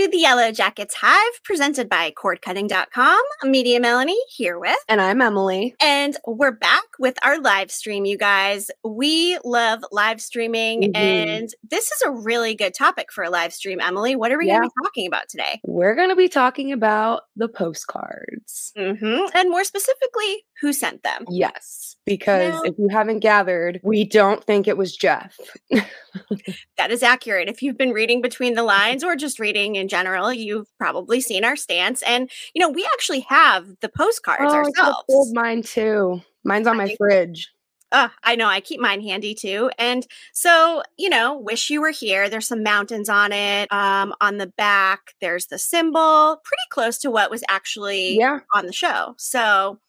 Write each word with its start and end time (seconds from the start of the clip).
To 0.00 0.08
the 0.08 0.16
Yellow 0.16 0.50
Jackets 0.50 0.94
Hive, 0.94 1.42
presented 1.44 1.90
by 1.90 2.10
cordcutting.com. 2.12 3.20
Media 3.44 3.78
Melanie 3.80 4.16
here 4.30 4.58
with. 4.58 4.78
And 4.88 4.98
I'm 4.98 5.20
Emily. 5.20 5.74
And 5.78 6.16
we're 6.26 6.52
back 6.52 6.84
with 6.98 7.18
our 7.22 7.38
live 7.38 7.70
stream, 7.70 8.06
you 8.06 8.16
guys. 8.16 8.70
We 8.82 9.38
love 9.44 9.84
live 9.92 10.22
streaming, 10.22 10.84
mm-hmm. 10.84 10.96
and 10.96 11.50
this 11.68 11.90
is 11.90 12.00
a 12.06 12.12
really 12.12 12.54
good 12.54 12.72
topic 12.72 13.12
for 13.12 13.24
a 13.24 13.28
live 13.28 13.52
stream, 13.52 13.78
Emily. 13.78 14.16
What 14.16 14.32
are 14.32 14.38
we 14.38 14.46
yeah. 14.46 14.60
going 14.60 14.70
to 14.70 14.74
be 14.74 14.86
talking 14.86 15.06
about 15.06 15.28
today? 15.28 15.60
We're 15.66 15.94
going 15.94 16.08
to 16.08 16.16
be 16.16 16.30
talking 16.30 16.72
about 16.72 17.24
the 17.36 17.48
postcards. 17.48 18.72
Mm-hmm. 18.78 19.36
And 19.36 19.50
more 19.50 19.64
specifically, 19.64 20.44
who 20.62 20.72
sent 20.72 21.02
them. 21.02 21.26
Yes, 21.28 21.96
because 22.06 22.54
now, 22.54 22.62
if 22.62 22.74
you 22.78 22.88
haven't 22.88 23.18
gathered, 23.18 23.80
we 23.82 24.04
don't 24.04 24.42
think 24.44 24.66
it 24.66 24.78
was 24.78 24.96
Jeff. 24.96 25.38
that 26.76 26.90
is 26.90 27.02
accurate. 27.02 27.48
If 27.48 27.62
you've 27.62 27.78
been 27.78 27.92
reading 27.92 28.20
between 28.20 28.54
the 28.54 28.62
lines 28.62 29.04
or 29.04 29.16
just 29.16 29.38
reading 29.38 29.76
in 29.76 29.88
general, 29.88 30.32
you've 30.32 30.66
probably 30.78 31.20
seen 31.20 31.44
our 31.44 31.56
stance. 31.56 32.02
And, 32.02 32.30
you 32.54 32.60
know, 32.60 32.68
we 32.68 32.84
actually 32.92 33.20
have 33.28 33.66
the 33.80 33.88
postcards 33.88 34.52
oh, 34.52 34.56
ourselves. 34.56 35.32
I 35.36 35.40
mine 35.40 35.62
too. 35.62 36.20
Mine's 36.44 36.66
on 36.66 36.76
my 36.76 36.94
fridge. 36.96 37.50
Uh, 37.92 38.08
I 38.22 38.36
know. 38.36 38.46
I 38.46 38.60
keep 38.60 38.80
mine 38.80 39.00
handy 39.00 39.34
too. 39.34 39.70
And 39.76 40.06
so, 40.32 40.82
you 40.96 41.08
know, 41.08 41.36
wish 41.36 41.70
you 41.70 41.80
were 41.80 41.90
here. 41.90 42.28
There's 42.28 42.46
some 42.46 42.62
mountains 42.62 43.08
on 43.08 43.32
it. 43.32 43.70
Um, 43.72 44.14
on 44.20 44.38
the 44.38 44.46
back, 44.46 45.14
there's 45.20 45.46
the 45.46 45.58
symbol, 45.58 46.40
pretty 46.44 46.62
close 46.70 46.98
to 46.98 47.10
what 47.10 47.30
was 47.30 47.42
actually 47.48 48.16
yeah. 48.16 48.40
on 48.54 48.66
the 48.66 48.72
show. 48.72 49.14
So 49.18 49.80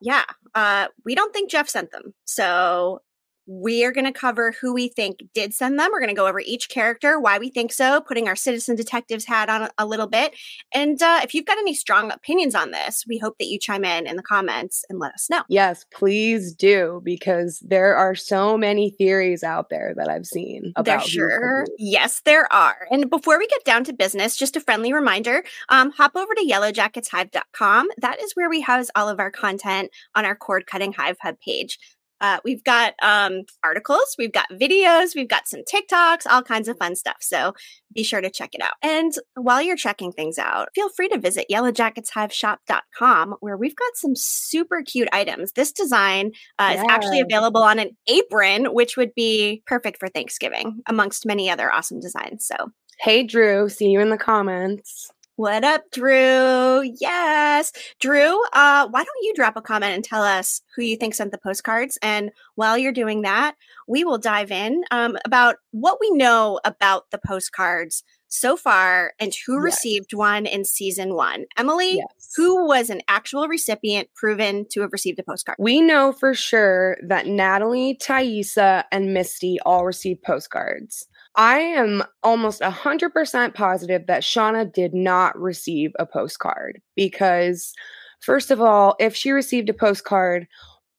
yeah, 0.00 0.24
uh, 0.54 0.88
we 1.04 1.14
don't 1.14 1.32
think 1.32 1.50
Jeff 1.50 1.68
sent 1.68 1.90
them. 1.90 2.14
So 2.26 3.00
we 3.46 3.84
are 3.84 3.92
going 3.92 4.06
to 4.06 4.12
cover 4.12 4.54
who 4.60 4.72
we 4.72 4.88
think 4.88 5.22
did 5.34 5.52
send 5.52 5.78
them. 5.78 5.90
We're 5.92 6.00
going 6.00 6.14
to 6.14 6.14
go 6.14 6.26
over 6.26 6.40
each 6.40 6.68
character, 6.68 7.20
why 7.20 7.38
we 7.38 7.50
think 7.50 7.72
so, 7.72 8.00
putting 8.00 8.28
our 8.28 8.36
citizen 8.36 8.76
detectives 8.76 9.24
hat 9.24 9.48
on 9.48 9.68
a, 9.78 9.84
little 9.84 10.06
bit. 10.06 10.34
And 10.72 11.00
uh, 11.02 11.20
if 11.22 11.34
you've 11.34 11.44
got 11.44 11.58
any 11.58 11.74
strong 11.74 12.10
opinions 12.10 12.54
on 12.54 12.70
this, 12.70 13.04
we 13.06 13.18
hope 13.18 13.36
that 13.38 13.48
you 13.48 13.58
chime 13.58 13.84
in 13.84 14.06
in 14.06 14.16
the 14.16 14.22
comments 14.22 14.82
and 14.88 14.98
let 14.98 15.12
us 15.12 15.28
know. 15.28 15.42
Yes, 15.48 15.84
please 15.92 16.54
do, 16.54 17.02
because 17.04 17.62
there 17.66 17.94
are 17.94 18.14
so 18.14 18.56
many 18.56 18.90
theories 18.90 19.42
out 19.42 19.68
there 19.68 19.92
that 19.96 20.08
I've 20.08 20.24
seen 20.24 20.72
about. 20.76 20.84
There 20.84 21.00
sure, 21.00 21.66
yes, 21.78 22.22
there 22.24 22.50
are. 22.50 22.86
And 22.90 23.10
before 23.10 23.38
we 23.38 23.46
get 23.46 23.64
down 23.64 23.84
to 23.84 23.92
business, 23.92 24.36
just 24.36 24.56
a 24.56 24.60
friendly 24.60 24.92
reminder: 24.92 25.44
um, 25.68 25.90
hop 25.90 26.12
over 26.16 26.34
to 26.34 26.46
YellowJacketsHive.com. 26.50 27.88
That 27.98 28.22
is 28.22 28.32
where 28.34 28.48
we 28.48 28.62
house 28.62 28.88
all 28.94 29.08
of 29.08 29.20
our 29.20 29.30
content 29.30 29.90
on 30.14 30.24
our 30.24 30.34
cord 30.34 30.66
cutting 30.66 30.94
hive 30.94 31.18
hub 31.20 31.38
page. 31.40 31.78
Uh, 32.24 32.38
we've 32.42 32.64
got 32.64 32.94
um, 33.02 33.42
articles, 33.62 34.14
we've 34.18 34.32
got 34.32 34.46
videos, 34.50 35.14
we've 35.14 35.28
got 35.28 35.46
some 35.46 35.60
TikToks, 35.70 36.22
all 36.26 36.42
kinds 36.42 36.68
of 36.68 36.78
fun 36.78 36.96
stuff. 36.96 37.18
So 37.20 37.52
be 37.94 38.02
sure 38.02 38.22
to 38.22 38.30
check 38.30 38.54
it 38.54 38.62
out. 38.62 38.72
And 38.80 39.12
while 39.34 39.60
you're 39.60 39.76
checking 39.76 40.10
things 40.10 40.38
out, 40.38 40.68
feel 40.74 40.88
free 40.88 41.10
to 41.10 41.18
visit 41.18 41.44
yellowjacketshiveshop.com 41.50 43.34
where 43.40 43.58
we've 43.58 43.76
got 43.76 43.96
some 43.96 44.16
super 44.16 44.80
cute 44.80 45.10
items. 45.12 45.52
This 45.52 45.70
design 45.70 46.32
uh, 46.58 46.72
yeah. 46.74 46.80
is 46.80 46.86
actually 46.88 47.20
available 47.20 47.62
on 47.62 47.78
an 47.78 47.90
apron, 48.06 48.72
which 48.72 48.96
would 48.96 49.14
be 49.14 49.62
perfect 49.66 50.00
for 50.00 50.08
Thanksgiving, 50.08 50.80
amongst 50.88 51.26
many 51.26 51.50
other 51.50 51.70
awesome 51.70 52.00
designs. 52.00 52.46
So, 52.46 52.70
hey, 53.00 53.24
Drew, 53.24 53.68
see 53.68 53.90
you 53.90 54.00
in 54.00 54.08
the 54.08 54.16
comments. 54.16 55.10
What 55.36 55.64
up, 55.64 55.82
Drew? 55.90 56.88
Yes. 57.00 57.72
Drew, 57.98 58.40
uh, 58.52 58.86
why 58.88 59.02
don't 59.02 59.22
you 59.22 59.32
drop 59.34 59.56
a 59.56 59.62
comment 59.62 59.92
and 59.92 60.04
tell 60.04 60.22
us 60.22 60.62
who 60.76 60.82
you 60.82 60.96
think 60.96 61.12
sent 61.12 61.32
the 61.32 61.38
postcards? 61.38 61.98
And 62.02 62.30
while 62.54 62.78
you're 62.78 62.92
doing 62.92 63.22
that, 63.22 63.56
we 63.88 64.04
will 64.04 64.18
dive 64.18 64.52
in 64.52 64.84
um, 64.92 65.18
about 65.24 65.56
what 65.72 65.98
we 66.00 66.12
know 66.12 66.60
about 66.64 67.10
the 67.10 67.18
postcards 67.18 68.04
so 68.28 68.56
far 68.56 69.12
and 69.18 69.32
who 69.44 69.54
yes. 69.54 69.64
received 69.64 70.14
one 70.14 70.46
in 70.46 70.64
season 70.64 71.14
one. 71.14 71.46
Emily, 71.56 71.96
yes. 71.96 72.32
who 72.36 72.68
was 72.68 72.88
an 72.88 73.00
actual 73.08 73.48
recipient 73.48 74.08
proven 74.14 74.66
to 74.70 74.82
have 74.82 74.92
received 74.92 75.18
a 75.18 75.24
postcard? 75.24 75.56
We 75.58 75.80
know 75.80 76.12
for 76.12 76.34
sure 76.34 76.96
that 77.08 77.26
Natalie, 77.26 77.98
Taissa, 78.00 78.84
and 78.92 79.12
Misty 79.12 79.58
all 79.66 79.84
received 79.84 80.22
postcards. 80.22 81.08
I 81.36 81.58
am 81.58 82.04
almost 82.22 82.60
100% 82.60 83.54
positive 83.54 84.06
that 84.06 84.22
Shauna 84.22 84.72
did 84.72 84.94
not 84.94 85.38
receive 85.38 85.90
a 85.98 86.06
postcard 86.06 86.80
because, 86.94 87.72
first 88.20 88.50
of 88.50 88.60
all, 88.60 88.94
if 89.00 89.16
she 89.16 89.32
received 89.32 89.68
a 89.68 89.74
postcard, 89.74 90.46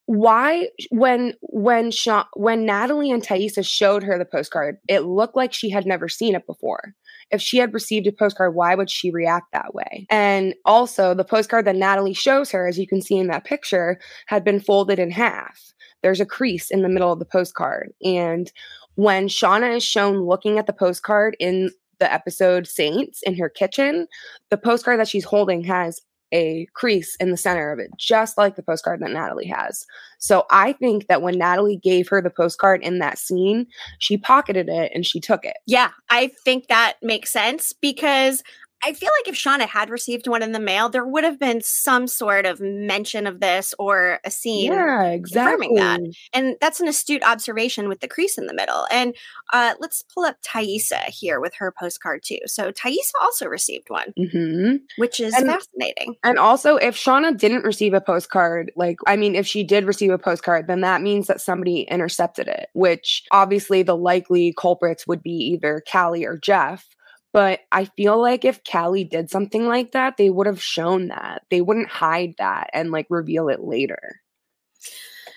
why 0.07 0.69
when 0.91 1.33
when 1.41 1.89
Sha- 1.89 2.27
when 2.33 2.65
Natalie 2.65 3.11
and 3.11 3.23
Taissa 3.23 3.67
showed 3.67 4.03
her 4.03 4.19
the 4.19 4.25
postcard, 4.25 4.77
it 4.87 4.99
looked 4.99 5.35
like 5.35 5.51
she 5.51 5.69
had 5.69 5.85
never 5.85 6.07
seen 6.07 6.35
it 6.35 6.45
before. 6.45 6.93
If 7.31 7.41
she 7.41 7.57
had 7.57 7.73
received 7.73 8.05
a 8.05 8.11
postcard, 8.11 8.53
why 8.53 8.75
would 8.75 8.89
she 8.89 9.09
react 9.09 9.47
that 9.51 9.73
way? 9.73 10.05
And 10.11 10.53
also, 10.63 11.15
the 11.15 11.23
postcard 11.23 11.65
that 11.65 11.75
Natalie 11.75 12.13
shows 12.13 12.51
her, 12.51 12.67
as 12.67 12.77
you 12.77 12.87
can 12.87 13.01
see 13.01 13.17
in 13.17 13.27
that 13.27 13.45
picture, 13.45 13.99
had 14.27 14.43
been 14.43 14.59
folded 14.59 14.99
in 14.99 15.09
half. 15.09 15.59
There's 16.03 16.21
a 16.21 16.25
crease 16.25 16.69
in 16.69 16.83
the 16.83 16.89
middle 16.89 17.11
of 17.11 17.17
the 17.17 17.25
postcard, 17.25 17.91
and 18.03 18.51
when 18.95 19.27
Shauna 19.27 19.77
is 19.77 19.83
shown 19.83 20.21
looking 20.21 20.57
at 20.57 20.67
the 20.67 20.73
postcard 20.73 21.35
in 21.39 21.69
the 21.99 22.11
episode 22.11 22.67
Saints 22.67 23.21
in 23.23 23.35
her 23.37 23.49
kitchen, 23.49 24.07
the 24.49 24.57
postcard 24.57 24.99
that 24.99 25.07
she's 25.07 25.23
holding 25.23 25.63
has 25.63 26.01
a 26.33 26.67
crease 26.73 27.15
in 27.19 27.31
the 27.31 27.37
center 27.37 27.71
of 27.71 27.79
it, 27.79 27.89
just 27.97 28.37
like 28.37 28.55
the 28.55 28.63
postcard 28.63 28.99
that 28.99 29.11
Natalie 29.11 29.47
has. 29.47 29.85
So 30.19 30.45
I 30.49 30.73
think 30.73 31.07
that 31.07 31.21
when 31.21 31.37
Natalie 31.37 31.79
gave 31.81 32.09
her 32.09 32.21
the 32.21 32.29
postcard 32.29 32.81
in 32.81 32.99
that 32.99 33.17
scene, 33.17 33.67
she 33.99 34.17
pocketed 34.17 34.67
it 34.67 34.91
and 34.93 35.05
she 35.05 35.19
took 35.19 35.45
it. 35.45 35.57
Yeah, 35.65 35.91
I 36.09 36.31
think 36.43 36.67
that 36.67 36.95
makes 37.01 37.31
sense 37.31 37.73
because 37.73 38.43
I 38.85 38.93
feel 38.93 39.09
like 39.19 39.27
if 39.27 39.35
Shauna 39.35 39.67
had 39.67 39.89
received 39.89 40.27
one 40.27 40.43
in 40.43 40.51
the 40.51 40.59
mail, 40.59 40.89
there 40.89 41.05
would 41.05 41.23
have 41.23 41.39
been 41.39 41.59
some 41.61 42.05
sort 42.05 42.45
of 42.45 42.61
mention 42.61 43.25
of 43.25 43.39
this 43.39 43.73
or 43.79 44.19
a 44.23 44.29
scene 44.29 44.71
yeah, 44.71 45.05
exactly. 45.05 45.67
confirming 45.67 45.75
that. 45.75 45.99
And 46.33 46.55
that's 46.61 46.79
an 46.79 46.87
astute 46.87 47.23
observation 47.23 47.87
with 47.87 48.01
the 48.01 48.07
crease 48.07 48.37
in 48.37 48.45
the 48.45 48.53
middle. 48.53 48.85
And 48.91 49.15
uh, 49.51 49.73
let's 49.79 50.03
pull 50.13 50.23
up 50.23 50.37
Taissa 50.43 51.01
here 51.05 51.39
with 51.39 51.55
her 51.55 51.73
postcard 51.77 52.21
too. 52.23 52.37
So 52.45 52.71
Taissa 52.71 53.13
also 53.21 53.47
received 53.47 53.89
one, 53.89 54.13
mm-hmm. 54.19 54.75
which 54.97 55.19
is 55.19 55.33
and, 55.33 55.47
fascinating. 55.47 56.15
And 56.23 56.37
also, 56.37 56.75
if 56.75 56.95
Shauna 56.95 57.35
didn't 57.35 57.63
receive 57.63 57.95
a 57.95 58.01
postcard, 58.01 58.71
like, 58.75 58.97
I 59.07 59.15
mean, 59.15 59.33
if 59.33 59.47
she 59.47 59.63
did 59.63 59.85
receive 59.85 60.11
a 60.11 60.19
postcard, 60.19 60.67
then 60.67 60.81
that 60.81 61.01
means 61.01 61.25
that 61.25 61.41
somebody 61.41 61.81
intercepted 61.89 62.47
it, 62.47 62.69
which 62.73 63.23
obviously 63.31 63.81
the 63.81 63.97
likely 63.97 64.53
culprits 64.55 65.07
would 65.07 65.23
be 65.23 65.31
either 65.31 65.81
Callie 65.91 66.23
or 66.23 66.37
Jeff 66.37 66.87
but 67.35 67.59
I 67.69 67.83
feel 67.83 68.17
like 68.21 68.45
if 68.45 68.63
Callie 68.63 69.03
did 69.03 69.29
something 69.29 69.67
like 69.67 69.91
that, 69.91 70.15
they 70.15 70.29
would 70.29 70.47
have 70.47 70.63
shown 70.63 71.09
that. 71.09 71.41
They 71.51 71.59
wouldn't 71.59 71.89
hide 71.89 72.35
that 72.37 72.69
and 72.71 72.91
like 72.91 73.07
reveal 73.09 73.49
it 73.49 73.59
later. 73.59 74.21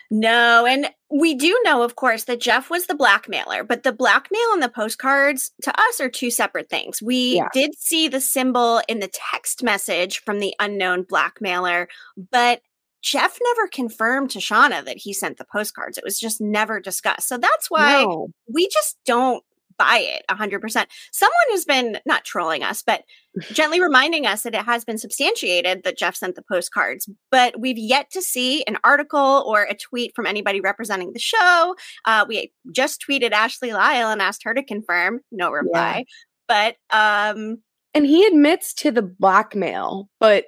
No, 0.09 0.65
and 0.65 0.91
we 1.11 1.35
do 1.35 1.61
know, 1.65 1.83
of 1.83 1.97
course, 1.97 2.23
that 2.25 2.41
Jeff 2.41 2.71
was 2.71 2.87
the 2.87 2.95
blackmailer, 2.95 3.65
but 3.65 3.83
the 3.83 3.91
blackmail 3.91 4.53
and 4.53 4.63
the 4.63 4.69
postcards 4.69 5.51
to 5.63 5.73
us 5.77 6.01
are 6.01 6.09
two 6.09 6.31
separate 6.31 6.71
things. 6.71 7.03
We 7.03 7.39
yeah. 7.39 7.49
did 7.53 7.77
see 7.77 8.07
the 8.07 8.21
symbol 8.21 8.81
in 8.87 9.01
the 9.01 9.11
text 9.33 9.65
message 9.65 10.21
from 10.21 10.39
the 10.39 10.55
unknown 10.61 11.03
blackmailer, 11.03 11.89
but 12.31 12.63
Jeff 13.03 13.41
never 13.43 13.67
confirmed 13.67 14.31
to 14.31 14.39
Shauna 14.39 14.85
that 14.85 14.99
he 14.99 15.13
sent 15.13 15.39
the 15.39 15.47
postcards. 15.51 15.99
It 15.99 16.05
was 16.05 16.21
just 16.21 16.41
never 16.41 16.79
discussed. 16.79 17.27
So 17.27 17.39
that's 17.39 17.69
why 17.69 18.05
no. 18.05 18.29
we 18.53 18.69
just 18.69 18.99
don't 19.05 19.43
buy 19.79 19.99
it 19.99 20.25
100%. 20.31 20.87
Someone 21.13 21.35
has 21.51 21.65
been 21.65 21.99
not 22.05 22.25
trolling 22.25 22.63
us, 22.63 22.83
but 22.83 23.05
gently 23.53 23.81
reminding 23.81 24.27
us 24.27 24.43
that 24.43 24.55
it 24.55 24.65
has 24.65 24.85
been 24.85 24.99
substantiated 24.99 25.85
that 25.85 25.97
Jeff 25.99 26.17
sent 26.17 26.35
the 26.35 26.43
postcards, 26.51 27.09
but 27.31 27.59
we've 27.61 27.79
yet 27.79 28.11
to 28.11 28.23
see 28.23 28.65
an 28.67 28.79
article 28.85 29.45
or 29.47 29.63
a 29.63 29.75
tweet 29.75 30.15
from 30.15 30.27
anybody 30.27 30.61
representing 30.61 31.13
the 31.13 31.19
show. 31.19 31.77
Uh, 32.05 32.25
we 32.29 32.53
just 32.73 33.05
tweeted 33.09 33.33
Ashley 33.33 33.73
Lyle 33.73 34.11
and 34.11 34.21
asked 34.21 34.43
her 34.45 34.55
to 34.55 34.63
confirm, 34.63 35.21
no 35.31 35.51
reply. 35.51 36.05
Yeah. 36.49 36.75
But, 36.91 36.97
um, 36.97 37.63
and 37.95 38.07
he 38.07 38.27
admits 38.27 38.73
to 38.75 38.91
the 38.91 39.03
blackmail, 39.03 40.09
but 40.19 40.47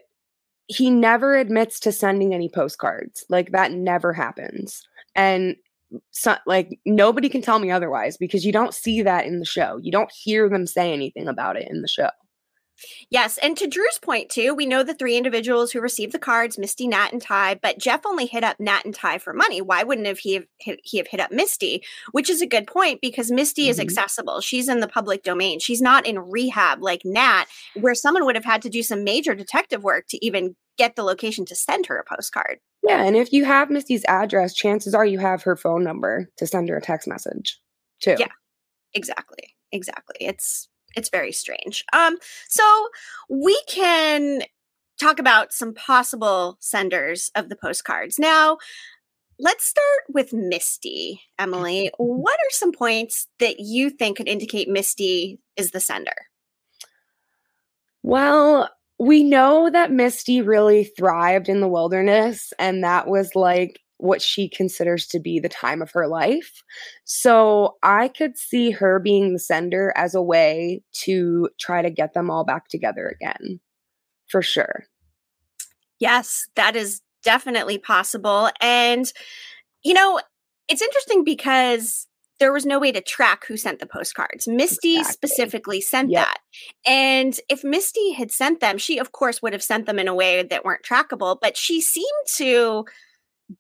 he 0.67 0.89
never 0.89 1.37
admits 1.37 1.81
to 1.81 1.93
sending 1.93 2.33
any 2.33 2.49
postcards. 2.49 3.25
Like 3.29 3.53
that 3.53 3.73
never 3.73 4.13
happens. 4.13 4.83
And 5.17 5.57
so, 6.11 6.37
like 6.47 6.79
nobody 6.87 7.29
can 7.29 7.43
tell 7.43 7.59
me 7.59 7.71
otherwise 7.71 8.17
because 8.17 8.45
you 8.45 8.53
don't 8.53 8.75
see 8.75 9.03
that 9.03 9.27
in 9.27 9.39
the 9.39 9.45
show. 9.45 9.79
You 9.83 9.93
don't 9.93 10.11
hear 10.13 10.49
them 10.49 10.67
say 10.67 10.93
anything 10.93 11.29
about 11.29 11.57
it 11.57 11.69
in 11.71 11.83
the 11.83 11.89
show. 11.89 12.11
Yes, 13.11 13.39
and 13.39 13.57
to 13.57 13.67
Drew's 13.67 13.99
point 14.01 14.31
too, 14.31 14.55
we 14.55 14.67
know 14.67 14.83
the 14.83 14.95
three 14.95 15.17
individuals 15.17 15.73
who 15.73 15.81
received 15.81 16.13
the 16.13 16.19
cards, 16.19 16.59
Misty, 16.59 16.87
Nat, 16.87 17.13
and 17.13 17.21
Ty, 17.21 17.57
but 17.63 17.79
Jeff 17.79 18.07
only 18.07 18.27
hit 18.27 18.45
up 18.45 18.59
Nat 18.61 18.85
and 18.85 18.95
Ty 18.95 19.19
for 19.19 19.33
money. 19.33 19.61
Why 19.61 19.83
wouldn't 19.83 20.07
have 20.07 20.19
he 20.19 20.35
have 20.35 20.47
hit, 20.59 20.81
he 20.83 20.99
have 20.99 21.07
hit 21.07 21.21
up 21.21 21.33
Misty? 21.33 21.83
Which 22.13 22.31
is 22.31 22.43
a 22.43 22.47
good 22.47 22.67
point 22.67 23.01
because 23.01 23.31
Misty 23.31 23.63
mm-hmm. 23.65 23.71
is 23.71 23.81
accessible. 23.81 24.41
She's 24.41 24.69
in 24.69 24.81
the 24.81 24.89
public 24.89 25.23
domain. 25.23 25.59
She's 25.59 25.83
not 25.83 26.07
in 26.07 26.19
rehab 26.19 26.83
like 26.83 27.03
Nat, 27.05 27.47
where 27.75 27.95
someone 27.95 28.25
would 28.25 28.37
have 28.37 28.45
had 28.45 28.63
to 28.63 28.71
do 28.71 28.83
some 28.83 29.05
major 29.05 29.35
detective 29.35 29.83
work 29.83 30.07
to 30.09 30.25
even 30.25 30.57
get 30.79 30.97
the 30.97 31.03
location 31.03 31.45
to 31.47 31.55
send 31.55 31.87
her 31.87 31.99
a 31.99 32.05
postcard. 32.05 32.59
Yeah, 32.83 33.05
and 33.05 33.15
if 33.15 33.33
you 33.33 33.45
have 33.45 33.71
Misty's 33.71 34.05
address, 34.07 34.55
chances 34.55 34.95
are 34.95 35.05
you 35.05 35.19
have 35.19 35.43
her 35.43 35.57
phone 35.57 35.85
number 35.85 36.31
to 36.39 36.47
send 36.47 36.69
her 36.71 36.77
a 36.79 36.81
text 36.81 37.07
message 37.07 37.61
too. 38.01 38.17
Yeah, 38.19 38.29
exactly. 38.95 39.55
Exactly. 39.73 40.17
It's 40.21 40.69
It's 40.97 41.09
very 41.09 41.33
strange. 41.33 41.85
Um, 41.93 42.17
so 42.49 42.89
we 43.29 43.61
can 43.69 44.43
talk 45.01 45.19
about 45.19 45.53
some 45.53 45.75
possible 45.75 46.59
senders 46.61 47.31
of 47.35 47.49
the 47.49 47.57
postcards. 47.57 48.19
Now, 48.19 48.59
let's 49.39 49.65
start 49.65 50.03
with 50.09 50.33
Misty, 50.33 51.23
Emily. 51.39 51.91
What 51.97 52.35
are 52.35 52.51
some 52.51 52.73
points 52.73 53.27
that 53.39 53.61
you 53.61 53.91
think 53.91 54.19
could 54.19 54.29
indicate 54.29 54.69
Misty 54.69 55.41
is 55.57 55.71
the 55.71 55.81
sender? 55.81 56.13
Well, 58.03 58.69
we 58.99 59.25
know 59.25 59.71
that 59.71 59.91
Misty 59.91 60.43
really 60.43 60.85
thrived 60.85 61.49
in 61.49 61.61
the 61.61 61.69
wilderness, 61.69 62.53
and 62.59 62.85
that 62.85 63.07
was 63.07 63.35
like 63.35 63.81
what 64.03 64.23
she 64.23 64.49
considers 64.49 65.07
to 65.07 65.21
be 65.21 65.39
the 65.39 65.49
time 65.49 65.83
of 65.83 65.91
her 65.93 66.07
life. 66.07 66.63
So 67.05 67.77
I 67.83 68.09
could 68.09 68.39
see 68.39 68.71
her 68.71 68.99
being 68.99 69.33
the 69.33 69.39
sender 69.39 69.93
as 69.97 70.15
a 70.15 70.23
way 70.23 70.83
to 71.05 71.49
try 71.59 71.83
to 71.83 71.91
get 71.91 72.15
them 72.15 72.31
all 72.31 72.45
back 72.45 72.69
together 72.69 73.09
again, 73.09 73.61
for 74.29 74.43
sure. 74.43 74.85
Yes, 75.99 76.49
that 76.57 76.77
is 76.77 77.03
definitely 77.23 77.79
possible. 77.79 78.51
And, 78.61 79.13
you 79.83 79.93
know, 79.93 80.21
it's 80.69 80.83
interesting 80.83 81.25
because 81.25 82.07
there 82.39 82.53
was 82.53 82.65
no 82.65 82.79
way 82.79 82.91
to 82.91 83.03
track 83.03 83.45
who 83.47 83.59
sent 83.59 83.81
the 83.81 83.87
postcards. 83.87 84.49
Misty 84.49 84.97
exactly. 84.97 85.13
specifically 85.13 85.81
sent 85.83 86.11
yep. 86.11 86.25
that. 86.25 86.39
And 86.87 87.39
if 87.51 87.63
Misty 87.63 88.13
had 88.13 88.33
sent 88.33 88.61
them, 88.61 88.79
she, 88.79 88.99
of 88.99 89.13
course, 89.13 89.43
would 89.43 89.53
have 89.53 89.63
sent 89.63 89.85
them 89.85 89.99
in 89.99 90.09
a 90.09 90.15
way 90.15 90.43
that 90.43 90.65
weren't 90.65 90.83
trackable, 90.83 91.37
but 91.39 91.59
she 91.59 91.83
seemed 91.83 92.07
to 92.37 92.87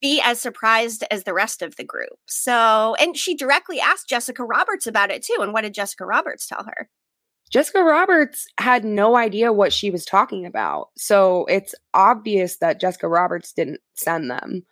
be 0.01 0.21
as 0.23 0.41
surprised 0.41 1.05
as 1.11 1.25
the 1.25 1.35
rest 1.35 1.63
of 1.63 1.77
the 1.77 1.85
group. 1.85 2.19
So, 2.27 2.95
and 3.01 3.17
she 3.17 3.35
directly 3.35 3.81
asked 3.81 4.09
Jessica 4.09 4.45
Roberts 4.45 4.87
about 4.87 5.11
it 5.11 5.23
too. 5.23 5.39
And 5.41 5.53
what 5.53 5.63
did 5.63 5.75
Jessica 5.75 6.05
Roberts 6.05 6.47
tell 6.47 6.65
her? 6.65 6.89
Jessica 7.51 7.83
Roberts 7.83 8.47
had 8.61 8.85
no 8.85 9.17
idea 9.17 9.53
what 9.53 9.73
she 9.73 9.91
was 9.91 10.05
talking 10.05 10.47
about. 10.47 10.91
So 10.97 11.47
it's 11.47 11.75
obvious 11.95 12.59
that 12.59 12.81
Jessica 12.81 13.09
Roberts 13.09 13.53
didn't 13.53 13.81
send 13.95 14.31
them 14.31 14.65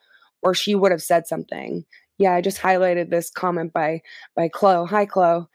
or 0.43 0.55
she 0.55 0.75
would 0.75 0.93
have 0.93 1.03
said 1.03 1.26
something. 1.26 1.85
Yeah, 2.19 2.35
I 2.35 2.41
just 2.41 2.61
highlighted 2.61 3.11
this 3.11 3.31
comment 3.31 3.73
by 3.73 4.03
by 4.37 4.49
Chloe. 4.49 4.87
Hi 4.87 5.06
Chloe. 5.06 5.47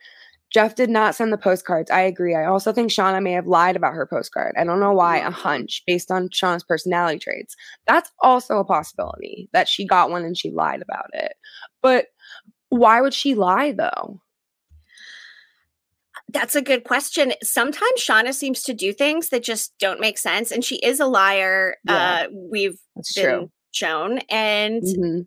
Jeff 0.54 0.76
did 0.76 0.88
not 0.88 1.16
send 1.16 1.32
the 1.32 1.36
postcards. 1.36 1.90
I 1.90 2.02
agree. 2.02 2.36
I 2.36 2.44
also 2.44 2.72
think 2.72 2.92
Shauna 2.92 3.20
may 3.20 3.32
have 3.32 3.48
lied 3.48 3.74
about 3.74 3.94
her 3.94 4.06
postcard. 4.06 4.54
I 4.56 4.62
don't 4.62 4.78
know 4.78 4.92
why, 4.92 5.16
a 5.18 5.30
hunch 5.32 5.82
based 5.84 6.12
on 6.12 6.28
Shauna's 6.28 6.62
personality 6.62 7.18
traits. 7.18 7.56
That's 7.88 8.12
also 8.20 8.58
a 8.58 8.64
possibility 8.64 9.48
that 9.52 9.66
she 9.66 9.84
got 9.84 10.10
one 10.10 10.24
and 10.24 10.38
she 10.38 10.52
lied 10.52 10.80
about 10.80 11.10
it. 11.12 11.34
But 11.82 12.06
why 12.68 13.00
would 13.00 13.14
she 13.14 13.34
lie 13.34 13.72
though? 13.72 14.20
That's 16.28 16.54
a 16.54 16.62
good 16.62 16.84
question. 16.84 17.32
Sometimes 17.42 18.00
Shauna 18.00 18.32
seems 18.32 18.62
to 18.62 18.74
do 18.74 18.92
things 18.92 19.30
that 19.30 19.42
just 19.42 19.76
don't 19.78 20.00
make 20.00 20.18
sense, 20.18 20.50
and 20.50 20.64
she 20.64 20.76
is 20.76 21.00
a 21.00 21.06
liar. 21.06 21.76
Yeah, 21.84 22.26
uh, 22.26 22.26
we've 22.50 22.78
been 23.14 23.24
true. 23.24 23.50
shown, 23.72 24.18
and 24.30 24.82
mm-hmm. 24.82 25.20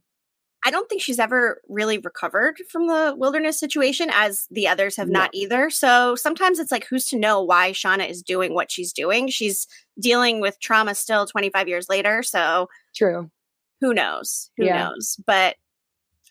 I 0.68 0.70
don't 0.70 0.90
think 0.90 1.02
she's 1.02 1.18
ever 1.18 1.62
really 1.70 1.98
recovered 1.98 2.58
from 2.70 2.88
the 2.88 3.16
wilderness 3.18 3.58
situation, 3.58 4.10
as 4.12 4.48
the 4.52 4.68
others 4.68 4.98
have 4.98 5.08
no. 5.08 5.22
not 5.22 5.30
either. 5.32 5.70
So 5.70 6.16
sometimes 6.16 6.60
it's 6.60 6.74
like, 6.74 6.86
who's 6.86 7.06
to 7.06 7.18
know 7.18 7.42
why 7.42 7.72
Shauna 7.72 8.10
is 8.10 8.22
doing 8.22 8.54
what 8.54 8.70
she's 8.70 8.92
doing? 8.92 9.30
She's 9.30 9.66
dealing 9.98 10.42
with 10.42 10.60
trauma 10.60 10.94
still 10.94 11.26
25 11.26 11.70
years 11.70 11.88
later. 11.88 12.22
So 12.22 12.68
true. 12.94 13.32
Who 13.80 13.94
knows? 13.94 14.52
Who 14.58 14.66
yeah. 14.66 14.90
knows? 14.90 15.16
But 15.26 15.56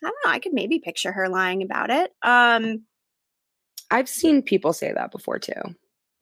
I 0.03 0.07
don't 0.07 0.15
know. 0.23 0.31
I 0.31 0.37
could 0.37 0.53
maybe 0.53 0.77
picture 0.77 1.11
her 1.11 1.29
lying 1.29 1.63
about 1.63 1.89
it. 1.89 2.11
Um, 2.21 2.83
I've 3.89 4.07
seen 4.07 4.43
people 4.43 4.71
say 4.71 4.93
that 4.93 5.11
before 5.11 5.39
too. 5.39 5.53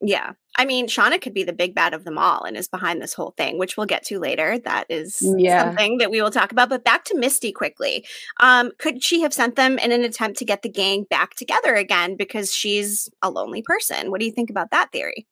Yeah. 0.00 0.32
I 0.58 0.64
mean, 0.64 0.88
Shauna 0.88 1.20
could 1.20 1.34
be 1.34 1.42
the 1.42 1.52
big 1.52 1.74
bad 1.74 1.94
of 1.94 2.04
them 2.04 2.18
all 2.18 2.44
and 2.44 2.56
is 2.56 2.68
behind 2.68 3.00
this 3.00 3.14
whole 3.14 3.32
thing, 3.36 3.58
which 3.58 3.76
we'll 3.76 3.86
get 3.86 4.04
to 4.06 4.18
later. 4.18 4.58
That 4.58 4.86
is 4.90 5.22
yeah. 5.38 5.64
something 5.64 5.98
that 5.98 6.10
we 6.10 6.20
will 6.20 6.30
talk 6.30 6.52
about. 6.52 6.68
But 6.68 6.84
back 6.84 7.04
to 7.04 7.16
Misty 7.16 7.52
quickly. 7.52 8.06
Um, 8.40 8.72
could 8.78 9.02
she 9.02 9.22
have 9.22 9.32
sent 9.32 9.56
them 9.56 9.78
in 9.78 9.92
an 9.92 10.02
attempt 10.02 10.38
to 10.38 10.44
get 10.44 10.62
the 10.62 10.68
gang 10.68 11.04
back 11.08 11.34
together 11.34 11.74
again 11.74 12.16
because 12.16 12.54
she's 12.54 13.08
a 13.22 13.30
lonely 13.30 13.62
person? 13.62 14.10
What 14.10 14.20
do 14.20 14.26
you 14.26 14.32
think 14.32 14.50
about 14.50 14.70
that 14.70 14.92
theory? 14.92 15.26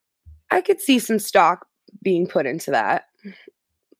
I 0.50 0.60
could 0.60 0.80
see 0.80 0.98
some 0.98 1.18
stock 1.18 1.66
being 2.02 2.26
put 2.26 2.46
into 2.46 2.70
that. 2.70 3.04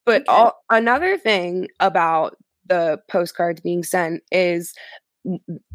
But 0.04 0.22
okay. 0.22 0.32
all, 0.32 0.62
another 0.70 1.16
thing 1.16 1.68
about 1.80 2.36
the 2.66 3.00
postcards 3.08 3.60
being 3.60 3.82
sent 3.82 4.22
is 4.30 4.74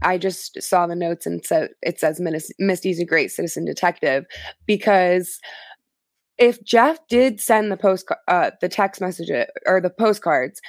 I 0.02 0.18
just 0.18 0.62
saw 0.62 0.88
the 0.88 0.96
notes 0.96 1.26
and 1.26 1.44
said 1.46 1.72
it 1.82 2.00
says 2.00 2.22
Misty's 2.60 3.00
a 3.00 3.06
great 3.06 3.32
citizen 3.32 3.66
detective 3.66 4.26
because 4.66 5.40
if 6.38 6.64
Jeff 6.64 7.00
did 7.10 7.40
send 7.40 7.72
the 7.72 7.78
post 7.78 8.08
uh, 8.28 8.52
the 8.62 8.70
text 8.70 9.02
message 9.02 9.30
uh, 9.30 9.46
or 9.66 9.82
the 9.82 9.90
postcards, 9.90 10.62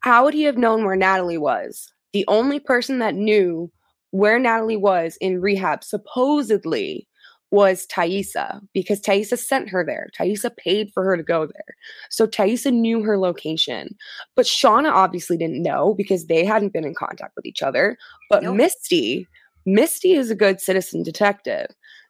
how 0.00 0.24
would 0.24 0.34
he 0.34 0.44
have 0.44 0.58
known 0.58 0.84
where 0.84 0.96
Natalie 0.96 1.38
was? 1.38 1.92
The 2.12 2.24
only 2.28 2.60
person 2.60 3.00
that 3.00 3.14
knew 3.14 3.70
where 4.10 4.38
Natalie 4.38 4.76
was 4.76 5.18
in 5.20 5.40
rehab 5.40 5.82
supposedly 5.84 7.07
was 7.50 7.86
Taissa 7.86 8.60
because 8.74 9.00
Taissa 9.00 9.38
sent 9.38 9.68
her 9.70 9.84
there. 9.84 10.08
Taissa 10.18 10.54
paid 10.56 10.90
for 10.92 11.04
her 11.04 11.16
to 11.16 11.22
go 11.22 11.46
there. 11.46 11.76
So 12.10 12.26
Taissa 12.26 12.72
knew 12.72 13.02
her 13.02 13.18
location. 13.18 13.96
But 14.36 14.46
Shauna 14.46 14.92
obviously 14.92 15.36
didn't 15.36 15.62
know 15.62 15.94
because 15.94 16.26
they 16.26 16.44
hadn't 16.44 16.72
been 16.72 16.84
in 16.84 16.94
contact 16.94 17.34
with 17.36 17.46
each 17.46 17.62
other. 17.62 17.96
But 18.28 18.42
nope. 18.42 18.56
Misty, 18.56 19.26
Misty 19.64 20.12
is 20.12 20.30
a 20.30 20.36
good 20.36 20.60
citizen 20.60 21.02
detective. 21.02 21.68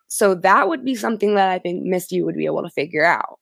So 0.09 0.35
that 0.35 0.69
would 0.69 0.85
be 0.85 0.95
something 0.95 1.35
that 1.35 1.51
I 1.51 1.59
think 1.59 1.85
Misty 1.85 2.23
would 2.23 2.37
be 2.37 2.47
able 2.47 2.63
to 2.63 2.71
figure 2.71 3.05
out. 3.05 3.39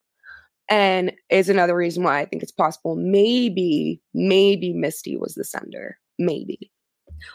And 0.68 1.12
is 1.30 1.48
another 1.48 1.76
reason 1.76 2.02
why 2.02 2.18
I 2.18 2.24
think 2.24 2.42
it's 2.42 2.52
possible 2.52 2.96
maybe, 2.96 4.00
maybe 4.14 4.72
Misty 4.72 5.16
was 5.16 5.34
the 5.34 5.44
sender. 5.44 5.96
Maybe. 6.18 6.72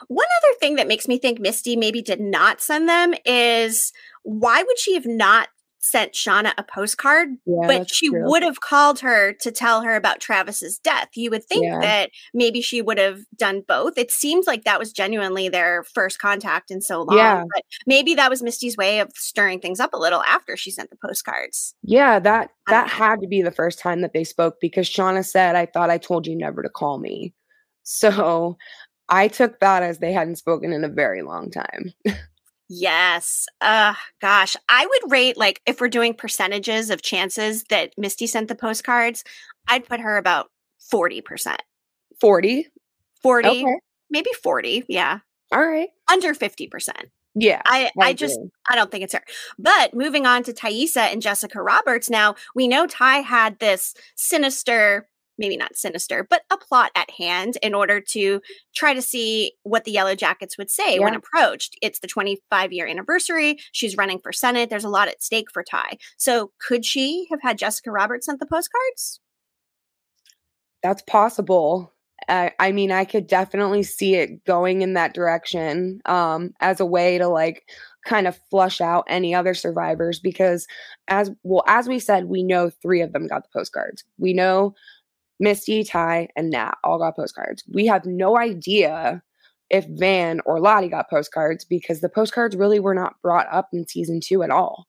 One 0.08 0.28
other 0.38 0.54
thing 0.60 0.76
that 0.76 0.88
makes 0.88 1.08
me 1.08 1.18
think 1.18 1.40
Misty 1.40 1.76
maybe 1.76 2.02
did 2.02 2.20
not 2.20 2.62
send 2.62 2.88
them 2.88 3.14
is 3.26 3.92
why 4.24 4.64
would 4.64 4.80
she 4.80 4.94
have 4.94 5.06
not 5.06 5.50
sent 5.82 6.14
Shauna 6.14 6.54
a 6.58 6.64
postcard, 6.64 7.30
yeah, 7.46 7.68
but 7.68 7.94
she 7.94 8.10
true. 8.10 8.30
would 8.30 8.44
have 8.44 8.62
called 8.62 9.00
her 9.00 9.34
to 9.42 9.52
tell 9.52 9.82
her 9.82 9.96
about 9.96 10.20
Travis's 10.20 10.78
death. 10.78 11.10
You 11.16 11.32
would 11.32 11.44
think 11.44 11.66
yeah. 11.66 11.80
that 11.80 12.12
maybe 12.34 12.62
she 12.62 12.82
would 12.82 13.00
have 13.00 13.22
done 13.36 13.64
both. 13.68 13.98
It 13.98 14.12
seems 14.12 14.48
like 14.48 14.64
that 14.64 14.80
was 14.80 14.94
genuinely 14.94 15.50
their 15.50 15.84
first 15.84 16.20
contact 16.20 16.72
in 16.72 16.82
so 16.82 17.02
long. 17.02 17.18
Yeah. 17.18 17.44
But 17.54 17.64
maybe 17.86 18.16
that 18.16 18.30
was 18.30 18.44
Misty's 18.44 18.78
way 18.78 19.00
of 19.00 19.12
stirring 19.16 19.60
things 19.60 19.80
up 19.80 19.94
a 19.94 19.98
little 19.98 20.22
after 20.24 20.56
she 20.56 20.72
sent 20.72 20.92
the 20.92 20.98
postcards. 21.04 21.76
Yeah, 21.82 22.20
that 22.20 22.52
that 22.68 22.88
had 22.88 23.20
to 23.22 23.28
be 23.28 23.42
the 23.42 23.52
first 23.52 23.80
time 23.80 24.02
that 24.02 24.14
they 24.14 24.24
spoke 24.24 24.58
because 24.62 24.88
Shauna 24.88 25.26
said, 25.26 25.56
I 25.56 25.66
thought 25.66 25.90
I 25.90 25.98
told 25.98 26.28
you 26.28 26.38
never 26.38 26.62
to 26.62 26.70
call 26.70 27.00
me. 27.00 27.34
So 27.84 28.58
I 29.10 29.28
took 29.28 29.60
that 29.60 29.84
as 29.84 30.00
they 30.00 30.14
hadn't 30.14 30.38
spoken 30.38 30.72
in 30.72 30.84
a 30.84 30.90
very 30.90 31.24
long 31.24 31.50
time. 31.50 31.94
yes. 32.72 33.48
Uh 33.60 33.94
gosh, 34.22 34.56
I 34.70 34.86
would 34.86 35.12
rate 35.12 35.38
like 35.38 35.62
if 35.66 35.82
we're 35.82 35.90
doing 35.90 36.14
percentages 36.14 36.90
of 36.90 37.02
chances 37.02 37.64
that 37.70 37.92
Misty 37.98 38.28
sent 38.28 38.48
the 38.48 38.56
postcards, 38.56 39.24
I'd 39.68 39.88
put 39.88 40.00
her 40.00 40.18
about 40.18 40.50
40%. 40.92 41.56
40? 42.20 42.68
40. 43.22 43.48
Okay. 43.50 43.66
Maybe 44.10 44.30
40, 44.44 44.86
yeah. 44.88 45.20
All 45.52 45.66
right. 45.66 45.90
Under 46.12 46.34
50%. 46.34 46.70
Yeah. 47.34 47.62
I, 47.66 47.92
I, 48.00 48.08
I 48.08 48.14
just 48.14 48.40
I 48.70 48.76
don't 48.76 48.92
think 48.92 49.04
it's 49.04 49.14
her. 49.14 49.24
But 49.58 49.94
moving 49.94 50.26
on 50.26 50.44
to 50.44 50.54
Taissa 50.54 51.12
and 51.12 51.22
Jessica 51.22 51.62
Roberts 51.62 52.10
now, 52.10 52.36
we 52.56 52.68
know 52.68 52.88
Ty 52.88 53.20
had 53.20 53.60
this 53.60 53.94
sinister 54.16 55.08
maybe 55.42 55.58
not 55.58 55.76
sinister, 55.76 56.26
but 56.30 56.44
a 56.50 56.58
plot 56.58 56.92
at 56.96 57.10
hand 57.12 57.58
in 57.62 57.74
order 57.74 58.00
to 58.00 58.42
try 58.74 58.94
to 58.94 59.02
see 59.02 59.52
what 59.64 59.84
the 59.84 59.92
Yellow 59.92 60.16
Jackets 60.16 60.58
would 60.58 60.70
say 60.70 60.96
yeah. 60.96 61.02
when 61.02 61.16
approached. 61.16 61.76
It's 61.82 62.00
the 62.00 62.08
25 62.08 62.72
year 62.72 62.88
anniversary. 62.88 63.58
She's 63.74 63.98
running 63.98 64.20
for 64.20 64.32
Senate. 64.32 64.70
There's 64.70 64.86
a 64.86 64.90
lot 64.90 65.10
at 65.10 65.22
stake 65.22 65.52
for 65.52 65.64
Ty. 65.64 65.98
So 66.16 66.52
could 66.66 66.86
she 66.86 67.28
have 67.30 67.42
had 67.42 67.58
Jessica 67.58 67.92
Roberts 67.92 68.28
sent 68.28 68.40
the 68.40 68.46
postcards? 68.46 69.20
That's 70.82 71.02
possible. 71.02 71.92
Uh, 72.30 72.52
I 72.60 72.72
mean, 72.72 72.92
I 72.92 73.04
could 73.04 73.28
definitely 73.28 73.84
see 73.84 74.16
it 74.16 74.46
going 74.46 74.84
in 74.84 74.94
that 74.94 75.14
direction 75.14 76.02
um, 76.06 76.54
as 76.60 76.80
a 76.80 76.86
way 76.86 77.18
to 77.18 77.28
like 77.28 77.66
kind 78.06 78.28
of 78.28 78.40
flush 78.50 78.82
out 78.82 79.06
any 79.08 79.34
other 79.34 79.54
survivors 79.54 80.20
because 80.20 80.68
as 81.08 81.30
well 81.44 81.64
as 81.68 81.88
we 81.88 82.00
said 82.00 82.26
we 82.26 82.42
know 82.42 82.70
three 82.70 83.02
of 83.02 83.14
them 83.14 83.28
got 83.28 83.44
the 83.44 83.50
postcards 83.54 84.04
we 84.18 84.34
know 84.34 84.74
Misty, 85.42 85.84
Ty, 85.84 86.30
and 86.36 86.52
Nat 86.52 86.76
all 86.84 87.00
got 87.00 87.16
postcards. 87.16 87.64
We 87.68 87.86
have 87.88 88.06
no 88.06 88.38
idea 88.38 89.22
if 89.70 89.86
Van 89.88 90.40
or 90.46 90.60
Lottie 90.60 90.90
got 90.90 91.10
postcards 91.10 91.66
because 91.66 92.02
the 92.02 92.10
postcards 92.10 92.56
really 92.56 92.80
were 92.80 92.94
not 92.94 93.22
brought 93.22 93.48
up 93.52 93.70
in 93.74 93.88
season 93.88 94.20
two 94.24 94.44
at 94.44 94.52
all. 94.52 94.88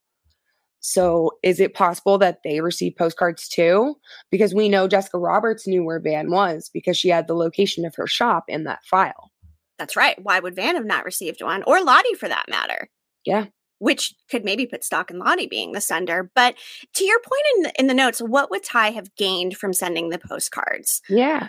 So, 0.81 1.31
is 1.45 1.61
it 1.61 1.75
possible 1.75 2.19
that 2.19 2.41
they 2.43 2.61
received 2.61 2.97
postcards 2.97 3.49
too? 3.49 3.95
Because 4.31 4.53
we 4.53 4.69
know 4.69 4.89
Jessica 4.89 5.17
Roberts 5.17 5.67
knew 5.67 5.85
where 5.85 6.01
Van 6.01 6.31
was 6.31 6.69
because 6.73 6.97
she 6.97 7.09
had 7.09 7.29
the 7.29 7.35
location 7.35 7.85
of 7.85 7.95
her 7.95 8.09
shop 8.09 8.45
in 8.49 8.65
that 8.65 8.85
file. 8.85 9.31
That's 9.79 9.97
right. 9.97 10.17
Why 10.23 10.41
would 10.41 10.57
Van 10.57 10.75
have 10.75 10.85
not 10.85 11.05
received 11.05 11.43
one? 11.43 11.63
Or 11.65 11.83
Lottie 11.83 12.15
for 12.15 12.29
that 12.29 12.47
matter? 12.49 12.91
Yeah. 13.25 13.47
Which 13.83 14.15
could 14.31 14.45
maybe 14.45 14.65
put 14.65 14.85
stock 14.85 15.11
in 15.11 15.19
Lottie 15.19 15.49
being 15.49 15.73
the 15.73 15.81
sender. 15.81 16.31
But 16.37 16.55
to 16.95 17.05
your 17.05 17.19
point 17.19 17.43
in 17.57 17.63
the, 17.63 17.73
in 17.81 17.87
the 17.89 17.95
notes, 17.95 18.21
what 18.21 18.49
would 18.49 18.63
Ty 18.63 18.91
have 18.91 19.13
gained 19.17 19.57
from 19.57 19.73
sending 19.73 20.09
the 20.09 20.21
postcards? 20.21 21.03
Yeah. 21.09 21.49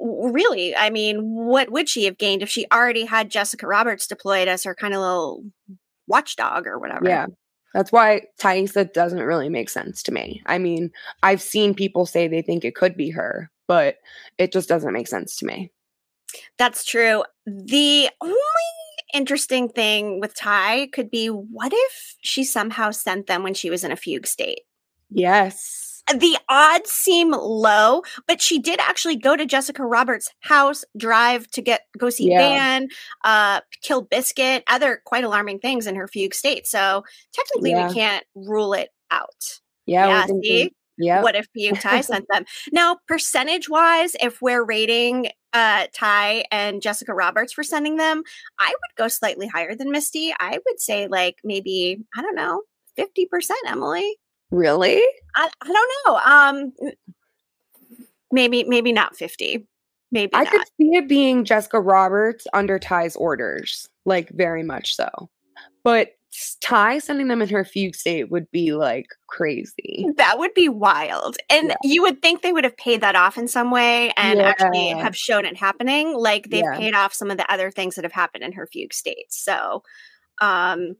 Really, 0.00 0.74
I 0.74 0.88
mean, 0.88 1.18
what 1.20 1.70
would 1.70 1.86
she 1.86 2.06
have 2.06 2.16
gained 2.16 2.42
if 2.42 2.48
she 2.48 2.64
already 2.72 3.04
had 3.04 3.30
Jessica 3.30 3.66
Roberts 3.66 4.06
deployed 4.06 4.48
as 4.48 4.64
her 4.64 4.74
kind 4.74 4.94
of 4.94 5.00
little 5.00 5.44
watchdog 6.06 6.66
or 6.66 6.78
whatever? 6.78 7.06
Yeah. 7.06 7.26
That's 7.74 7.92
why 7.92 8.22
Taissa 8.40 8.90
doesn't 8.90 9.22
really 9.22 9.50
make 9.50 9.68
sense 9.68 10.02
to 10.04 10.12
me. 10.12 10.40
I 10.46 10.56
mean, 10.56 10.90
I've 11.22 11.42
seen 11.42 11.74
people 11.74 12.06
say 12.06 12.28
they 12.28 12.40
think 12.40 12.64
it 12.64 12.74
could 12.76 12.96
be 12.96 13.10
her, 13.10 13.50
but 13.66 13.96
it 14.38 14.52
just 14.52 14.70
doesn't 14.70 14.94
make 14.94 15.06
sense 15.06 15.36
to 15.36 15.44
me. 15.46 15.70
That's 16.56 16.82
true. 16.82 17.24
The 17.44 18.08
only 18.22 18.36
interesting 19.14 19.68
thing 19.68 20.20
with 20.20 20.34
Ty 20.34 20.88
could 20.88 21.10
be 21.10 21.28
what 21.28 21.72
if 21.74 22.16
she 22.22 22.44
somehow 22.44 22.90
sent 22.90 23.26
them 23.26 23.42
when 23.42 23.54
she 23.54 23.70
was 23.70 23.84
in 23.84 23.92
a 23.92 23.96
fugue 23.96 24.26
state? 24.26 24.60
Yes. 25.10 26.02
The 26.12 26.38
odds 26.48 26.90
seem 26.90 27.32
low, 27.32 28.02
but 28.26 28.40
she 28.40 28.58
did 28.58 28.80
actually 28.80 29.16
go 29.16 29.36
to 29.36 29.44
Jessica 29.44 29.84
Roberts' 29.84 30.30
house, 30.40 30.82
drive 30.96 31.50
to 31.50 31.60
get 31.60 31.82
go 31.98 32.08
see 32.08 32.30
yeah. 32.30 32.38
Van, 32.38 32.88
uh, 33.24 33.60
kill 33.82 34.02
Biscuit, 34.02 34.64
other 34.68 35.02
quite 35.04 35.24
alarming 35.24 35.58
things 35.58 35.86
in 35.86 35.96
her 35.96 36.08
fugue 36.08 36.34
state. 36.34 36.66
So 36.66 37.04
technically, 37.34 37.70
yeah. 37.70 37.88
we 37.88 37.94
can't 37.94 38.24
rule 38.34 38.72
it 38.72 38.88
out. 39.10 39.60
Yeah, 39.84 40.06
yeah 40.08 40.26
see, 40.42 40.72
yeah. 40.98 41.22
What 41.22 41.36
if 41.36 41.46
Fugue 41.56 41.80
Tai 41.80 42.00
sent 42.02 42.26
them? 42.30 42.44
Now, 42.72 42.98
percentage 43.06 43.68
wise, 43.68 44.16
if 44.20 44.42
we're 44.42 44.64
rating 44.64 45.28
uh 45.54 45.86
Tai 45.94 46.44
and 46.52 46.82
Jessica 46.82 47.14
Roberts 47.14 47.52
for 47.52 47.62
sending 47.62 47.96
them, 47.96 48.22
I 48.58 48.68
would 48.68 48.96
go 48.96 49.08
slightly 49.08 49.46
higher 49.46 49.74
than 49.74 49.90
Misty. 49.90 50.34
I 50.38 50.58
would 50.66 50.80
say 50.80 51.06
like 51.06 51.36
maybe, 51.44 52.04
I 52.16 52.22
don't 52.22 52.34
know, 52.34 52.62
50%, 52.98 53.50
Emily. 53.66 54.16
Really? 54.50 55.02
I, 55.36 55.48
I 55.62 55.66
don't 55.66 55.90
know. 56.06 56.16
Um 56.24 56.72
maybe 58.32 58.64
maybe 58.64 58.92
not 58.92 59.16
50. 59.16 59.66
Maybe 60.10 60.34
I 60.34 60.44
not. 60.44 60.52
could 60.52 60.62
see 60.78 60.96
it 60.96 61.08
being 61.08 61.44
Jessica 61.44 61.80
Roberts 61.80 62.46
under 62.52 62.78
Tai's 62.78 63.16
orders, 63.16 63.88
like 64.04 64.30
very 64.30 64.62
much 64.62 64.96
so. 64.96 65.08
But 65.84 66.17
Tai 66.60 66.98
sending 66.98 67.28
them 67.28 67.40
in 67.40 67.48
her 67.48 67.64
fugue 67.64 67.94
state 67.94 68.30
would 68.30 68.50
be 68.50 68.72
like 68.72 69.06
crazy. 69.28 70.06
That 70.16 70.38
would 70.38 70.54
be 70.54 70.68
wild. 70.68 71.36
And 71.48 71.68
yeah. 71.68 71.76
you 71.82 72.02
would 72.02 72.20
think 72.20 72.42
they 72.42 72.52
would 72.52 72.64
have 72.64 72.76
paid 72.76 73.00
that 73.00 73.16
off 73.16 73.38
in 73.38 73.48
some 73.48 73.70
way 73.70 74.12
and 74.16 74.38
yeah. 74.38 74.48
actually 74.48 74.88
have 74.88 75.16
shown 75.16 75.44
it 75.46 75.56
happening. 75.56 76.14
Like 76.14 76.50
they've 76.50 76.64
yeah. 76.64 76.76
paid 76.76 76.94
off 76.94 77.14
some 77.14 77.30
of 77.30 77.38
the 77.38 77.50
other 77.52 77.70
things 77.70 77.94
that 77.94 78.04
have 78.04 78.12
happened 78.12 78.44
in 78.44 78.52
her 78.52 78.66
fugue 78.66 78.92
state. 78.92 79.26
So 79.30 79.82
um 80.40 80.96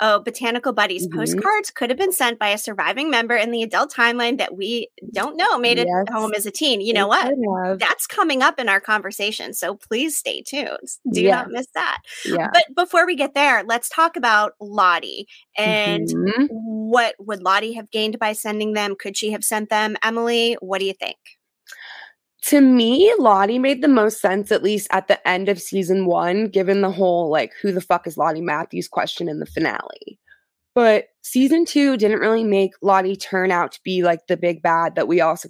Oh, 0.00 0.20
Botanical 0.20 0.72
Buddies 0.72 1.06
mm-hmm. 1.06 1.18
postcards 1.18 1.70
could 1.70 1.90
have 1.90 1.98
been 1.98 2.12
sent 2.12 2.38
by 2.38 2.48
a 2.48 2.58
surviving 2.58 3.10
member 3.10 3.36
in 3.36 3.50
the 3.50 3.62
adult 3.62 3.92
timeline 3.92 4.38
that 4.38 4.56
we 4.56 4.88
don't 5.12 5.36
know 5.36 5.58
made 5.58 5.78
yes. 5.78 5.86
it 5.88 6.12
home 6.12 6.32
as 6.36 6.46
a 6.46 6.50
teen. 6.50 6.80
You 6.80 6.92
know 6.92 7.06
what? 7.06 7.34
That's 7.78 8.06
coming 8.06 8.42
up 8.42 8.58
in 8.58 8.68
our 8.68 8.80
conversation. 8.80 9.54
So 9.54 9.74
please 9.76 10.16
stay 10.16 10.42
tuned. 10.42 10.88
Do 11.12 11.22
yeah. 11.22 11.36
not 11.36 11.50
miss 11.50 11.68
that. 11.74 11.98
Yeah. 12.24 12.50
But 12.52 12.64
before 12.74 13.06
we 13.06 13.16
get 13.16 13.34
there, 13.34 13.62
let's 13.64 13.88
talk 13.88 14.16
about 14.16 14.54
Lottie 14.60 15.26
and 15.56 16.08
mm-hmm. 16.08 16.46
what 16.50 17.14
would 17.18 17.42
Lottie 17.42 17.74
have 17.74 17.90
gained 17.90 18.18
by 18.18 18.32
sending 18.32 18.72
them? 18.72 18.96
Could 18.98 19.16
she 19.16 19.32
have 19.32 19.44
sent 19.44 19.70
them? 19.70 19.96
Emily, 20.02 20.56
what 20.60 20.80
do 20.80 20.86
you 20.86 20.94
think? 20.94 21.18
To 22.46 22.60
me, 22.60 23.12
Lottie 23.18 23.58
made 23.58 23.82
the 23.82 23.88
most 23.88 24.20
sense, 24.20 24.52
at 24.52 24.62
least 24.62 24.88
at 24.90 25.08
the 25.08 25.26
end 25.26 25.48
of 25.48 25.60
season 25.60 26.06
one, 26.06 26.48
given 26.48 26.82
the 26.82 26.90
whole 26.90 27.30
like, 27.30 27.52
who 27.62 27.72
the 27.72 27.80
fuck 27.80 28.06
is 28.06 28.18
Lottie 28.18 28.42
Matthews 28.42 28.88
question 28.88 29.28
in 29.28 29.40
the 29.40 29.46
finale. 29.46 30.18
But 30.74 31.06
season 31.22 31.64
two 31.64 31.96
didn't 31.96 32.18
really 32.18 32.44
make 32.44 32.72
Lottie 32.82 33.16
turn 33.16 33.50
out 33.50 33.72
to 33.72 33.80
be 33.84 34.02
like 34.02 34.26
the 34.26 34.36
big 34.36 34.60
bad 34.60 34.94
that 34.96 35.08
we 35.08 35.20
all 35.20 35.36
su- 35.36 35.48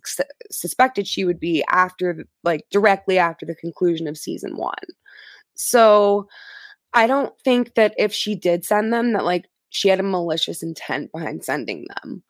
suspected 0.52 1.08
she 1.08 1.24
would 1.24 1.40
be 1.40 1.64
after, 1.70 2.26
like, 2.44 2.66
directly 2.70 3.18
after 3.18 3.44
the 3.44 3.54
conclusion 3.56 4.06
of 4.06 4.18
season 4.18 4.56
one. 4.56 4.74
So 5.54 6.28
I 6.92 7.06
don't 7.06 7.32
think 7.42 7.74
that 7.74 7.94
if 7.98 8.12
she 8.12 8.36
did 8.36 8.64
send 8.64 8.92
them, 8.92 9.14
that 9.14 9.24
like 9.24 9.46
she 9.70 9.88
had 9.88 9.98
a 9.98 10.04
malicious 10.04 10.62
intent 10.62 11.10
behind 11.10 11.44
sending 11.44 11.86
them 11.88 12.22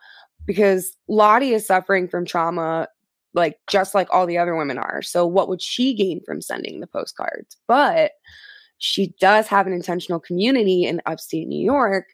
because 0.46 0.96
Lottie 1.08 1.52
is 1.52 1.66
suffering 1.66 2.08
from 2.08 2.24
trauma 2.24 2.88
like 3.34 3.58
just 3.68 3.94
like 3.94 4.08
all 4.10 4.26
the 4.26 4.38
other 4.38 4.56
women 4.56 4.78
are. 4.78 5.02
So 5.02 5.26
what 5.26 5.48
would 5.48 5.60
she 5.60 5.94
gain 5.94 6.20
from 6.24 6.40
sending 6.40 6.80
the 6.80 6.86
postcards? 6.86 7.56
But 7.66 8.12
she 8.78 9.14
does 9.20 9.46
have 9.48 9.66
an 9.66 9.72
intentional 9.72 10.20
community 10.20 10.84
in 10.84 11.02
upstate 11.06 11.48
New 11.48 11.62
York 11.62 12.06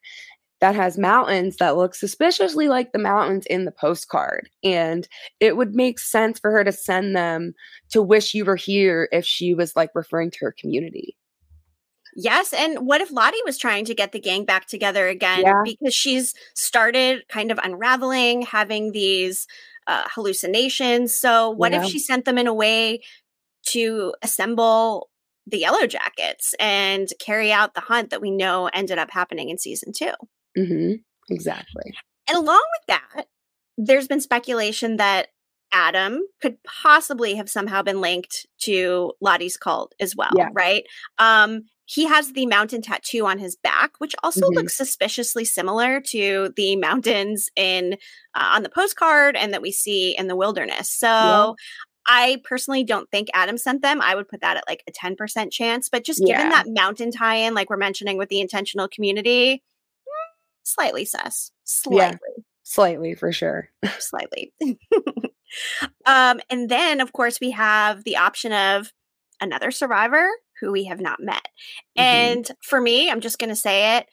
that 0.60 0.74
has 0.74 0.98
mountains 0.98 1.56
that 1.56 1.76
look 1.76 1.94
suspiciously 1.94 2.68
like 2.68 2.92
the 2.92 2.98
mountains 2.98 3.46
in 3.46 3.64
the 3.64 3.72
postcard. 3.72 4.48
And 4.62 5.08
it 5.40 5.56
would 5.56 5.74
make 5.74 5.98
sense 5.98 6.38
for 6.38 6.50
her 6.50 6.64
to 6.64 6.72
send 6.72 7.16
them 7.16 7.54
to 7.90 8.02
wish 8.02 8.34
you 8.34 8.44
were 8.44 8.56
here 8.56 9.08
if 9.10 9.24
she 9.24 9.54
was 9.54 9.74
like 9.74 9.90
referring 9.94 10.30
to 10.32 10.38
her 10.42 10.54
community. 10.58 11.16
Yes. 12.14 12.52
And 12.52 12.86
what 12.86 13.00
if 13.00 13.10
Lottie 13.10 13.38
was 13.44 13.56
trying 13.56 13.84
to 13.86 13.94
get 13.94 14.12
the 14.12 14.20
gang 14.20 14.44
back 14.44 14.66
together 14.66 15.08
again? 15.08 15.42
Yeah. 15.42 15.62
Because 15.64 15.94
she's 15.94 16.34
started 16.54 17.22
kind 17.28 17.50
of 17.50 17.58
unraveling, 17.62 18.42
having 18.42 18.92
these 18.92 19.46
uh, 19.86 20.04
hallucinations. 20.14 21.14
So, 21.14 21.50
what 21.50 21.72
yeah. 21.72 21.82
if 21.82 21.90
she 21.90 21.98
sent 21.98 22.24
them 22.24 22.38
in 22.38 22.46
a 22.46 22.54
way 22.54 23.00
to 23.68 24.14
assemble 24.22 25.10
the 25.46 25.58
yellow 25.58 25.86
jackets 25.86 26.54
and 26.60 27.08
carry 27.18 27.52
out 27.52 27.74
the 27.74 27.80
hunt 27.80 28.10
that 28.10 28.20
we 28.20 28.30
know 28.30 28.68
ended 28.72 28.98
up 28.98 29.10
happening 29.10 29.48
in 29.48 29.58
season 29.58 29.92
2 29.92 30.12
mm-hmm. 30.58 30.92
Exactly. 31.28 31.92
And 32.28 32.36
along 32.36 32.62
with 32.78 32.86
that, 32.88 33.26
there's 33.76 34.08
been 34.08 34.20
speculation 34.20 34.96
that 34.96 35.28
Adam 35.72 36.20
could 36.40 36.62
possibly 36.64 37.34
have 37.34 37.48
somehow 37.48 37.82
been 37.82 38.00
linked 38.00 38.46
to 38.60 39.12
Lottie's 39.20 39.56
cult 39.56 39.94
as 40.00 40.16
well, 40.16 40.30
yeah. 40.36 40.48
right? 40.52 40.84
Um, 41.18 41.62
he 41.86 42.06
has 42.06 42.32
the 42.32 42.46
mountain 42.46 42.82
tattoo 42.82 43.26
on 43.26 43.38
his 43.38 43.56
back, 43.56 43.92
which 43.98 44.14
also 44.22 44.42
mm-hmm. 44.42 44.58
looks 44.58 44.76
suspiciously 44.76 45.44
similar 45.44 46.00
to 46.00 46.52
the 46.56 46.76
mountains 46.76 47.50
in 47.56 47.94
uh, 48.34 48.50
on 48.52 48.62
the 48.62 48.68
postcard 48.68 49.34
and 49.34 49.52
that 49.52 49.62
we 49.62 49.72
see 49.72 50.16
in 50.16 50.28
the 50.28 50.36
wilderness. 50.36 50.88
So 50.88 51.08
yeah. 51.08 51.52
I 52.06 52.40
personally 52.44 52.84
don't 52.84 53.10
think 53.10 53.28
Adam 53.34 53.58
sent 53.58 53.82
them. 53.82 54.00
I 54.00 54.14
would 54.14 54.28
put 54.28 54.40
that 54.40 54.56
at 54.56 54.64
like 54.68 54.84
a 54.88 54.92
10% 54.92 55.50
chance. 55.50 55.88
But 55.88 56.04
just 56.04 56.20
yeah. 56.24 56.36
given 56.36 56.50
that 56.50 56.66
mountain 56.68 57.10
tie 57.10 57.36
in, 57.36 57.54
like 57.54 57.68
we're 57.68 57.76
mentioning 57.76 58.16
with 58.16 58.28
the 58.28 58.40
intentional 58.40 58.86
community, 58.86 59.54
mm, 59.56 60.34
slightly 60.62 61.04
sus. 61.04 61.50
Slightly. 61.64 61.98
Yeah, 61.98 62.42
slightly 62.62 63.14
for 63.14 63.32
sure. 63.32 63.68
slightly. 63.98 64.52
um, 66.06 66.40
and 66.50 66.68
then, 66.68 67.00
of 67.00 67.12
course, 67.12 67.40
we 67.40 67.50
have 67.52 68.04
the 68.04 68.16
option 68.16 68.52
of 68.52 68.92
another 69.40 69.70
survivor 69.70 70.28
who 70.60 70.70
we 70.70 70.84
have 70.84 71.00
not 71.00 71.20
met. 71.20 71.48
Mm-hmm. 71.98 72.02
And 72.02 72.50
for 72.62 72.80
me, 72.80 73.10
I'm 73.10 73.20
just 73.20 73.38
going 73.38 73.50
to 73.50 73.56
say 73.56 73.96
it. 73.96 74.06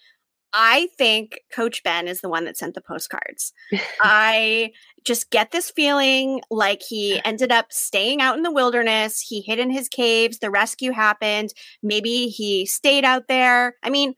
I 0.54 0.88
think 0.98 1.40
Coach 1.54 1.84
Ben 1.84 2.08
is 2.08 2.22
the 2.22 2.30
one 2.30 2.46
that 2.46 2.58
sent 2.58 2.74
the 2.74 2.82
postcards. 2.82 3.54
I 4.02 4.72
just 5.08 5.32
get 5.32 5.52
this 5.52 5.72
feeling 5.72 6.42
like 6.52 6.82
he 6.88 7.22
ended 7.24 7.50
up 7.50 7.72
staying 7.72 8.22
out 8.22 8.36
in 8.36 8.44
the 8.44 8.52
wilderness. 8.52 9.22
He 9.22 9.40
hid 9.40 9.58
in 9.58 9.72
his 9.72 9.88
caves. 9.88 10.40
The 10.40 10.52
rescue 10.52 10.92
happened. 10.92 11.54
Maybe 11.82 12.28
he 12.28 12.66
stayed 12.66 13.06
out 13.06 13.30
there. 13.30 13.76
I 13.84 13.90
mean, 13.90 14.16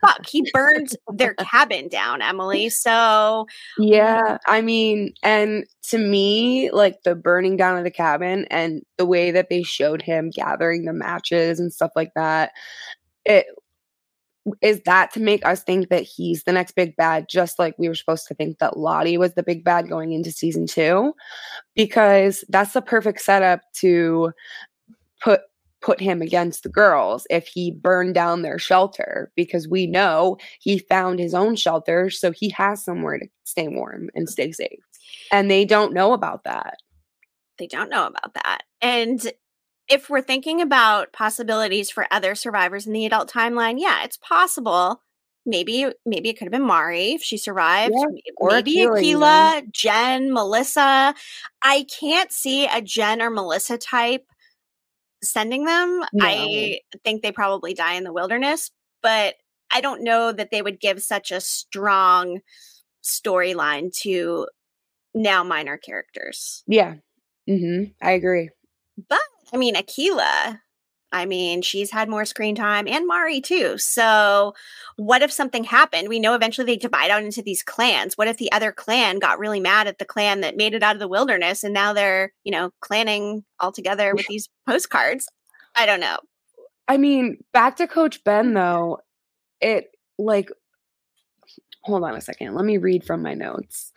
fuck, 0.00 0.26
he 0.26 0.50
burned 0.54 0.96
their 1.08 1.34
cabin 1.50 1.88
down, 1.88 2.22
Emily. 2.22 2.70
So, 2.70 3.46
yeah, 3.78 4.38
I 4.46 4.62
mean, 4.62 5.12
and 5.22 5.66
to 5.90 5.98
me, 5.98 6.70
like 6.70 7.02
the 7.04 7.14
burning 7.14 7.58
down 7.58 7.76
of 7.76 7.84
the 7.84 7.90
cabin 7.90 8.46
and 8.50 8.82
the 8.96 9.06
way 9.06 9.32
that 9.32 9.50
they 9.50 9.62
showed 9.62 10.00
him 10.00 10.30
gathering 10.30 10.86
the 10.86 10.94
matches 10.94 11.60
and 11.60 11.70
stuff 11.70 11.90
like 11.94 12.12
that, 12.16 12.52
it 13.26 13.44
is 14.60 14.80
that 14.84 15.12
to 15.12 15.20
make 15.20 15.44
us 15.46 15.62
think 15.62 15.88
that 15.88 16.02
he's 16.02 16.44
the 16.44 16.52
next 16.52 16.72
big 16.72 16.96
bad, 16.96 17.28
just 17.28 17.58
like 17.58 17.74
we 17.78 17.88
were 17.88 17.94
supposed 17.94 18.26
to 18.26 18.34
think 18.34 18.58
that 18.58 18.76
Lottie 18.76 19.18
was 19.18 19.34
the 19.34 19.42
big 19.42 19.64
bad 19.64 19.88
going 19.88 20.12
into 20.12 20.32
season 20.32 20.66
two? 20.66 21.14
Because 21.76 22.44
that's 22.48 22.72
the 22.72 22.82
perfect 22.82 23.20
setup 23.20 23.60
to 23.74 24.32
put 25.22 25.42
put 25.80 26.00
him 26.00 26.22
against 26.22 26.62
the 26.62 26.68
girls 26.68 27.26
if 27.28 27.46
he 27.46 27.70
burned 27.70 28.14
down 28.14 28.42
their 28.42 28.58
shelter 28.58 29.32
because 29.34 29.68
we 29.68 29.86
know 29.86 30.36
he 30.60 30.78
found 30.78 31.18
his 31.18 31.34
own 31.34 31.56
shelter 31.56 32.08
so 32.08 32.30
he 32.30 32.48
has 32.50 32.84
somewhere 32.84 33.18
to 33.18 33.26
stay 33.42 33.66
warm 33.66 34.08
and 34.14 34.28
stay 34.28 34.52
safe 34.52 34.78
and 35.32 35.50
they 35.50 35.64
don't 35.64 35.92
know 35.92 36.12
about 36.12 36.44
that 36.44 36.76
they 37.58 37.66
don't 37.66 37.90
know 37.90 38.06
about 38.06 38.32
that 38.34 38.62
and 38.80 39.32
if 39.88 40.08
we're 40.08 40.22
thinking 40.22 40.60
about 40.60 41.12
possibilities 41.12 41.90
for 41.90 42.06
other 42.10 42.34
survivors 42.34 42.86
in 42.86 42.92
the 42.92 43.06
adult 43.06 43.30
timeline, 43.30 43.78
yeah, 43.78 44.04
it's 44.04 44.16
possible. 44.16 45.02
Maybe 45.44 45.86
maybe 46.06 46.28
it 46.28 46.34
could 46.34 46.44
have 46.44 46.52
been 46.52 46.62
Mari 46.62 47.14
if 47.14 47.22
she 47.22 47.36
survived. 47.36 47.94
Yeah, 47.96 48.32
maybe 48.40 48.76
Akilah, 48.76 49.70
Jen, 49.72 50.32
Melissa. 50.32 51.14
I 51.62 51.84
can't 51.98 52.30
see 52.30 52.66
a 52.66 52.80
Jen 52.80 53.20
or 53.20 53.30
Melissa 53.30 53.76
type 53.76 54.24
sending 55.22 55.64
them. 55.64 56.04
No. 56.12 56.24
I 56.24 56.80
think 57.02 57.22
they 57.22 57.32
probably 57.32 57.74
die 57.74 57.94
in 57.94 58.04
the 58.04 58.12
wilderness, 58.12 58.70
but 59.02 59.34
I 59.72 59.80
don't 59.80 60.04
know 60.04 60.30
that 60.30 60.50
they 60.50 60.62
would 60.62 60.80
give 60.80 61.02
such 61.02 61.32
a 61.32 61.40
strong 61.40 62.40
storyline 63.02 63.92
to 64.02 64.46
now 65.14 65.42
minor 65.42 65.76
characters. 65.76 66.62
Yeah. 66.66 66.96
Mm-hmm. 67.48 67.92
I 68.00 68.12
agree. 68.12 68.50
But 69.08 69.20
I 69.52 69.56
mean, 69.56 69.74
Akilah, 69.74 70.60
I 71.12 71.26
mean, 71.26 71.60
she's 71.60 71.90
had 71.90 72.08
more 72.08 72.24
screen 72.24 72.54
time 72.54 72.88
and 72.88 73.06
Mari 73.06 73.40
too. 73.40 73.76
So, 73.76 74.54
what 74.96 75.22
if 75.22 75.30
something 75.30 75.64
happened? 75.64 76.08
We 76.08 76.18
know 76.18 76.34
eventually 76.34 76.64
they 76.64 76.76
divide 76.76 77.10
out 77.10 77.22
into 77.22 77.42
these 77.42 77.62
clans. 77.62 78.16
What 78.16 78.28
if 78.28 78.38
the 78.38 78.50
other 78.50 78.72
clan 78.72 79.18
got 79.18 79.38
really 79.38 79.60
mad 79.60 79.86
at 79.86 79.98
the 79.98 80.06
clan 80.06 80.40
that 80.40 80.56
made 80.56 80.74
it 80.74 80.82
out 80.82 80.96
of 80.96 81.00
the 81.00 81.08
wilderness 81.08 81.62
and 81.62 81.74
now 81.74 81.92
they're, 81.92 82.32
you 82.44 82.52
know, 82.52 82.70
clanning 82.80 83.44
all 83.60 83.72
together 83.72 84.14
with 84.14 84.26
these 84.26 84.48
postcards? 84.66 85.28
I 85.74 85.84
don't 85.84 86.00
know. 86.00 86.18
I 86.88 86.96
mean, 86.96 87.38
back 87.52 87.76
to 87.76 87.86
Coach 87.86 88.24
Ben 88.24 88.46
mm-hmm. 88.46 88.54
though, 88.54 88.98
it 89.60 89.90
like 90.18 90.50
hold 91.82 92.04
on 92.04 92.14
a 92.14 92.20
second. 92.20 92.54
Let 92.54 92.64
me 92.64 92.78
read 92.78 93.04
from 93.04 93.22
my 93.22 93.34
notes 93.34 93.92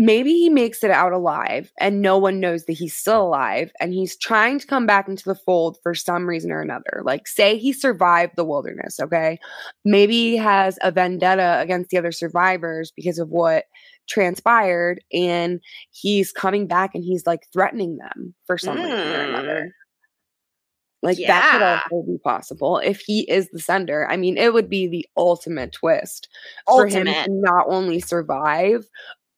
maybe 0.00 0.32
he 0.32 0.48
makes 0.48 0.82
it 0.82 0.90
out 0.90 1.12
alive 1.12 1.70
and 1.78 2.00
no 2.00 2.16
one 2.16 2.40
knows 2.40 2.64
that 2.64 2.72
he's 2.72 2.96
still 2.96 3.22
alive 3.22 3.70
and 3.80 3.92
he's 3.92 4.16
trying 4.16 4.58
to 4.58 4.66
come 4.66 4.86
back 4.86 5.08
into 5.08 5.24
the 5.24 5.34
fold 5.34 5.76
for 5.82 5.94
some 5.94 6.26
reason 6.26 6.50
or 6.50 6.62
another. 6.62 7.02
Like, 7.04 7.28
say 7.28 7.58
he 7.58 7.74
survived 7.74 8.32
the 8.36 8.44
wilderness, 8.44 8.98
okay? 8.98 9.38
Maybe 9.84 10.14
he 10.14 10.36
has 10.38 10.78
a 10.82 10.90
vendetta 10.90 11.60
against 11.60 11.90
the 11.90 11.98
other 11.98 12.12
survivors 12.12 12.92
because 12.96 13.18
of 13.18 13.28
what 13.28 13.64
transpired 14.08 15.04
and 15.12 15.60
he's 15.90 16.32
coming 16.32 16.66
back 16.66 16.94
and 16.94 17.04
he's 17.04 17.26
like 17.26 17.46
threatening 17.52 17.98
them 17.98 18.34
for 18.46 18.56
some 18.56 18.78
mm. 18.78 18.84
reason 18.84 18.98
or 18.98 19.22
another. 19.22 19.60
Hmm. 19.64 19.68
Like 21.02 21.18
yeah. 21.18 21.28
that 21.28 21.52
could 21.52 21.96
also 21.96 22.06
be 22.06 22.18
possible 22.18 22.78
if 22.78 23.00
he 23.00 23.20
is 23.30 23.48
the 23.50 23.58
sender. 23.58 24.06
I 24.10 24.16
mean, 24.18 24.36
it 24.36 24.52
would 24.52 24.68
be 24.68 24.86
the 24.86 25.06
ultimate 25.16 25.72
twist 25.72 26.28
ultimate. 26.68 26.90
for 26.90 26.98
him 26.98 27.06
to 27.06 27.26
not 27.28 27.66
only 27.68 28.00
survive, 28.00 28.84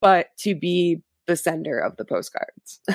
but 0.03 0.37
to 0.41 0.55
be 0.55 1.01
the 1.27 1.37
sender 1.37 1.79
of 1.79 1.97
the 1.97 2.05
postcards. 2.05 2.81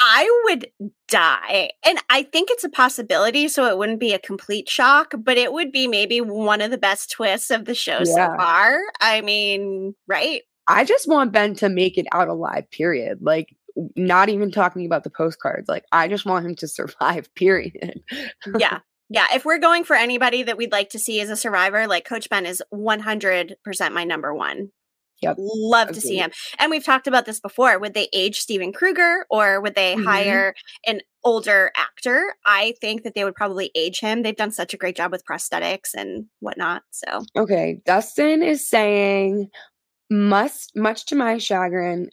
I 0.00 0.42
would 0.44 0.66
die. 1.08 1.70
And 1.84 1.98
I 2.10 2.24
think 2.24 2.50
it's 2.50 2.64
a 2.64 2.68
possibility, 2.68 3.48
so 3.48 3.66
it 3.66 3.78
wouldn't 3.78 4.00
be 4.00 4.12
a 4.12 4.18
complete 4.18 4.68
shock, 4.68 5.14
but 5.16 5.38
it 5.38 5.52
would 5.52 5.72
be 5.72 5.86
maybe 5.86 6.20
one 6.20 6.60
of 6.60 6.70
the 6.70 6.78
best 6.78 7.10
twists 7.10 7.50
of 7.50 7.64
the 7.64 7.74
show 7.74 7.98
yeah. 7.98 8.04
so 8.04 8.36
far. 8.36 8.80
I 9.00 9.20
mean, 9.20 9.94
right? 10.06 10.42
I 10.66 10.84
just 10.84 11.08
want 11.08 11.32
Ben 11.32 11.54
to 11.56 11.68
make 11.68 11.96
it 11.96 12.06
out 12.12 12.28
alive, 12.28 12.70
period. 12.70 13.18
Like, 13.22 13.54
not 13.96 14.28
even 14.28 14.50
talking 14.50 14.86
about 14.86 15.04
the 15.04 15.10
postcards. 15.10 15.68
Like, 15.68 15.84
I 15.92 16.08
just 16.08 16.26
want 16.26 16.46
him 16.46 16.54
to 16.56 16.68
survive, 16.68 17.34
period. 17.34 18.02
yeah. 18.58 18.78
Yeah. 19.10 19.26
If 19.34 19.44
we're 19.44 19.58
going 19.58 19.84
for 19.84 19.94
anybody 19.94 20.42
that 20.44 20.56
we'd 20.56 20.72
like 20.72 20.88
to 20.90 20.98
see 20.98 21.20
as 21.20 21.28
a 21.28 21.36
survivor, 21.36 21.86
like 21.86 22.06
Coach 22.06 22.30
Ben 22.30 22.46
is 22.46 22.62
100% 22.72 23.92
my 23.92 24.02
number 24.02 24.34
one. 24.34 24.70
Yep. 25.24 25.36
Love 25.38 25.88
to 25.92 26.00
see 26.00 26.16
him. 26.16 26.30
And 26.58 26.70
we've 26.70 26.84
talked 26.84 27.06
about 27.06 27.26
this 27.26 27.40
before. 27.40 27.78
Would 27.78 27.94
they 27.94 28.08
age 28.12 28.40
Steven 28.40 28.72
Krueger 28.72 29.26
or 29.30 29.60
would 29.60 29.74
they 29.74 29.94
mm-hmm. 29.94 30.04
hire 30.04 30.54
an 30.86 31.00
older 31.24 31.72
actor? 31.76 32.34
I 32.46 32.74
think 32.80 33.02
that 33.02 33.14
they 33.14 33.24
would 33.24 33.34
probably 33.34 33.70
age 33.74 34.00
him. 34.00 34.22
They've 34.22 34.36
done 34.36 34.52
such 34.52 34.74
a 34.74 34.76
great 34.76 34.96
job 34.96 35.10
with 35.10 35.24
prosthetics 35.24 35.94
and 35.94 36.26
whatnot. 36.40 36.82
So 36.90 37.24
Okay. 37.36 37.80
Dustin 37.84 38.42
is 38.42 38.68
saying 38.68 39.48
must 40.10 40.76
much 40.76 41.06
to 41.06 41.14
my 41.14 41.38
chagrin. 41.38 42.10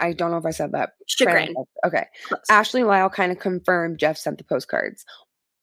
I 0.00 0.12
don't 0.12 0.30
know 0.30 0.38
if 0.38 0.46
I 0.46 0.50
said 0.50 0.72
that. 0.72 0.90
Chagrin. 1.06 1.54
Okay. 1.84 2.06
Close. 2.26 2.40
Ashley 2.50 2.82
Lyle 2.82 3.10
kind 3.10 3.30
of 3.30 3.38
confirmed 3.38 3.98
Jeff 3.98 4.16
sent 4.16 4.38
the 4.38 4.44
postcards. 4.44 5.04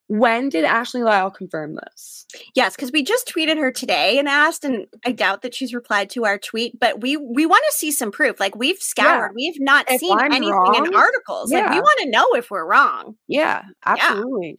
When 0.10 0.50
did 0.50 0.66
Ashley 0.66 1.04
Lyle 1.04 1.30
confirm 1.30 1.76
this? 1.76 2.26
Yes, 2.56 2.76
because 2.76 2.92
we 2.92 3.04
just 3.04 3.28
tweeted 3.28 3.58
her 3.58 3.72
today 3.72 4.18
and 4.18 4.28
asked, 4.28 4.66
and 4.66 4.88
I 5.06 5.12
doubt 5.12 5.44
that 5.44 5.54
she's 5.54 5.72
replied 5.72 6.10
to 6.12 6.26
our 6.26 6.40
tweet, 6.40 6.80
but 6.80 7.00
we 7.00 7.16
we 7.16 7.46
want 7.46 7.64
to 7.70 7.78
see 7.78 7.92
some 7.92 8.12
proof. 8.12 8.40
Like 8.40 8.56
we've 8.56 8.80
scoured, 8.80 9.32
yeah. 9.32 9.36
we've 9.36 9.62
not 9.62 9.86
if 9.88 10.00
seen 10.00 10.18
I'm 10.18 10.32
anything 10.32 10.52
wrong, 10.52 10.88
in 10.88 10.96
articles. 10.96 11.52
Yeah. 11.52 11.60
Like 11.60 11.72
we 11.74 11.80
want 11.80 12.00
to 12.00 12.10
know 12.10 12.26
if 12.34 12.50
we're 12.50 12.66
wrong. 12.66 13.18
Yeah, 13.28 13.62
absolutely. 13.86 14.50
Yeah. 14.50 14.56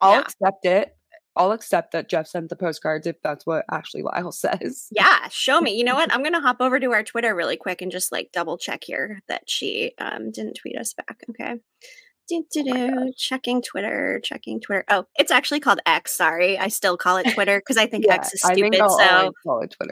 I'll 0.00 0.20
accept 0.20 0.64
it. 0.64 0.96
I'll 1.36 1.52
accept 1.52 1.92
that 1.92 2.08
Jeff 2.08 2.26
sent 2.26 2.48
the 2.48 2.56
postcards 2.56 3.06
if 3.06 3.16
that's 3.22 3.44
what 3.44 3.66
Ashley 3.70 4.02
Lyle 4.02 4.32
says. 4.32 4.86
Yeah, 4.90 5.28
show 5.28 5.60
me. 5.60 5.76
You 5.76 5.84
know 5.84 5.94
what? 5.94 6.10
I'm 6.10 6.22
gonna 6.22 6.40
hop 6.40 6.56
over 6.60 6.80
to 6.80 6.92
our 6.92 7.02
Twitter 7.02 7.34
really 7.34 7.58
quick 7.58 7.82
and 7.82 7.92
just 7.92 8.12
like 8.12 8.30
double 8.32 8.56
check 8.56 8.82
here 8.82 9.20
that 9.28 9.42
she 9.46 9.92
um 9.98 10.30
didn't 10.30 10.54
tweet 10.54 10.78
us 10.78 10.94
back. 10.94 11.22
Okay. 11.28 11.56
Do, 12.26 12.44
do, 12.50 12.64
do. 12.64 13.12
Checking 13.18 13.60
Twitter, 13.60 14.18
checking 14.24 14.58
Twitter. 14.58 14.84
Oh, 14.88 15.04
it's 15.16 15.30
actually 15.30 15.60
called 15.60 15.80
X. 15.84 16.16
Sorry, 16.16 16.58
I 16.58 16.68
still 16.68 16.96
call 16.96 17.18
it 17.18 17.30
Twitter 17.34 17.58
because 17.58 17.76
I 17.76 17.86
think 17.86 18.06
yeah, 18.06 18.14
X 18.14 18.32
is 18.32 18.40
stupid. 18.40 18.76
so 18.76 19.30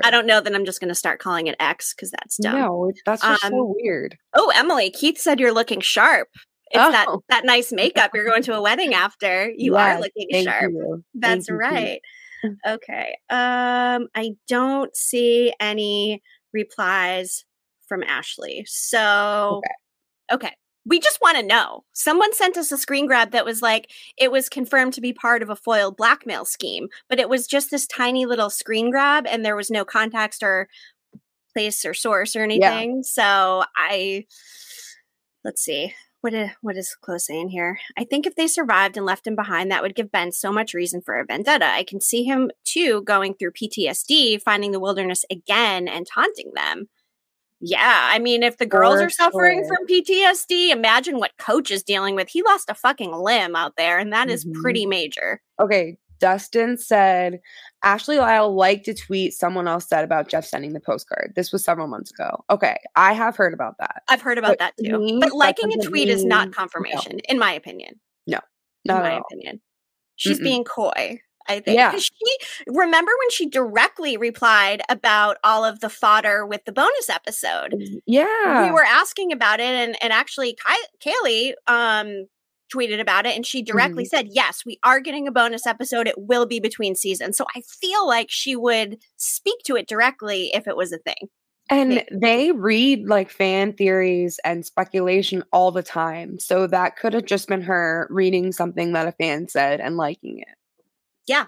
I 0.03 0.11
don't 0.11 0.27
know 0.27 0.40
that 0.40 0.55
I'm 0.55 0.64
just 0.64 0.81
going 0.81 0.88
to 0.88 0.95
start 0.95 1.21
calling 1.21 1.47
it 1.47 1.57
X 1.61 1.92
because 1.95 2.11
that's 2.11 2.38
dumb. 2.38 2.59
No, 2.59 2.92
that's 3.05 3.21
just 3.21 3.45
um, 3.45 3.51
so 3.51 3.75
weird. 3.77 4.16
Oh, 4.35 4.51
Emily, 4.55 4.90
Keith 4.90 5.18
said 5.18 5.40
you're 5.40 5.53
looking 5.53 5.81
sharp. 5.81 6.29
It's 6.71 6.83
oh. 6.83 6.90
that 6.90 7.07
that 7.29 7.45
nice 7.45 7.71
makeup. 7.71 8.12
You're 8.14 8.25
going 8.25 8.42
to 8.45 8.55
a 8.55 8.62
wedding 8.62 8.95
after. 8.95 9.51
You 9.55 9.75
yes, 9.75 9.97
are 9.97 10.01
looking 10.01 10.45
sharp. 10.45 10.73
You. 10.73 11.05
That's 11.14 11.49
thank 11.49 11.61
right. 11.61 12.01
You. 12.42 12.57
Okay. 12.66 13.16
Um, 13.29 14.09
I 14.14 14.33
don't 14.49 14.97
see 14.97 15.53
any 15.61 16.23
replies 16.55 17.45
from 17.88 18.03
Ashley. 18.03 18.64
So 18.66 19.61
okay. 20.31 20.47
okay 20.47 20.57
we 20.85 20.99
just 20.99 21.21
want 21.21 21.37
to 21.38 21.47
know. 21.47 21.85
Someone 21.92 22.35
sent 22.35 22.57
us 22.57 22.73
a 22.73 22.79
screen 22.79 23.07
grab 23.07 23.31
that 23.31 23.45
was 23.45 23.62
like 23.62 23.90
it 24.18 24.33
was 24.33 24.49
confirmed 24.49 24.95
to 24.95 25.01
be 25.01 25.12
part 25.12 25.42
of 25.42 25.51
a 25.51 25.57
foiled 25.57 25.97
blackmail 25.97 26.45
scheme, 26.45 26.88
but 27.09 27.21
it 27.21 27.29
was 27.29 27.47
just 27.47 27.71
this 27.71 27.87
tiny 27.87 28.27
little 28.27 28.51
screen 28.51 28.90
grab 28.90 29.27
and 29.27 29.45
there 29.45 29.57
was 29.57 29.71
no 29.71 29.85
context 29.85 30.42
or 30.42 30.68
place 31.53 31.85
or 31.85 31.95
source 31.95 32.35
or 32.35 32.42
anything. 32.42 32.97
Yeah. 32.97 33.03
So 33.03 33.64
I 33.77 34.27
let's 35.45 35.62
see. 35.62 35.95
What 36.21 36.35
is, 36.35 36.51
what 36.61 36.77
is 36.77 36.95
close 37.01 37.27
saying 37.27 37.49
here? 37.49 37.81
I 37.99 38.05
think 38.05 38.27
if 38.27 38.37
they 38.37 38.47
survived 38.47 38.97
and 38.97 39.05
left 39.05 39.27
him 39.27 39.35
behind, 39.35 39.73
that 39.73 39.83
would 39.83 39.97
give 39.97 40.12
Ben 40.12 40.31
so 40.31 40.53
much 40.53 40.73
reason 40.73 41.01
for 41.01 41.18
a 41.18 41.25
vendetta. 41.25 41.66
I 41.66 41.83
can 41.83 42.01
see 42.01 42.23
him 42.23 42.53
too 42.64 43.03
going 43.03 43.35
through 43.35 43.53
PTSD, 43.53 44.40
finding 44.40 44.71
the 44.71 44.79
wilderness 44.79 45.25
again 45.33 45.88
and 45.88 46.07
taunting 46.07 46.53
them. 46.55 46.88
Yeah, 47.64 48.09
I 48.11 48.18
mean, 48.18 48.42
if 48.42 48.59
the 48.59 48.66
girls 48.66 48.98
For 48.98 49.07
are 49.07 49.11
suffering 49.11 49.61
sure. 49.61 49.77
from 49.77 49.87
PTSD, 49.87 50.70
imagine 50.70 51.18
what 51.18 51.31
coach 51.38 51.70
is 51.70 51.85
dealing 51.85 52.16
with. 52.16 52.29
He 52.29 52.42
lost 52.42 52.68
a 52.68 52.75
fucking 52.75 53.12
limb 53.12 53.55
out 53.55 53.75
there, 53.77 53.98
and 53.98 54.12
that 54.12 54.27
mm-hmm. 54.27 54.35
is 54.35 54.46
pretty 54.61 54.85
major. 54.85 55.40
Okay, 55.61 55.96
Dustin 56.18 56.77
said 56.77 57.38
Ashley 57.85 58.18
Lyle 58.18 58.53
liked 58.53 58.88
a 58.88 58.94
tweet 58.94 59.33
someone 59.33 59.68
else 59.68 59.88
said 59.88 60.03
about 60.03 60.29
Jeff 60.29 60.44
sending 60.44 60.72
the 60.72 60.81
postcard. 60.81 61.33
This 61.37 61.53
was 61.53 61.64
several 61.64 61.87
months 61.87 62.11
ago. 62.11 62.44
Okay, 62.51 62.77
I 62.96 63.12
have 63.12 63.37
heard 63.37 63.55
about 63.55 63.75
that. 63.79 64.03
I've 64.09 64.22
heard 64.22 64.38
about 64.38 64.51
but 64.51 64.59
that 64.59 64.75
too. 64.85 64.98
Me, 64.98 65.18
but 65.20 65.33
liking 65.33 65.72
a 65.72 65.77
tweet 65.77 66.09
mean, 66.09 66.16
is 66.16 66.25
not 66.25 66.53
confirmation, 66.53 67.16
no. 67.16 67.20
in 67.29 67.38
my 67.38 67.53
opinion. 67.53 68.01
No, 68.27 68.40
not 68.85 68.98
in 68.98 69.03
my 69.03 69.20
opinion. 69.20 69.61
She's 70.16 70.38
Mm-mm. 70.40 70.44
being 70.44 70.64
coy. 70.64 71.20
I 71.48 71.61
think. 71.61 71.76
Yeah. 71.76 71.96
She 71.96 72.11
remember 72.66 73.11
when 73.18 73.31
she 73.31 73.48
directly 73.48 74.16
replied 74.16 74.83
about 74.88 75.38
all 75.44 75.64
of 75.64 75.81
the 75.81 75.88
fodder 75.88 76.46
with 76.46 76.64
the 76.64 76.72
bonus 76.72 77.09
episode. 77.09 77.74
Yeah. 78.07 78.66
We 78.66 78.72
were 78.72 78.85
asking 78.85 79.33
about 79.33 79.61
it 79.61 79.64
and 79.64 79.96
and 80.02 80.12
actually 80.12 80.57
Ky- 80.66 81.11
Kaylee 81.11 81.52
um 81.66 82.26
tweeted 82.72 83.00
about 83.00 83.26
it 83.26 83.37
and 83.37 83.44
she 83.44 83.62
directly 83.62 84.05
mm-hmm. 84.05 84.16
said, 84.16 84.28
"Yes, 84.31 84.62
we 84.64 84.78
are 84.83 85.00
getting 85.00 85.28
a 85.28 85.33
bonus 85.33 85.66
episode. 85.66 86.09
It 86.09 86.14
will 86.16 86.46
be 86.46 86.61
between 86.61 86.94
seasons." 86.94 87.37
So 87.37 87.44
I 87.55 87.61
feel 87.61 88.07
like 88.07 88.31
she 88.31 88.57
would 88.57 88.98
speak 89.16 89.61
to 89.66 89.76
it 89.76 89.88
directly 89.88 90.50
if 90.55 90.66
it 90.66 90.76
was 90.76 90.92
a 90.92 90.98
thing. 90.98 91.28
And 91.70 92.05
they 92.11 92.52
read 92.52 93.09
like 93.09 93.31
fan 93.31 93.72
theories 93.72 94.38
and 94.44 94.66
speculation 94.66 95.44
all 95.52 95.70
the 95.70 95.83
time. 95.83 96.38
So 96.38 96.66
that 96.66 96.96
could 96.96 97.14
have 97.14 97.24
just 97.24 97.48
been 97.48 97.62
her 97.62 98.07
reading 98.11 98.52
something 98.52 98.92
that 98.92 99.07
a 99.07 99.12
fan 99.12 99.48
said 99.48 99.81
and 99.81 99.96
liking 99.96 100.40
it. 100.40 100.55
Yeah, 101.27 101.47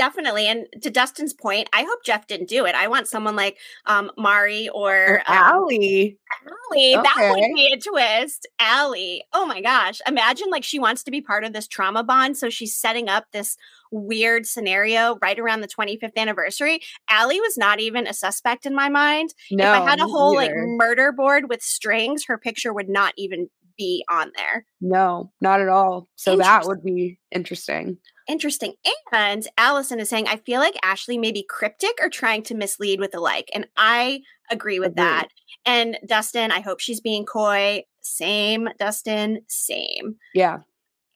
definitely. 0.00 0.46
And 0.46 0.66
to 0.80 0.90
Dustin's 0.90 1.34
point, 1.34 1.68
I 1.74 1.82
hope 1.82 2.04
Jeff 2.04 2.26
didn't 2.26 2.48
do 2.48 2.64
it. 2.64 2.74
I 2.74 2.88
want 2.88 3.06
someone 3.06 3.36
like 3.36 3.58
um, 3.84 4.10
Mari 4.16 4.68
or, 4.70 4.94
or 4.94 5.18
um, 5.26 5.36
Allie. 5.36 6.18
Allie, 6.46 6.96
okay. 6.96 7.02
that 7.02 7.34
would 7.36 7.54
be 7.54 7.72
a 7.72 7.78
twist. 7.78 8.48
Allie. 8.58 9.22
Oh 9.34 9.44
my 9.44 9.60
gosh. 9.60 10.00
Imagine 10.06 10.48
like 10.50 10.64
she 10.64 10.78
wants 10.78 11.02
to 11.04 11.10
be 11.10 11.20
part 11.20 11.44
of 11.44 11.52
this 11.52 11.68
trauma 11.68 12.02
bond. 12.02 12.38
So 12.38 12.48
she's 12.48 12.74
setting 12.74 13.10
up 13.10 13.26
this 13.32 13.58
weird 13.92 14.46
scenario 14.46 15.18
right 15.20 15.38
around 15.38 15.60
the 15.60 15.68
25th 15.68 16.16
anniversary. 16.16 16.80
Allie 17.10 17.40
was 17.40 17.58
not 17.58 17.78
even 17.78 18.06
a 18.06 18.14
suspect 18.14 18.64
in 18.64 18.74
my 18.74 18.88
mind. 18.88 19.34
No, 19.50 19.74
if 19.74 19.80
I 19.80 19.90
had 19.90 20.00
a 20.00 20.06
whole 20.06 20.38
either. 20.38 20.54
like 20.54 20.78
murder 20.78 21.12
board 21.12 21.50
with 21.50 21.60
strings, 21.60 22.24
her 22.24 22.38
picture 22.38 22.72
would 22.72 22.88
not 22.88 23.12
even 23.18 23.50
be 23.76 24.04
on 24.10 24.32
there. 24.36 24.66
No, 24.80 25.32
not 25.40 25.60
at 25.60 25.68
all. 25.68 26.08
So 26.16 26.36
that 26.36 26.66
would 26.66 26.82
be 26.82 27.18
interesting. 27.32 27.98
Interesting. 28.30 28.74
And 29.12 29.44
Allison 29.58 29.98
is 29.98 30.08
saying, 30.08 30.28
I 30.28 30.36
feel 30.36 30.60
like 30.60 30.76
Ashley 30.84 31.18
may 31.18 31.32
be 31.32 31.42
cryptic 31.42 31.98
or 32.00 32.08
trying 32.08 32.44
to 32.44 32.54
mislead 32.54 33.00
with 33.00 33.10
the 33.10 33.18
like. 33.18 33.50
And 33.52 33.66
I 33.76 34.20
agree 34.52 34.78
with 34.78 34.92
Agreed. 34.92 35.04
that. 35.04 35.28
And 35.66 35.98
Dustin, 36.06 36.52
I 36.52 36.60
hope 36.60 36.78
she's 36.78 37.00
being 37.00 37.26
coy. 37.26 37.82
Same, 38.02 38.68
Dustin, 38.78 39.40
same. 39.48 40.14
Yeah. 40.32 40.58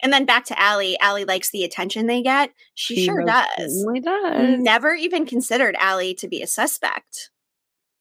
And 0.03 0.13
then 0.13 0.25
back 0.25 0.45
to 0.47 0.61
Allie. 0.61 0.99
Allie 0.99 1.25
likes 1.25 1.53
the 1.53 1.63
attention 1.63 2.09
they 2.09 2.21
get. 2.21 2.51
She, 2.75 2.97
she 2.97 3.05
sure 3.05 3.25
does. 3.25 3.87
does. 4.03 4.59
Never 4.61 4.93
even 4.93 5.25
considered 5.25 5.77
Allie 5.79 6.15
to 6.15 6.27
be 6.27 6.43
a 6.43 6.49
suspect. 6.49 7.31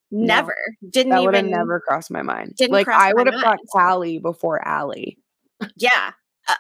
Never. 0.10 0.56
No, 0.82 0.90
didn't 0.90 1.12
that 1.12 1.22
even 1.22 1.52
never 1.52 1.80
crossed 1.80 2.10
my 2.10 2.24
mind. 2.24 2.56
Didn't 2.56 2.74
like 2.74 2.88
I 2.88 3.14
would 3.14 3.28
have 3.28 3.40
thought 3.40 3.60
Allie 3.78 4.18
before 4.18 4.68
Allie. 4.68 5.20
yeah. 5.78 6.14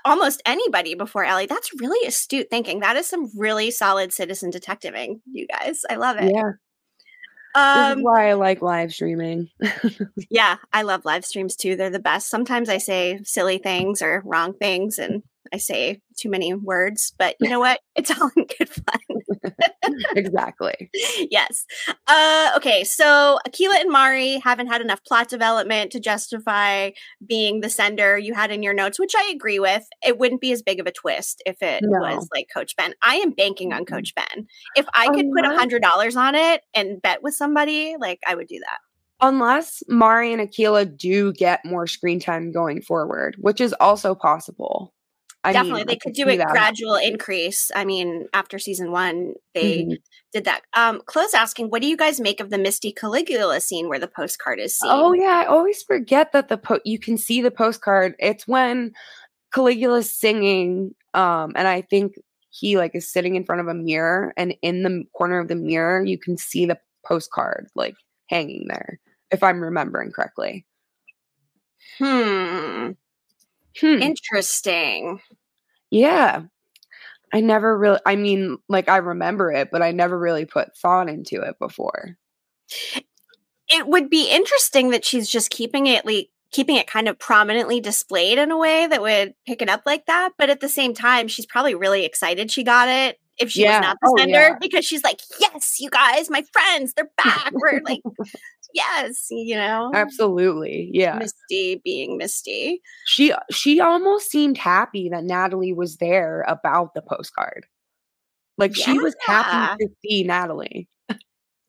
Almost 0.05 0.41
anybody 0.45 0.95
before 0.95 1.25
Ellie. 1.25 1.45
That's 1.45 1.69
really 1.79 2.07
astute 2.07 2.49
thinking. 2.49 2.79
That 2.79 2.95
is 2.95 3.07
some 3.07 3.29
really 3.37 3.71
solid 3.71 4.13
citizen 4.13 4.49
detectiving, 4.49 5.21
you 5.31 5.47
guys. 5.47 5.81
I 5.89 5.95
love 5.95 6.17
it. 6.17 6.33
Yeah. 6.33 6.53
Um, 7.55 7.89
this 7.89 7.97
is 7.97 8.03
why 8.03 8.29
I 8.29 8.33
like 8.33 8.61
live 8.61 8.93
streaming. 8.93 9.49
yeah, 10.29 10.57
I 10.71 10.81
love 10.81 11.05
live 11.05 11.25
streams 11.25 11.55
too. 11.55 11.75
They're 11.75 11.89
the 11.89 11.99
best. 11.99 12.29
Sometimes 12.29 12.69
I 12.69 12.77
say 12.77 13.19
silly 13.23 13.59
things 13.59 14.01
or 14.01 14.23
wrong 14.25 14.53
things, 14.53 14.97
and 14.97 15.21
I 15.53 15.57
say 15.57 16.01
too 16.17 16.29
many 16.29 16.53
words, 16.53 17.13
but 17.17 17.35
you 17.39 17.49
know 17.49 17.59
what? 17.59 17.79
It's 17.95 18.09
all 18.09 18.31
in 18.35 18.47
good 18.57 18.69
fun. 18.69 19.53
exactly. 20.15 20.89
Yes. 21.29 21.65
Uh, 22.07 22.51
okay, 22.57 22.83
so 22.83 23.37
Akilah 23.47 23.79
and 23.79 23.91
Mari 23.91 24.39
haven't 24.39 24.67
had 24.67 24.81
enough 24.81 25.03
plot 25.05 25.29
development 25.29 25.91
to 25.91 25.99
justify 25.99 26.89
being 27.25 27.61
the 27.61 27.69
sender 27.69 28.17
you 28.17 28.33
had 28.33 28.51
in 28.51 28.63
your 28.63 28.73
notes, 28.73 28.99
which 28.99 29.13
I 29.15 29.31
agree 29.33 29.59
with. 29.59 29.85
It 30.05 30.17
wouldn't 30.17 30.41
be 30.41 30.51
as 30.51 30.63
big 30.63 30.79
of 30.79 30.87
a 30.87 30.91
twist 30.91 31.41
if 31.45 31.61
it 31.61 31.83
no. 31.83 31.99
was 31.99 32.27
like 32.33 32.47
Coach 32.53 32.75
Ben. 32.75 32.93
I 33.03 33.15
am 33.17 33.31
banking 33.31 33.73
on 33.73 33.85
Coach 33.85 34.13
Ben. 34.15 34.47
If 34.75 34.87
I 34.93 35.07
could 35.09 35.31
put 35.35 35.45
a 35.45 35.55
hundred 35.55 35.81
dollars 35.83 36.15
on 36.15 36.35
it 36.35 36.61
and 36.73 37.01
bet 37.01 37.21
with 37.21 37.35
somebody, 37.35 37.95
like 37.99 38.19
I 38.27 38.35
would 38.35 38.47
do 38.47 38.59
that 38.59 38.79
unless 39.21 39.81
Mari 39.87 40.33
and 40.33 40.41
Akilah 40.41 40.97
do 40.97 41.31
get 41.33 41.63
more 41.63 41.87
screen 41.87 42.19
time 42.19 42.51
going 42.51 42.81
forward, 42.81 43.35
which 43.39 43.61
is 43.61 43.73
also 43.79 44.13
possible. 44.13 44.92
I 45.43 45.51
Definitely, 45.51 45.81
mean, 45.81 45.87
they 45.87 45.95
could 45.97 46.13
do 46.13 46.29
a 46.29 46.37
that. 46.37 46.47
gradual 46.47 46.95
increase. 46.95 47.69
I 47.75 47.83
mean, 47.83 48.27
after 48.33 48.57
season 48.57 48.91
one, 48.91 49.33
they 49.53 49.79
mm-hmm. 49.79 49.93
did 50.31 50.45
that. 50.45 50.61
Um, 50.73 51.01
Close 51.05 51.33
asking, 51.33 51.69
what 51.69 51.81
do 51.81 51.87
you 51.87 51.97
guys 51.97 52.21
make 52.21 52.39
of 52.39 52.49
the 52.49 52.57
Misty 52.57 52.93
Caligula 52.93 53.59
scene 53.59 53.89
where 53.89 53.99
the 53.99 54.07
postcard 54.07 54.59
is 54.59 54.77
seen? 54.77 54.89
Oh 54.91 55.11
yeah, 55.13 55.43
I 55.43 55.45
always 55.45 55.83
forget 55.83 56.31
that 56.31 56.47
the 56.47 56.57
po- 56.57 56.79
you 56.85 56.97
can 56.97 57.17
see 57.17 57.41
the 57.41 57.51
postcard. 57.51 58.15
It's 58.19 58.47
when 58.47 58.93
Caligula's 59.53 60.11
singing, 60.11 60.95
um, 61.13 61.51
and 61.55 61.67
I 61.67 61.81
think 61.81 62.13
he 62.49 62.77
like 62.77 62.95
is 62.95 63.11
sitting 63.11 63.35
in 63.35 63.43
front 63.43 63.59
of 63.59 63.67
a 63.67 63.73
mirror, 63.73 64.33
and 64.37 64.55
in 64.61 64.83
the 64.83 65.03
corner 65.13 65.39
of 65.39 65.49
the 65.49 65.55
mirror, 65.55 66.05
you 66.05 66.17
can 66.17 66.37
see 66.37 66.65
the 66.65 66.79
postcard 67.05 67.67
like 67.75 67.95
hanging 68.29 68.67
there. 68.69 68.99
If 69.29 69.43
I'm 69.43 69.59
remembering 69.59 70.11
correctly. 70.11 70.65
Hmm. 71.97 72.91
Hmm. 73.79 74.01
Interesting. 74.01 75.19
Yeah. 75.89 76.43
I 77.33 77.39
never 77.41 77.77
really, 77.77 77.99
I 78.05 78.15
mean, 78.15 78.57
like 78.69 78.87
I 78.87 78.97
remember 78.97 79.51
it, 79.51 79.69
but 79.71 79.81
I 79.81 79.91
never 79.91 80.17
really 80.17 80.45
put 80.45 80.77
thought 80.77 81.09
into 81.09 81.41
it 81.41 81.57
before. 81.59 82.17
It 83.69 83.87
would 83.87 84.09
be 84.09 84.29
interesting 84.29 84.91
that 84.91 85.03
she's 85.03 85.27
just 85.27 85.49
keeping 85.49 85.87
it 85.87 86.05
like 86.05 86.29
keeping 86.51 86.75
it 86.75 86.85
kind 86.85 87.09
of 87.09 87.17
prominently 87.17 87.81
displayed 87.81 88.37
in 88.37 88.51
a 88.51 88.57
way 88.57 88.85
that 88.85 89.01
would 89.01 89.33
pick 89.45 89.61
it 89.61 89.69
up 89.69 89.81
like 89.85 90.05
that. 90.05 90.33
But 90.37 90.51
at 90.51 90.61
the 90.61 90.69
same 90.69 90.93
time, 90.93 91.27
she's 91.27 91.47
probably 91.47 91.73
really 91.73 92.05
excited 92.05 92.51
she 92.51 92.63
got 92.63 92.87
it 92.87 93.19
if 93.37 93.49
she 93.49 93.63
yeah. 93.63 93.79
was 93.79 93.87
not 93.87 93.97
the 94.01 94.09
oh, 94.11 94.17
sender 94.17 94.33
yeah. 94.33 94.57
because 94.61 94.85
she's 94.85 95.03
like, 95.03 95.19
yes, 95.39 95.77
you 95.79 95.89
guys, 95.89 96.29
my 96.29 96.43
friends, 96.53 96.93
they're 96.93 97.09
back. 97.17 97.51
We're 97.51 97.81
like, 97.83 98.01
yes, 98.73 99.27
you 99.29 99.55
know, 99.55 99.91
absolutely, 99.93 100.89
yeah. 100.93 101.17
Misty 101.17 101.81
being 101.83 102.17
Misty, 102.17 102.81
she 103.05 103.33
she 103.51 103.79
almost 103.79 104.29
seemed 104.29 104.57
happy 104.57 105.09
that 105.09 105.23
Natalie 105.23 105.73
was 105.73 105.97
there 105.97 106.43
about 106.47 106.93
the 106.93 107.01
postcard. 107.01 107.65
Like 108.57 108.77
yeah. 108.77 108.85
she 108.85 108.99
was 108.99 109.15
happy 109.25 109.85
to 109.85 109.91
see 110.03 110.23
Natalie. 110.23 110.87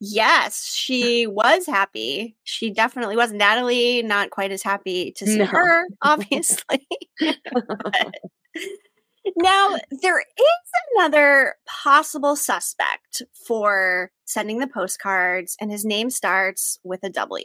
Yes, 0.00 0.66
she 0.66 1.26
was 1.26 1.66
happy. 1.66 2.36
She 2.44 2.70
definitely 2.70 3.16
was. 3.16 3.32
Natalie, 3.32 4.02
not 4.02 4.30
quite 4.30 4.50
as 4.50 4.62
happy 4.62 5.12
to 5.12 5.26
see 5.26 5.38
no. 5.38 5.46
her, 5.46 5.86
obviously. 6.02 6.86
Now, 9.36 9.76
there 10.02 10.20
is 10.20 10.70
another 10.94 11.54
possible 11.66 12.36
suspect 12.36 13.22
for 13.46 14.10
sending 14.24 14.58
the 14.58 14.66
postcards, 14.66 15.56
and 15.60 15.70
his 15.70 15.84
name 15.84 16.10
starts 16.10 16.78
with 16.84 17.00
a 17.02 17.10
W. 17.10 17.44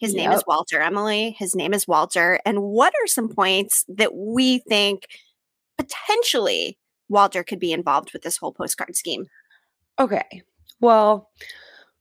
His 0.00 0.14
yep. 0.14 0.24
name 0.24 0.32
is 0.32 0.42
Walter, 0.46 0.80
Emily. 0.80 1.36
His 1.38 1.54
name 1.54 1.72
is 1.72 1.86
Walter. 1.86 2.40
And 2.44 2.62
what 2.62 2.92
are 3.02 3.06
some 3.06 3.28
points 3.28 3.84
that 3.88 4.14
we 4.14 4.58
think 4.68 5.06
potentially 5.78 6.76
Walter 7.08 7.44
could 7.44 7.60
be 7.60 7.72
involved 7.72 8.12
with 8.12 8.22
this 8.22 8.36
whole 8.36 8.52
postcard 8.52 8.96
scheme? 8.96 9.26
Okay. 10.00 10.42
Well, 10.80 11.30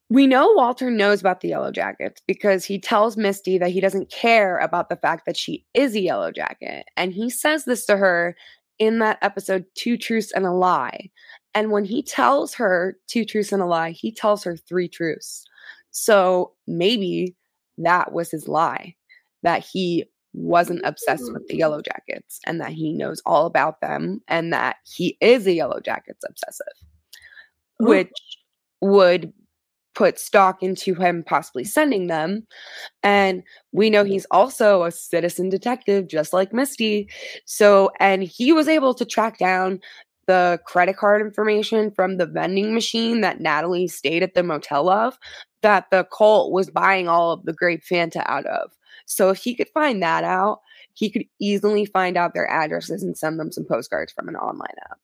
we 0.10 0.26
know 0.26 0.52
Walter 0.54 0.90
knows 0.90 1.22
about 1.22 1.42
the 1.42 1.50
Yellow 1.50 1.72
Jackets 1.72 2.22
because 2.28 2.66
he 2.66 2.80
tells 2.80 3.18
Misty 3.18 3.58
that 3.60 3.70
he 3.70 3.80
doesn't 3.80 4.10
care 4.10 4.58
about 4.58 4.90
the 4.90 4.96
fact 4.98 5.26
that 5.26 5.38
she 5.38 5.64
is 5.74 5.96
a 5.96 6.02
Yellow 6.02 6.32
Jacket. 6.32 6.86
And 6.98 7.14
he 7.14 7.30
says 7.30 7.66
this 7.66 7.86
to 7.86 7.98
her 7.98 8.36
in 8.82 9.00
that 9.00 9.20
episode, 9.22 9.64
Two 9.76 9.96
Truths 9.96 10.32
and 10.34 10.46
a 10.46 10.52
Lie. 10.52 11.10
And 11.54 11.72
when 11.72 11.86
he 11.86 12.02
tells 12.02 12.54
her 12.56 12.98
two 13.08 13.26
truths 13.26 13.52
and 13.52 13.62
a 13.62 13.66
lie, 13.66 13.92
he 13.92 14.12
tells 14.12 14.44
her 14.44 14.56
three 14.56 14.88
truths. 14.88 15.46
So 15.92 16.54
maybe 16.68 17.36
that 17.78 18.14
was 18.14 18.32
his 18.32 18.48
lie 18.48 18.96
that 19.44 19.66
he 19.66 20.06
wasn't 20.34 20.82
obsessed 20.86 21.32
with 21.34 21.46
the 21.48 21.56
mm. 21.56 21.60
Yellow 21.60 21.82
Jackets 21.82 22.40
and 22.46 22.62
that 22.62 22.72
he 22.72 22.94
knows 22.94 23.22
all 23.26 23.46
about 23.46 23.82
them 23.82 24.22
and 24.28 24.54
that 24.54 24.78
he 24.86 25.18
is 25.20 25.46
a 25.46 25.54
Yellow 25.54 25.82
Jackets 25.82 26.24
obsessive, 26.26 26.68
which 27.80 28.14
would 28.80 29.34
put 29.94 30.20
stock 30.20 30.62
into 30.64 30.96
him 30.96 31.24
possibly 31.24 31.64
sending 31.64 32.08
them. 32.08 32.46
And 33.04 33.44
we 33.72 33.90
know 33.90 34.04
mm-hmm. 34.04 34.14
he's 34.14 34.28
also 34.32 34.84
a 34.84 34.92
citizen 34.92 35.50
detective, 35.50 36.08
just 36.08 36.34
like 36.34 36.54
Misty. 36.54 37.10
So, 37.46 37.92
and 38.00 38.24
he 38.24 38.54
was 38.54 38.68
able 38.68 38.94
to 38.94 39.06
track 39.06 39.38
down 39.38 39.80
the 40.28 40.60
credit 40.66 40.98
card 40.98 41.22
information 41.22 41.92
from 41.92 42.18
the 42.18 42.26
vending 42.26 42.74
machine 42.74 43.22
that 43.22 43.42
Natalie 43.42 43.88
stayed 43.88 44.24
at 44.24 44.34
the 44.34 44.44
motel 44.44 44.88
of 44.90 45.18
that 45.62 45.90
the 45.92 46.08
cult 46.16 46.52
was 46.52 46.70
buying 46.70 47.08
all 47.08 47.32
of 47.32 47.44
the 47.46 47.54
grape 47.54 47.84
Fanta 47.84 48.24
out 48.28 48.46
of. 48.46 48.72
So, 49.06 49.30
if 49.30 49.38
he 49.38 49.56
could 49.56 49.70
find 49.70 50.02
that 50.04 50.24
out, 50.24 50.62
he 50.94 51.10
could 51.10 51.26
easily 51.40 51.86
find 51.86 52.18
out 52.18 52.34
their 52.34 52.50
addresses 52.50 53.04
and 53.04 53.18
send 53.18 53.40
them 53.40 53.52
some 53.52 53.66
postcards 53.66 54.14
from 54.14 54.28
an 54.28 54.36
online 54.36 54.76
app. 54.90 55.00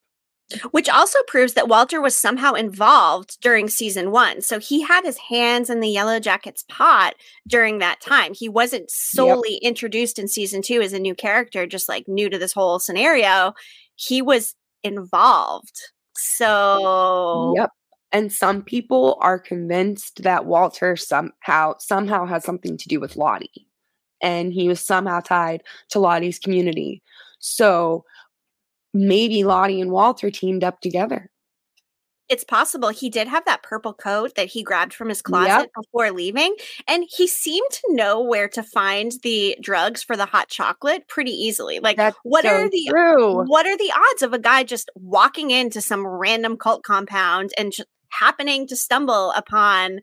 Which 0.70 0.88
also 0.88 1.18
proves 1.26 1.52
that 1.54 1.68
Walter 1.68 2.00
was 2.00 2.16
somehow 2.16 2.54
involved 2.54 3.38
during 3.42 3.68
season 3.68 4.10
one. 4.10 4.40
So 4.40 4.58
he 4.58 4.82
had 4.82 5.04
his 5.04 5.18
hands 5.18 5.68
in 5.68 5.80
the 5.80 5.88
Yellow 5.88 6.20
Jackets 6.20 6.64
pot 6.68 7.14
during 7.46 7.78
that 7.78 8.00
time. 8.00 8.32
He 8.32 8.48
wasn't 8.48 8.90
solely 8.90 9.54
yep. 9.54 9.62
introduced 9.62 10.18
in 10.18 10.26
season 10.26 10.62
two 10.62 10.80
as 10.80 10.94
a 10.94 10.98
new 10.98 11.14
character, 11.14 11.66
just 11.66 11.88
like 11.88 12.08
new 12.08 12.30
to 12.30 12.38
this 12.38 12.54
whole 12.54 12.78
scenario. 12.78 13.52
He 13.96 14.22
was 14.22 14.54
involved. 14.82 15.80
So 16.16 17.52
Yep. 17.56 17.70
And 18.10 18.32
some 18.32 18.62
people 18.62 19.18
are 19.20 19.38
convinced 19.38 20.22
that 20.22 20.46
Walter 20.46 20.96
somehow 20.96 21.74
somehow 21.78 22.24
has 22.24 22.42
something 22.42 22.76
to 22.78 22.88
do 22.88 23.00
with 23.00 23.16
Lottie. 23.16 23.66
And 24.22 24.52
he 24.52 24.66
was 24.66 24.80
somehow 24.80 25.20
tied 25.20 25.62
to 25.90 25.98
Lottie's 25.98 26.38
community. 26.38 27.02
So 27.38 28.04
maybe 28.94 29.44
Lottie 29.44 29.80
and 29.80 29.90
Walter 29.90 30.30
teamed 30.30 30.64
up 30.64 30.80
together. 30.80 31.30
It's 32.28 32.44
possible 32.44 32.90
he 32.90 33.08
did 33.08 33.26
have 33.26 33.46
that 33.46 33.62
purple 33.62 33.94
coat 33.94 34.34
that 34.36 34.48
he 34.48 34.62
grabbed 34.62 34.92
from 34.92 35.08
his 35.08 35.22
closet 35.22 35.48
yep. 35.48 35.70
before 35.74 36.10
leaving. 36.10 36.54
And 36.86 37.04
he 37.08 37.26
seemed 37.26 37.70
to 37.70 37.94
know 37.94 38.20
where 38.20 38.48
to 38.50 38.62
find 38.62 39.12
the 39.22 39.56
drugs 39.62 40.02
for 40.02 40.14
the 40.14 40.26
hot 40.26 40.48
chocolate 40.48 41.08
pretty 41.08 41.30
easily. 41.30 41.80
Like 41.80 41.96
That's 41.96 42.18
what 42.24 42.44
so 42.44 42.50
are 42.50 42.68
the 42.68 42.86
true. 42.90 43.44
what 43.46 43.66
are 43.66 43.78
the 43.78 43.92
odds 44.12 44.22
of 44.22 44.34
a 44.34 44.38
guy 44.38 44.62
just 44.62 44.90
walking 44.94 45.50
into 45.50 45.80
some 45.80 46.06
random 46.06 46.58
cult 46.58 46.82
compound 46.82 47.52
and 47.56 47.72
just 47.72 47.88
happening 48.10 48.66
to 48.66 48.76
stumble 48.76 49.32
upon, 49.32 50.00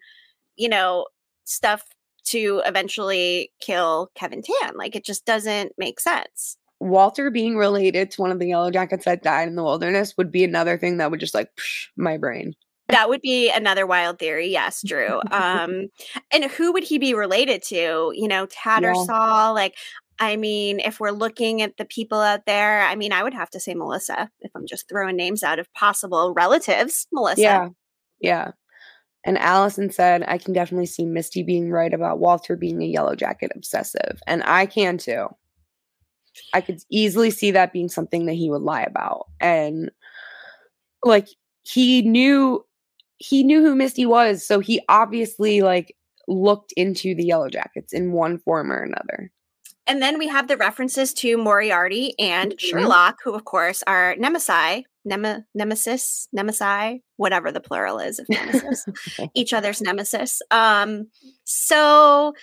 you 0.56 0.70
know, 0.70 1.06
stuff 1.44 1.84
to 2.30 2.64
eventually 2.66 3.52
kill 3.62 4.10
Kevin 4.16 4.42
Tan? 4.42 4.76
Like 4.76 4.96
it 4.96 5.06
just 5.06 5.26
doesn't 5.26 5.74
make 5.78 6.00
sense. 6.00 6.58
Walter 6.80 7.32
being 7.32 7.58
related 7.58 8.12
to 8.12 8.22
one 8.22 8.32
of 8.32 8.40
the 8.40 8.48
Yellow 8.48 8.72
Jackets 8.72 9.06
that 9.06 9.24
died 9.24 9.48
in 9.48 9.56
the 9.56 9.64
wilderness 9.64 10.14
would 10.18 10.32
be 10.32 10.44
another 10.44 10.78
thing 10.78 10.98
that 10.98 11.12
would 11.12 11.20
just 11.20 11.34
like 11.34 11.50
psh, 11.58 11.88
my 11.96 12.18
brain. 12.18 12.54
That 12.90 13.10
would 13.10 13.22
be 13.22 13.50
another 13.50 13.88
wild 13.88 14.20
theory. 14.20 14.48
Yes, 14.48 14.84
Drew. 14.86 15.20
Um, 15.32 15.88
and 16.32 16.46
who 16.46 16.72
would 16.74 16.84
he 16.84 16.98
be 16.98 17.14
related 17.14 17.64
to? 17.64 18.12
You 18.14 18.28
know, 18.28 18.48
Tattersall. 18.48 19.08
Yeah. 19.08 19.50
Like, 19.50 19.76
I 20.20 20.36
mean, 20.38 20.80
if 20.80 21.00
we're 21.00 21.12
looking 21.12 21.62
at 21.62 21.78
the 21.78 21.86
people 21.86 22.20
out 22.20 22.46
there, 22.46 22.84
I 22.84 22.96
mean, 22.96 23.12
I 23.12 23.24
would 23.24 23.34
have 23.34 23.50
to 23.52 23.60
say 23.60 23.74
Melissa 23.74 24.30
if 24.42 24.52
I'm 24.56 24.68
just 24.68 24.88
throwing 24.88 25.16
names 25.16 25.44
out 25.44 25.60
of 25.60 25.72
possible 25.74 26.34
relatives. 26.34 27.08
Melissa. 27.12 27.42
Yeah. 27.42 27.70
Yeah. 28.22 28.52
And 29.26 29.40
Allison 29.40 29.90
said, 29.90 30.24
I 30.28 30.38
can 30.38 30.54
definitely 30.54 30.86
see 30.86 31.06
Misty 31.06 31.42
being 31.42 31.72
right 31.72 31.94
about 31.94 32.20
Walter 32.20 32.56
being 32.56 32.82
a 32.82 32.86
yellow 32.86 33.16
jacket 33.16 33.52
obsessive. 33.56 34.20
And 34.28 34.44
I 34.46 34.68
can 34.68 34.98
too. 34.98 35.28
I 36.54 36.62
could 36.62 36.82
easily 36.90 37.32
see 37.32 37.52
that 37.52 37.74
being 37.74 37.90
something 37.90 38.26
that 38.26 38.34
he 38.34 38.50
would 38.50 38.62
lie 38.62 38.84
about. 38.84 39.28
And 39.40 39.92
like 41.04 41.28
he 41.64 42.02
knew 42.02 42.66
he 43.18 43.44
knew 43.44 43.62
who 43.62 43.76
Misty 43.76 44.06
was, 44.06 44.46
so 44.46 44.60
he 44.60 44.82
obviously 44.90 45.62
like 45.62 45.96
looked 46.28 46.74
into 46.74 47.16
the 47.16 47.26
Yellow 47.26 47.50
Jackets 47.50 47.94
in 47.94 48.12
one 48.12 48.40
form 48.40 48.72
or 48.72 48.82
another. 48.84 49.32
And 49.88 50.02
then 50.02 50.18
we 50.18 50.28
have 50.28 50.48
the 50.48 50.58
references 50.58 51.14
to 51.16 51.38
Moriarty 51.38 52.16
and 52.20 52.52
mm-hmm. 52.52 52.58
Sherlock, 52.58 53.20
who 53.24 53.34
of 53.34 53.46
course 53.46 53.84
are 53.86 54.16
nemesis, 54.18 54.84
nem- 55.06 55.46
nemesis, 55.54 56.28
nemesis, 56.34 57.00
whatever 57.18 57.52
the 57.52 57.62
plural 57.62 58.00
is 58.00 58.20
of 58.20 58.28
nemesis, 58.28 58.86
each 59.36 59.54
other's 59.54 59.82
nemesis. 59.82 60.42
Um, 60.50 61.08
so 61.44 62.34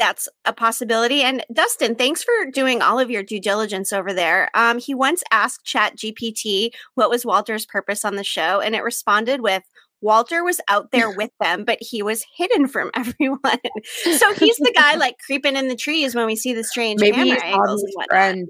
that's 0.00 0.28
a 0.46 0.52
possibility. 0.52 1.22
And 1.22 1.44
Dustin, 1.52 1.94
thanks 1.94 2.24
for 2.24 2.32
doing 2.52 2.82
all 2.82 2.98
of 2.98 3.10
your 3.10 3.22
due 3.22 3.40
diligence 3.40 3.92
over 3.92 4.12
there. 4.12 4.50
Um, 4.54 4.78
he 4.78 4.94
once 4.94 5.22
asked 5.30 5.64
Chat 5.64 5.96
GPT 5.96 6.70
what 6.94 7.10
was 7.10 7.26
Walter's 7.26 7.66
purpose 7.66 8.04
on 8.04 8.16
the 8.16 8.24
show, 8.24 8.60
and 8.60 8.74
it 8.74 8.82
responded 8.82 9.42
with, 9.42 9.62
Walter 10.00 10.42
was 10.42 10.60
out 10.68 10.90
there 10.90 11.10
with 11.16 11.30
them, 11.40 11.64
but 11.64 11.78
he 11.80 12.02
was 12.02 12.24
hidden 12.34 12.66
from 12.66 12.90
everyone. 12.96 13.58
so 14.02 14.32
he's 14.34 14.56
the 14.56 14.72
guy 14.74 14.94
like 14.96 15.16
creeping 15.24 15.56
in 15.56 15.68
the 15.68 15.76
trees 15.76 16.14
when 16.14 16.26
we 16.26 16.36
see 16.36 16.54
the 16.54 16.64
strange 16.64 17.00
maybe 17.00 17.16
camera 17.16 17.44
angles 17.44 17.82
and 17.82 18.04
friend. 18.08 18.48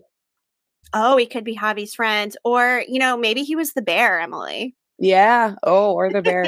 Oh, 0.92 1.16
he 1.16 1.26
could 1.26 1.44
be 1.44 1.56
Javi's 1.56 1.94
friend, 1.94 2.34
or 2.44 2.82
you 2.88 2.98
know, 2.98 3.16
maybe 3.16 3.42
he 3.42 3.54
was 3.54 3.72
the 3.72 3.82
bear, 3.82 4.20
Emily. 4.20 4.74
Yeah. 4.98 5.54
Oh, 5.62 5.92
or 5.92 6.10
the 6.10 6.22
bear. 6.22 6.46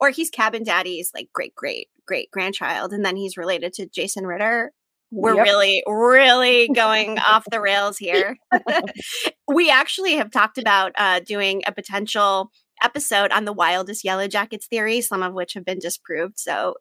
or 0.00 0.10
he's 0.10 0.30
Cabin 0.30 0.64
Daddy's 0.64 1.10
like 1.14 1.28
great, 1.32 1.54
great, 1.54 1.88
great 2.06 2.30
grandchild, 2.30 2.92
and 2.92 3.04
then 3.04 3.16
he's 3.16 3.36
related 3.36 3.72
to 3.74 3.86
Jason 3.86 4.26
Ritter. 4.26 4.72
We're 5.10 5.36
yep. 5.36 5.44
really, 5.44 5.82
really 5.86 6.68
going 6.68 7.18
off 7.18 7.44
the 7.50 7.60
rails 7.60 7.98
here. 7.98 8.36
we 9.48 9.70
actually 9.70 10.14
have 10.14 10.30
talked 10.30 10.58
about 10.58 10.92
uh, 10.98 11.20
doing 11.20 11.62
a 11.66 11.72
potential 11.72 12.50
episode 12.82 13.30
on 13.30 13.44
the 13.44 13.52
wildest 13.52 14.04
Yellow 14.04 14.26
Jackets 14.26 14.66
theory, 14.66 15.00
some 15.00 15.22
of 15.22 15.32
which 15.32 15.54
have 15.54 15.64
been 15.64 15.78
disproved. 15.78 16.38
So 16.38 16.74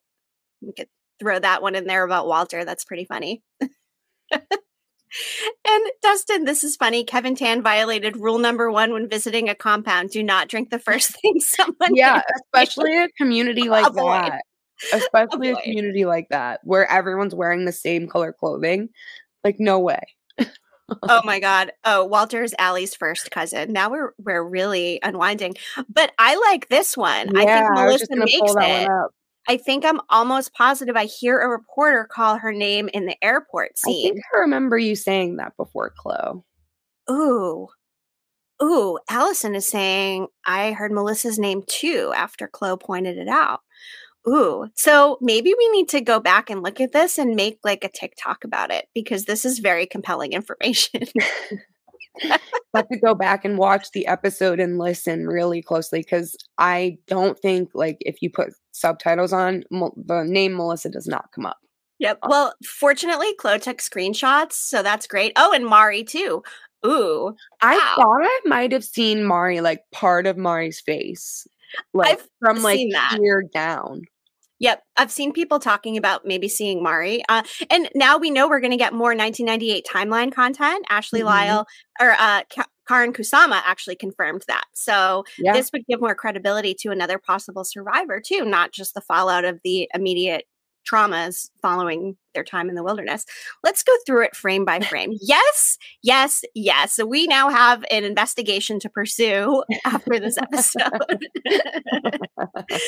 we 0.62 0.74
could 0.74 0.88
throw 1.20 1.38
that 1.40 1.62
one 1.62 1.76
in 1.76 1.86
there 1.86 2.04
about 2.04 2.28
Walter. 2.28 2.66
That's 2.66 2.86
pretty 2.86 3.06
funny. 3.06 3.44
And 5.66 5.84
Dustin, 6.02 6.46
this 6.46 6.64
is 6.64 6.76
funny. 6.76 7.04
Kevin 7.04 7.36
Tan 7.36 7.62
violated 7.62 8.18
rule 8.18 8.40
number 8.40 8.72
one 8.72 8.92
when 8.92 9.08
visiting 9.08 9.48
a 9.48 9.56
compound: 9.56 10.10
do 10.10 10.24
not 10.24 10.48
drink 10.48 10.70
the 10.70 10.80
first 10.80 11.16
thing 11.22 11.40
someone. 11.40 11.96
Yeah, 11.96 12.22
especially 12.46 12.98
a 12.98 13.10
community 13.10 13.70
like 13.70 13.88
Avoid. 13.88 14.32
that. 14.32 14.42
Especially 14.92 15.52
a 15.52 15.56
community 15.58 16.06
like 16.06 16.30
that 16.30 16.62
where 16.64 16.90
everyone's 16.90 17.36
wearing 17.36 17.66
the 17.66 17.72
same 17.72 18.08
color 18.08 18.34
clothing. 18.34 18.90
Like, 19.44 19.60
no 19.60 19.80
way. 19.80 20.02
oh 21.04 21.22
my 21.26 21.40
god. 21.40 21.72
Oh, 21.84 22.06
Walter's 22.06 22.54
Allie's 22.58 22.96
first 22.96 23.32
cousin. 23.32 23.72
Now 23.72 23.90
we're 23.90 24.14
we're 24.18 24.44
really 24.44 25.00
unwinding. 25.04 25.56
But 25.90 26.12
I 26.18 26.36
like 26.52 26.70
this 26.70 26.98
one. 26.98 27.30
Yeah, 27.36 27.42
I 27.42 27.46
think 27.46 27.74
Melissa 27.74 28.08
I 28.12 28.16
makes 28.16 28.56
it. 28.58 28.90
I 29.48 29.58
think 29.58 29.84
I'm 29.84 30.00
almost 30.10 30.54
positive 30.54 30.96
I 30.96 31.06
hear 31.06 31.40
a 31.40 31.50
reporter 31.50 32.08
call 32.10 32.38
her 32.38 32.54
name 32.54 32.90
in 32.94 33.06
the 33.06 33.22
airport 33.22 33.78
scene. 33.78 34.12
I 34.12 34.14
think 34.14 34.24
I 34.34 34.40
remember 34.40 34.78
you 34.78 34.96
saying 34.96 35.38
that 35.38 35.58
before, 35.58 35.94
Chloe. 35.98 36.42
Ooh. 37.12 37.68
Ooh, 38.62 38.98
Allison 39.10 39.56
is 39.56 39.68
saying 39.68 40.28
I 40.46 40.72
heard 40.72 40.94
Melissa's 40.94 41.38
name 41.38 41.64
too 41.68 42.14
after 42.16 42.48
Chloe 42.48 42.78
pointed 42.78 43.18
it 43.18 43.28
out. 43.28 43.60
Ooh, 44.28 44.68
so 44.76 45.18
maybe 45.20 45.54
we 45.58 45.70
need 45.70 45.90
to 45.90 46.02
go 46.02 46.20
back 46.20 46.50
and 46.50 46.64
look 46.64 46.80
at 46.80 46.94
this 46.94 47.18
and 47.18 47.36
make 47.36 47.60
like 47.64 47.84
a 47.84 47.90
TikTok 47.90 48.44
about 48.46 48.72
it 48.72 48.88
because 48.94 49.26
this 49.26 49.44
is 49.44 49.60
very 49.60 49.86
compelling 49.86 50.32
information. 50.34 51.02
have 52.74 52.88
to 52.90 52.98
go 52.98 53.14
back 53.14 53.44
and 53.46 53.58
watch 53.58 53.92
the 53.92 54.08
episode 54.08 54.60
and 54.60 54.78
listen 54.78 55.28
really 55.28 55.62
closely 55.62 56.00
because 56.00 56.36
I 56.58 56.98
don't 57.08 57.38
think 57.40 57.70
like 57.74 57.98
if 58.02 58.22
you 58.22 58.30
put 58.30 58.54
subtitles 58.72 59.34
on, 59.34 59.64
the 59.72 60.24
name 60.26 60.56
Melissa 60.56 60.90
does 60.90 61.08
not 61.08 61.32
come 61.34 61.46
up. 61.46 61.58
Yep. 62.00 62.20
Uh, 62.24 62.28
well, 62.30 62.54
fortunately, 62.66 63.34
Chloe 63.36 63.60
took 63.60 63.78
screenshots, 63.78 64.54
so 64.54 64.84
that's 64.84 65.08
great. 65.08 65.34
Oh, 65.36 65.54
and 65.54 65.66
Mari 65.66 66.04
too. 66.04 66.44
Ooh, 66.86 67.34
I 67.62 67.78
wow. 67.78 67.94
thought 67.96 68.24
I 68.24 68.40
might 68.46 68.72
have 68.74 68.84
seen 68.84 69.24
Mari 69.24 69.62
like 69.62 69.82
part 69.92 70.28
of 70.28 70.38
Mari's 70.38 70.82
face, 70.82 71.48
like 71.94 72.20
I've 72.20 72.28
from 72.40 72.62
like 72.62 72.80
here 73.12 73.44
down. 73.54 74.02
Yep, 74.64 74.82
I've 74.96 75.12
seen 75.12 75.34
people 75.34 75.60
talking 75.60 75.98
about 75.98 76.26
maybe 76.26 76.48
seeing 76.48 76.82
Mari, 76.82 77.22
uh, 77.28 77.44
and 77.70 77.90
now 77.96 78.18
we 78.18 78.30
know 78.30 78.48
we're 78.48 78.62
going 78.62 78.72
to 78.72 78.78
get 78.78 78.94
more 78.94 79.14
1998 79.14 79.86
timeline 79.86 80.32
content. 80.32 80.86
Ashley 80.90 81.20
mm-hmm. 81.20 81.28
Lyle 81.28 81.68
or 82.00 82.12
uh, 82.12 82.44
Ka- 82.50 82.70
Karyn 82.90 83.12
Kusama 83.14 83.62
actually 83.66 83.98
confirmed 83.98 84.46
that, 84.48 84.64
so 84.74 85.26
yeah. 85.38 85.52
this 85.52 85.70
would 85.74 85.86
give 85.90 86.00
more 86.00 86.16
credibility 86.16 86.74
to 86.76 86.92
another 86.92 87.18
possible 87.18 87.66
survivor 87.66 88.22
too, 88.26 88.46
not 88.46 88.72
just 88.72 88.94
the 88.94 89.02
fallout 89.02 89.44
of 89.44 89.60
the 89.66 89.90
immediate 89.94 90.46
traumas 90.90 91.50
following 91.62 92.18
their 92.34 92.44
time 92.44 92.70
in 92.70 92.76
the 92.76 92.84
wilderness. 92.84 93.26
Let's 93.64 93.84
go 93.84 93.94
through 94.06 94.26
it 94.26 94.36
frame 94.36 94.66
by 94.66 94.80
frame. 94.80 95.12
yes, 95.22 95.78
yes, 96.02 96.44
yes. 96.54 96.94
So 96.94 97.06
we 97.06 97.28
now 97.28 97.50
have 97.50 97.86
an 97.92 98.04
investigation 98.04 98.80
to 98.80 98.90
pursue 98.90 99.64
after 99.86 100.20
this 100.20 100.38
episode. 100.38 101.28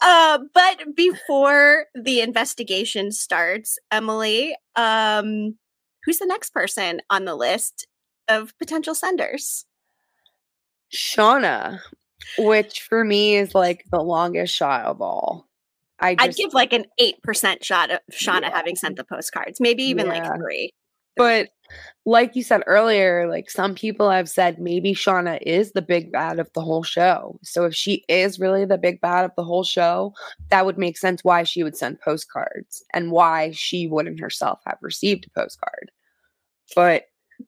uh, 0.00 0.38
but 0.54 0.96
before 0.96 1.86
the 1.94 2.20
investigation 2.20 3.10
starts, 3.12 3.78
Emily, 3.90 4.56
um, 4.76 5.56
who's 6.04 6.18
the 6.18 6.26
next 6.26 6.50
person 6.50 7.00
on 7.10 7.24
the 7.24 7.34
list 7.34 7.86
of 8.28 8.56
potential 8.58 8.94
senders? 8.94 9.64
Shauna, 10.92 11.80
which 12.38 12.82
for 12.82 13.04
me 13.04 13.36
is 13.36 13.54
like 13.54 13.84
the 13.90 14.00
longest 14.00 14.54
shot 14.54 14.84
of 14.86 15.02
all. 15.02 15.47
I 16.00 16.16
would 16.20 16.36
give 16.36 16.54
like 16.54 16.72
an 16.72 16.84
8% 17.00 17.64
shot 17.64 17.90
of 17.90 18.00
Shauna 18.12 18.42
yeah. 18.42 18.50
having 18.56 18.76
sent 18.76 18.96
the 18.96 19.04
postcards, 19.04 19.60
maybe 19.60 19.82
even 19.84 20.06
yeah. 20.06 20.12
like 20.12 20.36
three. 20.38 20.72
But 21.16 21.48
like 22.06 22.36
you 22.36 22.44
said 22.44 22.62
earlier, 22.66 23.28
like 23.28 23.50
some 23.50 23.74
people 23.74 24.08
have 24.08 24.28
said 24.28 24.60
maybe 24.60 24.94
Shauna 24.94 25.40
is 25.42 25.72
the 25.72 25.82
big 25.82 26.12
bad 26.12 26.38
of 26.38 26.48
the 26.54 26.60
whole 26.60 26.84
show. 26.84 27.40
So 27.42 27.64
if 27.64 27.74
she 27.74 28.04
is 28.08 28.38
really 28.38 28.64
the 28.64 28.78
big 28.78 29.00
bad 29.00 29.24
of 29.24 29.32
the 29.36 29.42
whole 29.42 29.64
show, 29.64 30.14
that 30.50 30.64
would 30.64 30.78
make 30.78 30.96
sense 30.96 31.24
why 31.24 31.42
she 31.42 31.64
would 31.64 31.76
send 31.76 32.00
postcards 32.00 32.84
and 32.94 33.10
why 33.10 33.50
she 33.50 33.88
wouldn't 33.88 34.20
herself 34.20 34.60
have 34.64 34.78
received 34.80 35.26
a 35.26 35.40
postcard. 35.40 35.90
But 36.76 37.04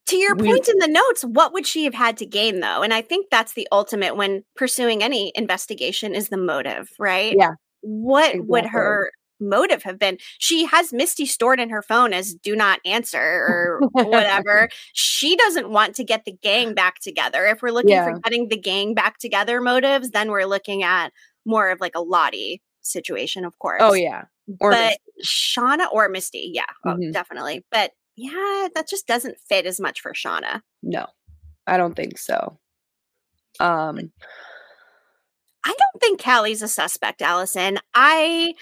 to 0.06 0.16
your 0.16 0.34
we, 0.34 0.48
point 0.48 0.68
in 0.68 0.78
the 0.78 0.88
notes, 0.88 1.24
what 1.24 1.52
would 1.52 1.66
she 1.66 1.84
have 1.84 1.94
had 1.94 2.16
to 2.18 2.26
gain 2.26 2.58
though? 2.58 2.82
And 2.82 2.92
I 2.92 3.02
think 3.02 3.28
that's 3.30 3.54
the 3.54 3.68
ultimate 3.70 4.16
when 4.16 4.42
pursuing 4.56 5.02
any 5.02 5.30
investigation 5.36 6.14
is 6.14 6.28
the 6.28 6.36
motive, 6.36 6.90
right? 6.98 7.34
Yeah 7.38 7.52
what 7.80 8.34
exactly. 8.34 8.46
would 8.48 8.66
her 8.66 9.12
motive 9.40 9.82
have 9.82 9.98
been? 9.98 10.18
She 10.38 10.66
has 10.66 10.92
Misty 10.92 11.26
stored 11.26 11.60
in 11.60 11.70
her 11.70 11.82
phone 11.82 12.12
as 12.12 12.34
do 12.34 12.54
not 12.54 12.80
answer 12.84 13.18
or 13.18 13.80
whatever. 13.92 14.68
she 14.92 15.36
doesn't 15.36 15.70
want 15.70 15.94
to 15.96 16.04
get 16.04 16.24
the 16.24 16.32
gang 16.32 16.74
back 16.74 17.00
together. 17.00 17.46
If 17.46 17.62
we're 17.62 17.70
looking 17.70 17.90
yeah. 17.90 18.04
for 18.04 18.18
getting 18.20 18.48
the 18.48 18.58
gang 18.58 18.94
back 18.94 19.18
together 19.18 19.60
motives, 19.60 20.10
then 20.10 20.30
we're 20.30 20.46
looking 20.46 20.82
at 20.82 21.12
more 21.44 21.70
of 21.70 21.80
like 21.80 21.94
a 21.94 22.00
Lottie 22.00 22.62
situation, 22.82 23.44
of 23.44 23.58
course. 23.58 23.80
Oh 23.82 23.94
yeah. 23.94 24.24
Or 24.60 24.70
but 24.70 24.96
Misty. 25.16 25.58
Shauna 25.58 25.92
or 25.92 26.08
Misty, 26.08 26.50
yeah, 26.52 26.64
oh, 26.84 26.90
mm-hmm. 26.90 27.12
definitely. 27.12 27.64
But 27.70 27.92
yeah, 28.16 28.68
that 28.74 28.88
just 28.88 29.06
doesn't 29.06 29.38
fit 29.48 29.64
as 29.64 29.80
much 29.80 30.00
for 30.00 30.12
Shauna. 30.12 30.62
No, 30.82 31.06
I 31.66 31.76
don't 31.76 31.94
think 31.94 32.18
so. 32.18 32.58
Um, 33.60 34.12
I 35.64 35.68
don't 35.68 36.00
think 36.00 36.22
Callie's 36.22 36.62
a 36.62 36.68
suspect, 36.68 37.22
Allison. 37.22 37.78
I 37.94 38.54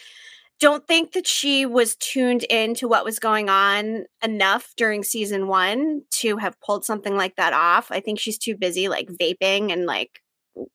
don't 0.60 0.86
think 0.86 1.12
that 1.12 1.26
she 1.26 1.66
was 1.66 1.94
tuned 1.96 2.42
into 2.44 2.88
what 2.88 3.04
was 3.04 3.18
going 3.18 3.48
on 3.48 4.06
enough 4.22 4.74
during 4.76 5.04
season 5.04 5.46
one 5.46 6.02
to 6.10 6.36
have 6.38 6.60
pulled 6.60 6.84
something 6.84 7.16
like 7.16 7.36
that 7.36 7.52
off. 7.52 7.92
I 7.92 8.00
think 8.00 8.18
she's 8.18 8.38
too 8.38 8.56
busy 8.56 8.88
like 8.88 9.08
vaping 9.08 9.72
and 9.72 9.86
like 9.86 10.20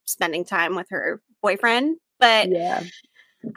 spending 0.05 0.45
time 0.45 0.75
with 0.75 0.87
her 0.89 1.21
boyfriend. 1.41 1.97
But 2.19 2.49
yeah. 2.49 2.83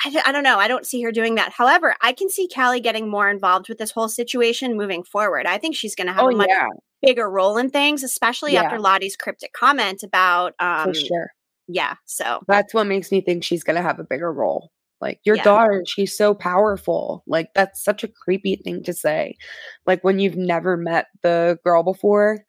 I, 0.04 0.22
I 0.26 0.32
don't 0.32 0.42
know. 0.42 0.58
I 0.58 0.66
don't 0.66 0.84
see 0.84 1.00
her 1.02 1.12
doing 1.12 1.36
that. 1.36 1.52
However, 1.52 1.94
I 2.00 2.12
can 2.12 2.28
see 2.28 2.48
Callie 2.52 2.80
getting 2.80 3.08
more 3.08 3.30
involved 3.30 3.68
with 3.68 3.78
this 3.78 3.92
whole 3.92 4.08
situation 4.08 4.76
moving 4.76 5.04
forward. 5.04 5.46
I 5.46 5.58
think 5.58 5.76
she's 5.76 5.94
going 5.94 6.08
to 6.08 6.12
have 6.12 6.24
oh, 6.24 6.30
a 6.30 6.36
much 6.36 6.48
yeah. 6.50 6.66
bigger 7.02 7.30
role 7.30 7.56
in 7.56 7.70
things, 7.70 8.02
especially 8.02 8.54
yeah. 8.54 8.64
after 8.64 8.80
Lottie's 8.80 9.14
cryptic 9.14 9.52
comment 9.52 10.02
about 10.02 10.54
um, 10.58 10.92
sure 10.92 11.30
yeah 11.68 11.94
so 12.04 12.40
that's 12.46 12.74
what 12.74 12.86
makes 12.86 13.10
me 13.10 13.20
think 13.20 13.42
she's 13.42 13.64
gonna 13.64 13.82
have 13.82 13.98
a 13.98 14.04
bigger 14.04 14.32
role 14.32 14.70
like 15.00 15.20
your 15.24 15.36
yeah. 15.36 15.42
daughter 15.42 15.84
she's 15.86 16.16
so 16.16 16.34
powerful 16.34 17.22
like 17.26 17.48
that's 17.54 17.82
such 17.82 18.02
a 18.02 18.08
creepy 18.08 18.56
thing 18.56 18.82
to 18.82 18.92
say 18.92 19.36
like 19.86 20.02
when 20.02 20.18
you've 20.18 20.36
never 20.36 20.76
met 20.76 21.06
the 21.22 21.58
girl 21.64 21.82
before 21.82 22.44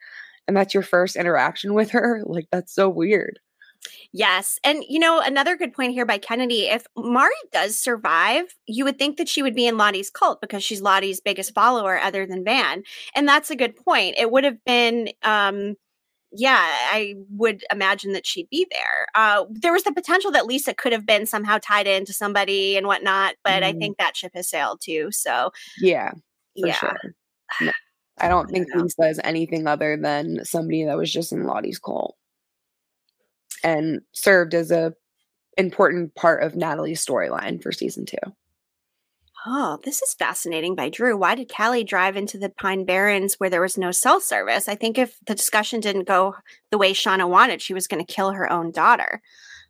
and 0.48 0.56
that's 0.56 0.74
your 0.74 0.84
first 0.84 1.16
interaction 1.16 1.74
with 1.74 1.92
her 1.92 2.24
like 2.26 2.48
that's 2.52 2.74
so 2.74 2.90
weird 2.90 3.40
Yes. 4.14 4.60
And, 4.64 4.84
you 4.88 5.00
know, 5.00 5.20
another 5.20 5.56
good 5.56 5.74
point 5.74 5.94
here 5.94 6.06
by 6.06 6.18
Kennedy 6.18 6.68
if 6.68 6.86
Mari 6.96 7.32
does 7.52 7.78
survive, 7.78 8.46
you 8.66 8.84
would 8.84 8.98
think 8.98 9.18
that 9.18 9.30
she 9.30 9.42
would 9.42 9.56
be 9.56 9.68
in 9.68 9.78
Lottie's 9.78 10.10
cult 10.10 10.42
because 10.42 10.64
she's 10.64 10.82
Lottie's 10.82 11.22
biggest 11.22 11.54
follower 11.54 12.00
other 12.00 12.26
than 12.26 12.44
Van. 12.44 12.84
And 13.16 13.28
that's 13.28 13.52
a 13.52 13.56
good 13.56 13.76
point. 13.76 14.16
It 14.18 14.32
would 14.32 14.44
have 14.44 14.64
been, 14.66 15.10
um, 15.24 15.76
yeah, 16.32 16.60
I 16.92 17.16
would 17.32 17.64
imagine 17.72 18.14
that 18.14 18.26
she'd 18.26 18.50
be 18.50 18.68
there. 18.70 19.08
Uh, 19.16 19.46
there 19.50 19.72
was 19.72 19.84
the 19.84 19.94
potential 19.94 20.32
that 20.32 20.46
Lisa 20.46 20.74
could 20.74 20.92
have 20.92 21.06
been 21.06 21.26
somehow 21.26 21.58
tied 21.62 21.88
into 21.88 22.14
somebody 22.14 22.78
and 22.78 22.86
whatnot, 22.88 23.36
but 23.44 23.62
mm. 23.62 23.66
I 23.66 23.72
mm-hmm. 23.72 23.80
think 23.80 23.98
that 23.98 24.18
ship 24.18 24.32
has 24.36 24.50
sailed 24.50 24.82
too. 24.82 25.10
So, 25.12 25.52
yeah, 25.80 26.12
yeah. 26.56 26.74
Sure. 26.74 26.98
No, 27.62 27.72
I 28.20 28.28
don't 28.28 28.50
think 28.50 28.68
I 28.76 28.80
Lisa 28.80 29.08
is 29.10 29.22
anything 29.24 29.68
other 29.68 29.96
than 29.96 30.44
somebody 30.44 30.86
that 30.86 30.98
was 30.98 31.12
just 31.12 31.32
in 31.32 31.46
Lottie's 31.46 31.80
cult 31.80 32.16
and 33.64 34.02
served 34.12 34.54
as 34.54 34.72
a 34.72 34.94
important 35.58 36.14
part 36.16 36.44
of 36.44 36.56
Natalie's 36.56 37.04
storyline 37.04 37.62
for 37.62 37.72
season 37.72 38.06
two. 38.06 38.18
Oh, 39.46 39.80
this 39.84 40.02
is 40.02 40.14
fascinating 40.16 40.76
by 40.76 40.90
Drew. 40.90 41.16
Why 41.16 41.36
did 41.36 41.52
Callie 41.54 41.84
drive 41.84 42.18
into 42.18 42.38
the 42.38 42.50
Pine 42.50 42.86
Barrens 42.86 43.36
where 43.36 43.50
there 43.50 43.62
was 43.62 43.78
no 43.78 43.92
cell 43.92 44.20
service? 44.20 44.68
I 44.68 44.76
think 44.76 44.98
if 44.98 45.18
the 45.26 45.36
discussion 45.36 45.80
didn't 45.80 46.08
go 46.08 46.36
the 46.72 46.78
way 46.78 46.94
Shauna 46.94 47.30
wanted, 47.30 47.62
she 47.62 47.74
was 47.74 47.88
going 47.88 48.04
to 48.04 48.14
kill 48.14 48.32
her 48.32 48.52
own 48.52 48.72
daughter. 48.72 49.22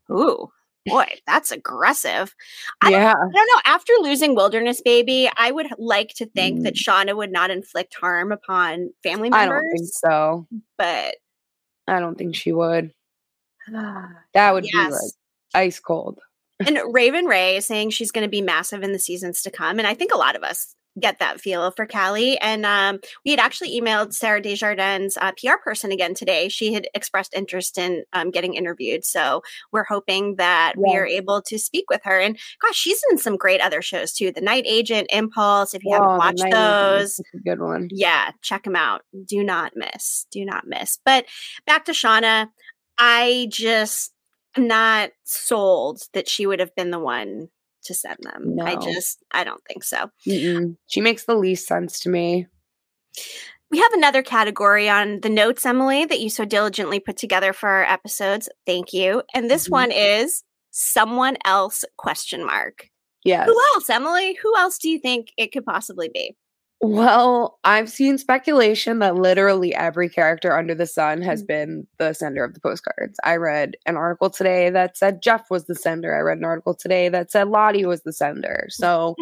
Ooh, 0.10 0.50
boy, 0.86 1.06
that's 1.28 1.52
aggressive. 1.52 2.34
I 2.82 2.92
yeah. 2.92 3.14
Don't, 3.14 3.18
I 3.18 3.32
don't 3.34 3.34
know. 3.34 3.62
After 3.66 3.94
losing 4.00 4.36
Wilderness 4.36 4.82
Baby, 4.82 5.30
I 5.36 5.52
would 5.52 5.68
like 5.78 6.14
to 6.16 6.26
think 6.28 6.60
mm. 6.60 6.64
that 6.64 6.76
Shauna 6.76 7.16
would 7.16 7.32
not 7.32 7.52
inflict 7.52 7.96
harm 8.00 8.32
upon 8.32 8.92
family 9.04 9.30
members. 9.30 9.58
I 9.58 9.62
don't 9.62 9.72
think 9.78 9.90
so. 9.92 10.48
But 10.78 11.16
I 11.88 12.00
don't 12.00 12.18
think 12.18 12.36
she 12.36 12.54
would. 12.54 12.94
that 13.72 14.54
would 14.54 14.66
yes. 14.66 14.88
be 14.88 14.94
like 14.94 15.66
ice 15.66 15.80
cold. 15.80 16.20
And 16.66 16.80
Raven 16.92 17.26
Ray 17.26 17.58
is 17.58 17.68
saying 17.68 17.92
she's 17.92 18.12
going 18.12 18.26
to 18.26 18.30
be 18.30 18.42
massive 18.42 18.84
in 18.84 18.92
the 18.92 19.00
seasons 19.00 19.42
to 19.44 19.52
come. 19.52 19.80
And 19.80 19.88
I 19.88 19.94
think 19.94 20.14
a 20.14 20.18
lot 20.18 20.36
of 20.36 20.44
us 20.44 20.76
get 21.00 21.20
that 21.20 21.40
feel 21.40 21.72
for 21.72 21.86
Callie. 21.86 22.38
And 22.40 22.66
um, 22.66 23.00
we 23.24 23.32
had 23.32 23.40
actually 23.40 23.80
emailed 23.80 24.14
Sarah 24.14 24.42
Desjardins, 24.42 25.18
uh, 25.20 25.32
PR 25.34 25.58
person, 25.64 25.92
again 25.92 26.14
today. 26.14 26.50
She 26.50 26.74
had 26.74 26.88
expressed 26.94 27.34
interest 27.36 27.78
in 27.78 28.04
um, 28.14 28.32
getting 28.32 28.56
interviewed. 28.56 29.06
So 29.06 29.42
we're 29.72 29.84
hoping 29.84 30.36
that 30.36 30.74
we 30.76 30.96
are 30.96 31.06
able 31.06 31.42
to 31.44 31.60
speak 31.60 31.86
with 31.90 32.02
her. 32.04 32.20
And 32.20 32.38
gosh, 32.62 32.76
she's 32.76 33.02
in 33.12 33.18
some 33.18 33.38
great 33.38 33.62
other 33.62 33.82
shows 33.82 34.14
too. 34.14 34.32
The 34.32 34.42
Night 34.42 34.66
Agent, 34.68 35.08
Impulse. 35.12 35.74
If 35.74 35.84
you 35.84 35.94
haven't 35.94 36.18
watched 36.18 36.46
those, 36.52 37.20
good 37.46 37.60
one. 37.60 37.90
Yeah, 37.92 38.32
check 38.42 38.64
them 38.64 38.76
out. 38.76 39.02
Do 39.26 39.44
not 39.44 39.74
miss. 39.76 40.26
Do 40.32 40.44
not 40.46 40.66
miss. 40.68 41.00
But 41.06 41.26
back 41.66 41.86
to 41.86 41.92
Shauna. 41.92 42.48
I 42.98 43.48
just 43.52 44.12
not 44.58 45.12
sold 45.24 46.02
that 46.14 46.28
she 46.28 46.46
would 46.46 46.60
have 46.60 46.76
been 46.76 46.92
the 46.92 47.00
one 47.00 47.50
to 47.84 47.94
send 47.94 48.18
them. 48.22 48.56
No. 48.56 48.66
I 48.66 48.76
just, 48.76 49.24
I 49.32 49.44
don't 49.44 49.64
think 49.68 49.84
so. 49.84 50.10
Mm-mm. 50.28 50.76
She 50.88 51.02
makes 51.02 51.26
the 51.26 51.36
least 51.36 51.68
sense 51.68 52.00
to 52.02 52.10
me. 52.10 52.48
We 53.70 53.80
have 53.80 53.94
another 53.94 54.22
category 54.22 54.90
on 54.90 55.22
the 55.22 55.30
notes, 55.30 55.66
Emily, 55.66 56.06
that 56.06 56.20
you 56.20 56.30
so 56.30 56.46
diligently 56.46 57.00
put 57.00 57.18
together 57.18 57.52
for 57.54 57.68
our 57.68 57.84
episodes. 57.84 58.50
Thank 58.66 58.94
you. 58.94 59.24
And 59.34 59.50
this 59.50 59.66
mm-hmm. 59.66 59.74
one 59.74 59.92
is 59.92 60.44
someone 60.72 61.38
else 61.44 61.84
question 61.98 62.46
mark. 62.46 62.90
Yes. 63.26 63.48
Who 63.48 63.60
else, 63.74 63.90
Emily? 63.90 64.38
Who 64.42 64.56
else 64.58 64.78
do 64.78 64.90
you 64.90 65.00
think 65.00 65.34
it 65.38 65.52
could 65.52 65.66
possibly 65.66 66.10
be? 66.14 66.38
Well, 66.80 67.58
I've 67.64 67.90
seen 67.90 68.20
speculation 68.20 69.00
that 69.00 69.16
literally 69.16 69.74
every 69.74 70.10
character 70.10 70.56
under 70.56 70.76
the 70.76 70.86
sun 70.86 71.24
has 71.24 71.42
mm. 71.44 71.48
been 71.48 71.88
the 71.98 72.14
sender 72.14 72.44
of 72.44 72.54
the 72.54 72.60
postcards. 72.60 73.20
I 73.24 73.38
read 73.38 73.76
an 73.88 73.98
article 73.98 74.30
today 74.30 74.70
that 74.70 74.96
said 74.96 75.24
Jeff 75.24 75.50
was 75.50 75.66
the 75.66 75.74
sender. 75.74 76.16
I 76.16 76.20
read 76.20 76.38
an 76.38 76.46
article 76.46 76.76
today 76.76 77.10
that 77.10 77.32
said 77.32 77.48
Lottie 77.48 77.86
was 77.86 78.04
the 78.04 78.14
sender. 78.14 78.68
So 78.70 79.16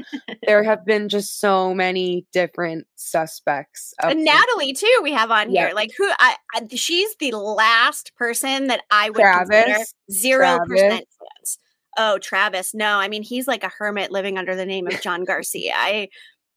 there 0.46 0.64
have 0.66 0.86
been 0.86 1.08
just 1.08 1.40
so 1.40 1.74
many 1.74 2.26
different 2.34 2.88
suspects. 2.96 3.94
And 4.04 4.26
Natalie 4.26 4.74
too. 4.74 5.00
We 5.02 5.14
have 5.14 5.32
on 5.32 5.50
here, 5.50 5.72
like 5.74 5.92
who? 5.98 6.10
I, 6.20 6.36
I, 6.54 6.68
she's 6.76 7.16
the 7.22 7.32
last 7.32 8.14
person 8.18 8.68
that 8.68 8.82
I 8.92 9.10
would 9.10 9.22
Travis, 9.22 9.48
consider 9.48 9.86
zero 10.12 10.60
percent 10.68 11.06
chance. 11.40 11.58
Oh, 11.98 12.18
Travis. 12.18 12.74
No, 12.74 12.98
I 12.98 13.08
mean 13.08 13.24
he's 13.24 13.48
like 13.48 13.64
a 13.64 13.72
hermit 13.78 14.12
living 14.12 14.38
under 14.38 14.58
the 14.58 14.66
name 14.66 14.88
of 14.88 15.00
John 15.02 15.24
Garcia. 15.24 15.74
I 15.74 16.10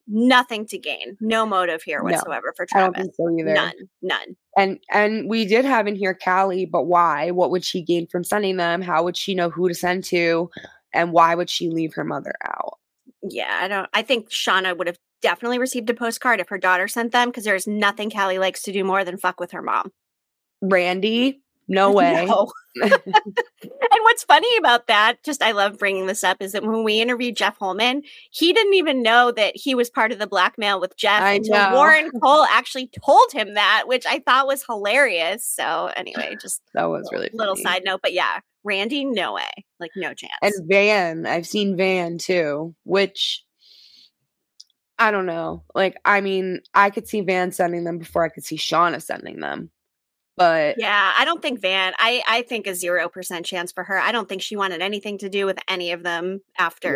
nothing 0.08 0.66
to 0.66 0.78
gain, 0.78 1.16
no 1.20 1.46
motive 1.46 1.82
here 1.82 2.02
whatsoever 2.02 2.48
no, 2.48 2.52
for 2.56 2.66
Travis. 2.66 2.96
I 2.96 3.02
don't 3.02 3.14
think 3.14 3.14
so. 3.14 3.52
None, 3.52 3.74
none. 4.02 4.36
And 4.56 4.78
and 4.90 5.28
we 5.28 5.44
did 5.44 5.64
have 5.64 5.86
in 5.86 5.94
here 5.94 6.14
Callie, 6.14 6.66
but 6.66 6.84
why? 6.84 7.30
What 7.30 7.50
would 7.50 7.64
she 7.64 7.82
gain 7.82 8.06
from 8.06 8.24
sending 8.24 8.56
them? 8.56 8.82
How 8.82 9.04
would 9.04 9.16
she 9.16 9.34
know 9.34 9.50
who 9.50 9.68
to 9.68 9.74
send 9.74 10.04
to? 10.04 10.50
And 10.94 11.12
why 11.12 11.34
would 11.34 11.50
she 11.50 11.68
leave 11.68 11.94
her 11.94 12.04
mother 12.04 12.34
out? 12.44 12.78
Yeah, 13.22 13.58
I 13.60 13.68
don't. 13.68 13.88
I 13.92 14.02
think 14.02 14.30
Shauna 14.30 14.76
would 14.76 14.86
have 14.86 14.98
definitely 15.20 15.58
received 15.58 15.90
a 15.90 15.94
postcard 15.94 16.40
if 16.40 16.48
her 16.48 16.58
daughter 16.58 16.88
sent 16.88 17.12
them 17.12 17.28
because 17.28 17.44
there's 17.44 17.66
nothing 17.66 18.10
Callie 18.10 18.38
likes 18.38 18.62
to 18.62 18.72
do 18.72 18.84
more 18.84 19.04
than 19.04 19.18
fuck 19.18 19.40
with 19.40 19.50
her 19.52 19.62
mom. 19.62 19.92
Randy, 20.62 21.42
no 21.68 21.92
way. 21.92 22.26
No. 22.26 22.50
and 22.82 22.92
what's 24.02 24.24
funny 24.24 24.56
about 24.58 24.86
that, 24.86 25.22
just 25.24 25.42
I 25.42 25.52
love 25.52 25.78
bringing 25.78 26.06
this 26.06 26.22
up, 26.24 26.38
is 26.40 26.52
that 26.52 26.64
when 26.64 26.84
we 26.84 27.00
interviewed 27.00 27.36
Jeff 27.36 27.58
Holman, 27.58 28.02
he 28.30 28.52
didn't 28.52 28.74
even 28.74 29.02
know 29.02 29.32
that 29.32 29.56
he 29.56 29.74
was 29.74 29.90
part 29.90 30.12
of 30.12 30.18
the 30.18 30.26
blackmail 30.26 30.80
with 30.80 30.96
Jeff 30.96 31.22
I 31.22 31.34
until 31.34 31.54
know. 31.54 31.74
Warren 31.74 32.10
Kole 32.22 32.46
actually 32.50 32.90
told 33.04 33.32
him 33.32 33.54
that, 33.54 33.84
which 33.86 34.06
I 34.06 34.20
thought 34.20 34.46
was 34.46 34.64
hilarious. 34.64 35.44
So 35.44 35.90
anyway, 35.96 36.36
just 36.40 36.62
that 36.74 36.84
was 36.84 37.08
really 37.12 37.30
little 37.32 37.56
funny. 37.56 37.64
side 37.64 37.82
note, 37.84 38.00
but 38.02 38.12
yeah, 38.12 38.40
Randy, 38.64 39.04
no 39.04 39.34
way, 39.34 39.50
like 39.80 39.90
no 39.96 40.14
chance. 40.14 40.32
And 40.42 40.68
Van, 40.68 41.26
I've 41.26 41.46
seen 41.46 41.76
Van 41.76 42.18
too, 42.18 42.74
which 42.84 43.42
I 44.98 45.10
don't 45.10 45.26
know. 45.26 45.64
Like, 45.74 45.96
I 46.04 46.20
mean, 46.20 46.60
I 46.74 46.90
could 46.90 47.06
see 47.06 47.20
Van 47.20 47.52
sending 47.52 47.84
them 47.84 47.98
before 47.98 48.24
I 48.24 48.28
could 48.28 48.44
see 48.44 48.56
Shauna 48.56 49.00
sending 49.00 49.40
them. 49.40 49.70
But 50.38 50.76
yeah, 50.78 51.12
I 51.18 51.24
don't 51.24 51.42
think 51.42 51.60
Van. 51.60 51.92
I 51.98 52.22
I 52.26 52.42
think 52.42 52.66
a 52.66 52.74
zero 52.74 53.08
percent 53.08 53.44
chance 53.44 53.72
for 53.72 53.84
her. 53.84 53.98
I 53.98 54.12
don't 54.12 54.28
think 54.28 54.40
she 54.40 54.56
wanted 54.56 54.80
anything 54.80 55.18
to 55.18 55.28
do 55.28 55.46
with 55.46 55.58
any 55.68 55.90
of 55.90 56.04
them 56.04 56.42
after 56.58 56.92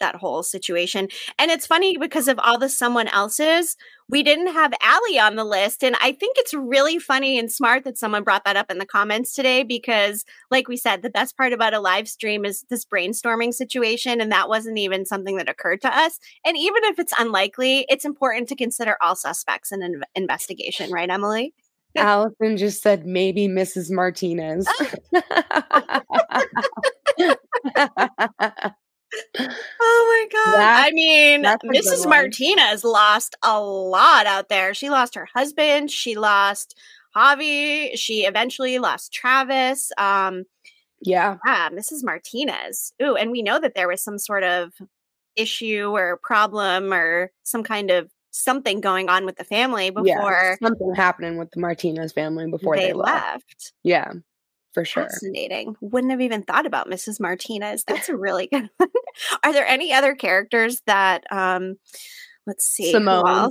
yeah. 0.00 0.06
that 0.06 0.14
whole 0.20 0.44
situation. 0.44 1.08
And 1.36 1.50
it's 1.50 1.66
funny 1.66 1.96
because 1.98 2.28
of 2.28 2.38
all 2.38 2.58
the 2.58 2.68
someone 2.68 3.08
else's, 3.08 3.76
we 4.08 4.22
didn't 4.22 4.52
have 4.52 4.72
Allie 4.82 5.18
on 5.18 5.34
the 5.36 5.44
list. 5.44 5.82
And 5.82 5.96
I 6.00 6.12
think 6.12 6.36
it's 6.38 6.54
really 6.54 6.98
funny 6.98 7.38
and 7.38 7.50
smart 7.50 7.84
that 7.84 7.98
someone 7.98 8.24
brought 8.24 8.44
that 8.44 8.56
up 8.56 8.70
in 8.70 8.78
the 8.78 8.86
comments 8.86 9.34
today 9.34 9.62
because, 9.64 10.24
like 10.50 10.68
we 10.68 10.76
said, 10.76 11.02
the 11.02 11.10
best 11.10 11.36
part 11.36 11.52
about 11.52 11.74
a 11.74 11.80
live 11.80 12.08
stream 12.08 12.44
is 12.44 12.64
this 12.70 12.84
brainstorming 12.84 13.52
situation. 13.52 14.20
And 14.20 14.30
that 14.30 14.48
wasn't 14.48 14.78
even 14.78 15.06
something 15.06 15.36
that 15.38 15.48
occurred 15.48 15.80
to 15.82 15.96
us. 15.96 16.18
And 16.44 16.56
even 16.56 16.84
if 16.84 16.98
it's 16.98 17.14
unlikely, 17.18 17.86
it's 17.88 18.04
important 18.04 18.48
to 18.48 18.56
consider 18.56 18.96
all 19.00 19.16
suspects 19.16 19.72
in 19.72 19.82
an 19.82 20.02
investigation, 20.14 20.92
right, 20.92 21.10
Emily? 21.10 21.52
Allison 21.96 22.56
just 22.56 22.82
said 22.82 23.06
maybe 23.06 23.48
Mrs. 23.48 23.90
Martinez. 23.90 24.66
oh 24.78 25.06
my 29.38 30.26
god. 30.32 30.56
That, 30.56 30.86
I 30.86 30.90
mean, 30.92 31.42
Mrs. 31.44 32.08
Martinez 32.08 32.84
lost 32.84 33.34
a 33.42 33.60
lot 33.60 34.26
out 34.26 34.48
there. 34.48 34.74
She 34.74 34.90
lost 34.90 35.14
her 35.14 35.26
husband, 35.34 35.90
she 35.90 36.16
lost 36.16 36.78
Javi, 37.16 37.90
she 37.96 38.24
eventually 38.24 38.78
lost 38.78 39.12
Travis. 39.12 39.90
Um 39.98 40.44
yeah. 41.02 41.36
Yeah, 41.46 41.70
Mrs. 41.70 42.04
Martinez. 42.04 42.92
Ooh, 43.02 43.16
and 43.16 43.30
we 43.30 43.42
know 43.42 43.58
that 43.58 43.74
there 43.74 43.88
was 43.88 44.04
some 44.04 44.18
sort 44.18 44.44
of 44.44 44.72
issue 45.36 45.92
or 45.94 46.20
problem 46.22 46.92
or 46.92 47.30
some 47.42 47.62
kind 47.62 47.90
of 47.90 48.10
something 48.30 48.80
going 48.80 49.08
on 49.08 49.26
with 49.26 49.36
the 49.36 49.44
family 49.44 49.90
before 49.90 50.56
yeah, 50.60 50.66
something 50.66 50.94
happening 50.94 51.36
with 51.36 51.50
the 51.50 51.60
Martinez 51.60 52.12
family 52.12 52.50
before 52.50 52.76
they, 52.76 52.88
they 52.88 52.92
left. 52.92 53.14
left. 53.14 53.72
Yeah, 53.82 54.12
for 54.72 54.84
sure. 54.84 55.04
Fascinating. 55.04 55.76
Wouldn't 55.80 56.10
have 56.10 56.20
even 56.20 56.42
thought 56.42 56.66
about 56.66 56.88
Mrs. 56.88 57.20
Martinez. 57.20 57.84
That's 57.88 58.08
a 58.08 58.16
really 58.16 58.46
good 58.46 58.68
one. 58.76 58.88
Are 59.44 59.52
there 59.52 59.66
any 59.66 59.92
other 59.92 60.14
characters 60.14 60.80
that 60.86 61.24
um 61.30 61.76
let's 62.46 62.64
see 62.64 62.92
Simone. 62.92 63.50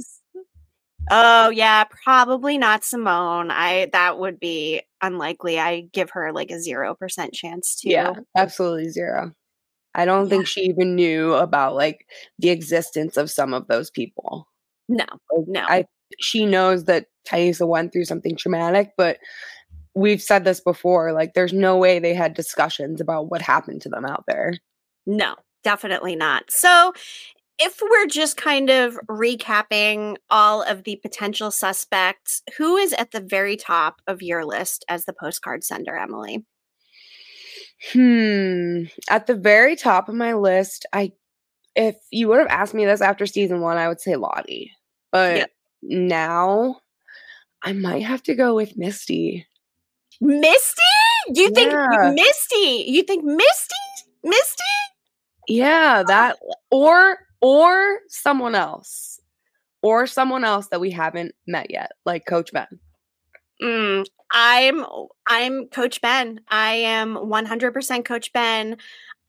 Oh 1.12 1.50
yeah, 1.50 1.86
probably 2.04 2.58
not 2.58 2.84
Simone. 2.84 3.50
I 3.52 3.90
that 3.94 4.20
would 4.20 4.40
be 4.40 4.84
unlikely. 5.02 5.60
I 5.60 5.82
give 5.92 6.12
her 6.12 6.32
like 6.32 6.52
a 6.52 6.60
zero 6.60 6.96
percent 6.96 7.34
chance 7.34 7.76
to 7.82 7.90
Yeah, 7.90 8.14
absolutely 8.36 8.90
zero. 8.90 9.34
I 9.96 10.06
don't 10.06 10.26
yeah. 10.26 10.30
think 10.30 10.48
she 10.48 10.62
even 10.62 10.96
knew 10.96 11.34
about 11.34 11.76
like 11.76 12.06
the 12.38 12.50
existence 12.50 13.18
of 13.18 13.32
some 13.32 13.54
of 13.54 13.68
those 13.68 13.90
people. 13.90 14.48
No, 14.90 15.06
no. 15.48 15.62
I 15.62 15.86
she 16.20 16.46
knows 16.46 16.86
that 16.86 17.06
Taissa 17.28 17.68
went 17.68 17.94
through 17.94 18.06
something 18.06 18.36
traumatic, 18.36 18.92
but 18.98 19.20
we've 19.96 20.22
said 20.22 20.44
this 20.44 20.60
before. 20.60 21.14
Like, 21.14 21.34
there's 21.34 21.54
no 21.54 21.78
way 21.78 22.00
they 22.00 22.14
had 22.14 22.34
discussions 22.34 23.00
about 23.00 23.30
what 23.30 23.42
happened 23.42 23.82
to 23.84 23.90
them 23.90 24.06
out 24.06 24.24
there. 24.28 24.54
No, 25.06 25.36
definitely 25.64 26.16
not. 26.16 26.50
So, 26.50 26.94
if 27.62 27.82
we're 27.82 28.08
just 28.08 28.38
kind 28.38 28.70
of 28.70 28.98
recapping 29.10 30.16
all 30.30 30.64
of 30.64 30.86
the 30.86 30.96
potential 30.96 31.52
suspects, 31.52 32.42
who 32.58 32.78
is 32.78 32.94
at 32.94 33.12
the 33.12 33.20
very 33.20 33.58
top 33.58 34.02
of 34.08 34.22
your 34.22 34.46
list 34.46 34.86
as 34.90 35.06
the 35.06 35.14
postcard 35.14 35.64
sender, 35.64 35.96
Emily? 35.96 36.46
Hmm. 37.92 38.84
At 39.10 39.28
the 39.28 39.36
very 39.36 39.76
top 39.76 40.10
of 40.10 40.16
my 40.16 40.34
list, 40.34 40.86
I 40.94 41.12
if 41.76 41.96
you 42.12 42.28
would 42.28 42.40
have 42.40 42.48
asked 42.48 42.74
me 42.74 42.86
this 42.86 43.02
after 43.02 43.26
season 43.26 43.62
one, 43.62 43.78
I 43.78 43.88
would 43.88 44.02
say 44.02 44.16
Lottie. 44.16 44.72
But 45.12 45.36
yep. 45.38 45.52
now 45.82 46.82
I 47.64 47.74
might 47.74 48.04
have 48.04 48.24
to 48.24 48.36
go 48.36 48.56
with 48.56 48.78
Misty. 48.78 49.46
Misty? 50.22 50.82
You 51.30 51.50
think 51.52 51.72
yeah. 51.72 52.12
Misty? 52.14 52.86
You 52.88 53.04
think 53.04 53.24
Misty? 53.24 53.76
Misty? 54.24 54.64
Yeah, 55.48 56.04
that 56.08 56.38
or 56.72 57.18
or 57.42 58.00
someone 58.08 58.56
else. 58.56 59.20
Or 59.82 60.08
someone 60.08 60.44
else 60.44 60.68
that 60.68 60.82
we 60.82 60.92
haven't 60.92 61.34
met 61.48 61.72
yet, 61.72 61.94
like 62.06 62.26
Coach 62.26 62.52
Ben. 62.52 62.68
Mm, 63.62 64.06
I'm 64.32 64.86
I'm 65.28 65.68
Coach 65.68 66.02
Ben. 66.02 66.42
I 66.50 66.74
am 66.74 67.16
100% 67.16 68.04
Coach 68.04 68.34
Ben. 68.34 68.76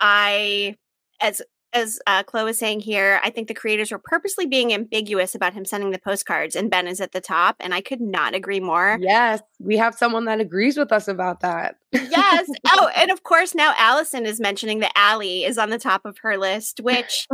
I 0.00 0.76
as 1.20 1.40
as 1.72 2.00
uh, 2.06 2.22
Chloe 2.22 2.44
was 2.44 2.58
saying 2.58 2.80
here, 2.80 3.20
I 3.22 3.30
think 3.30 3.48
the 3.48 3.54
creators 3.54 3.90
were 3.90 4.00
purposely 4.02 4.46
being 4.46 4.72
ambiguous 4.72 5.34
about 5.34 5.54
him 5.54 5.64
sending 5.64 5.90
the 5.90 5.98
postcards, 5.98 6.56
and 6.56 6.70
Ben 6.70 6.86
is 6.86 7.00
at 7.00 7.12
the 7.12 7.20
top, 7.20 7.56
and 7.60 7.72
I 7.72 7.80
could 7.80 8.00
not 8.00 8.34
agree 8.34 8.60
more. 8.60 8.98
Yes, 9.00 9.40
we 9.58 9.76
have 9.76 9.94
someone 9.94 10.24
that 10.24 10.40
agrees 10.40 10.76
with 10.76 10.92
us 10.92 11.08
about 11.08 11.40
that. 11.40 11.76
yes. 11.92 12.48
Oh, 12.66 12.90
and 12.96 13.10
of 13.10 13.22
course, 13.22 13.54
now 13.54 13.74
Allison 13.76 14.26
is 14.26 14.40
mentioning 14.40 14.80
that 14.80 14.92
Allie 14.96 15.44
is 15.44 15.58
on 15.58 15.70
the 15.70 15.78
top 15.78 16.04
of 16.04 16.18
her 16.22 16.36
list, 16.36 16.80
which, 16.80 17.28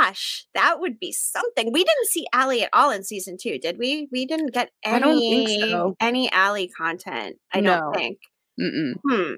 gosh, 0.00 0.46
that 0.54 0.80
would 0.80 0.98
be 0.98 1.12
something. 1.12 1.72
We 1.72 1.84
didn't 1.84 2.08
see 2.08 2.26
Allie 2.32 2.62
at 2.62 2.70
all 2.72 2.90
in 2.90 3.02
season 3.02 3.36
two, 3.40 3.58
did 3.58 3.78
we? 3.78 4.08
We 4.12 4.26
didn't 4.26 4.52
get 4.52 4.70
any 4.84 5.60
so. 5.60 5.96
any 6.00 6.30
Allie 6.32 6.68
content. 6.68 7.36
I 7.52 7.60
no. 7.60 7.78
don't 7.78 7.94
think. 7.94 8.18
Mm-mm. 8.60 8.94
Hmm 9.08 9.32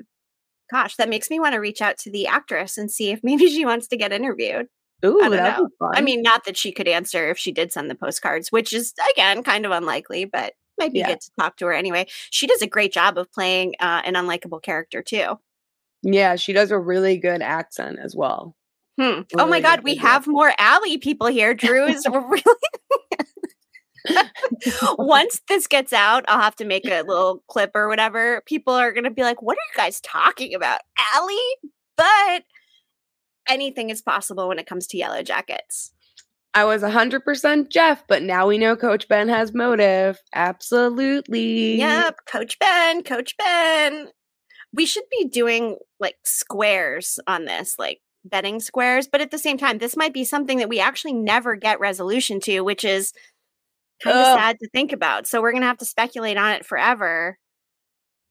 gosh, 0.71 0.97
that 0.97 1.09
makes 1.09 1.31
me 1.31 1.41
want 1.41 1.55
to 1.55 1.61
reach 1.61 1.83
out 1.83 1.99
to 1.99 2.11
the 2.11 2.27
actress 2.27 2.79
and 2.79 2.91
see 2.91 3.11
if 3.11 3.21
maybe 3.23 3.49
she 3.49 3.65
wants 3.65 3.89
to 3.89 3.97
get 3.97 4.12
interviewed. 4.12 4.67
Ooh, 5.05 5.21
I 5.23 5.29
that'd 5.29 5.59
know. 5.59 5.67
be 5.67 5.75
fun. 5.79 5.93
I 5.95 6.01
mean, 6.01 6.23
not 6.23 6.45
that 6.45 6.57
she 6.57 6.73
could 6.73 6.89
answer 6.89 7.31
if 7.31 7.39
she 7.39 7.53
did 7.53 7.73
send 7.73 7.91
the 7.91 7.95
postcards, 7.95 8.51
which 8.51 8.73
is 8.73 8.95
again 9.12 9.43
kind 9.43 9.67
of 9.67 9.73
unlikely, 9.73 10.25
but 10.25 10.55
might 10.79 10.93
be 10.93 11.01
yeah. 11.01 11.09
good 11.09 11.21
to 11.21 11.31
talk 11.39 11.57
to 11.59 11.67
her 11.67 11.73
anyway. 11.73 12.07
She 12.31 12.47
does 12.47 12.62
a 12.62 12.67
great 12.67 12.93
job 12.93 13.19
of 13.19 13.31
playing 13.33 13.75
uh, 13.81 14.03
an 14.05 14.15
unlikable 14.15 14.62
character 14.62 15.03
too. 15.03 15.39
Yeah, 16.03 16.37
she 16.37 16.53
does 16.53 16.71
a 16.71 16.79
really 16.79 17.17
good 17.19 17.43
accent 17.43 17.99
as 18.03 18.15
well. 18.15 18.55
Hmm. 18.99 19.03
Really 19.03 19.25
oh 19.39 19.47
my 19.47 19.61
God, 19.61 19.83
we 19.83 19.97
have 19.97 20.27
more 20.27 20.53
Allie 20.59 20.99
people 20.99 21.27
here. 21.27 21.55
Drew 21.55 21.87
is 21.87 22.07
really 22.07 22.43
Once 24.98 25.40
this 25.48 25.66
gets 25.66 25.92
out, 25.92 26.24
I'll 26.28 26.40
have 26.40 26.57
to 26.57 26.64
make 26.64 26.86
a 26.86 27.02
little 27.02 27.42
clip 27.48 27.70
or 27.74 27.88
whatever. 27.88 28.42
People 28.46 28.74
are 28.74 28.92
going 28.92 29.05
to 29.05 29.11
be 29.11 29.22
like, 29.22 29.42
what 29.42 29.57
are 29.57 29.66
you 29.72 29.76
guys 29.76 30.00
talking 30.00 30.55
about? 30.55 30.80
Allie? 31.14 31.36
But 31.96 32.44
anything 33.48 33.90
is 33.90 34.02
possible 34.02 34.48
when 34.48 34.59
it 34.59 34.66
comes 34.66 34.86
to 34.88 34.98
Yellowjackets. 34.98 35.90
I 36.55 36.64
was 36.64 36.82
100% 36.82 37.68
Jeff, 37.68 38.07
but 38.07 38.22
now 38.22 38.46
we 38.46 38.59
know 38.59 38.76
Coach 38.76 39.09
Ben 39.09 39.28
has 39.28 39.52
motive. 39.52 40.22
Absolutely. 40.32 41.78
Yep. 41.78 42.18
Coach 42.26 42.59
Ben, 42.61 43.02
Coach 43.02 43.36
Ben. 43.36 44.09
We 44.72 44.86
should 44.86 45.05
be 45.11 45.26
doing 45.28 45.76
like 45.98 46.16
squares 46.24 47.18
on 47.26 47.44
this, 47.44 47.74
like 47.78 48.00
betting 48.24 48.61
squares. 48.61 49.09
But 49.09 49.20
at 49.20 49.32
the 49.32 49.38
same 49.38 49.59
time, 49.59 49.78
this 49.78 49.96
might 49.96 50.14
be 50.14 50.24
something 50.24 50.59
that 50.59 50.68
we 50.68 50.78
actually 50.78 51.12
never 51.12 51.57
get 51.57 51.80
resolution 51.80 52.40
to, 52.40 52.61
which 52.61 52.84
is 52.84 53.12
kind 54.03 54.18
of 54.18 54.38
sad 54.38 54.59
to 54.61 54.68
think 54.70 54.92
about. 54.92 55.26
So 55.26 55.40
we're 55.40 55.53
going 55.53 55.62
to 55.62 55.68
have 55.68 55.78
to 55.78 55.84
speculate 55.84 56.36
on 56.36 56.53
it 56.53 56.66
forever. 56.66 57.38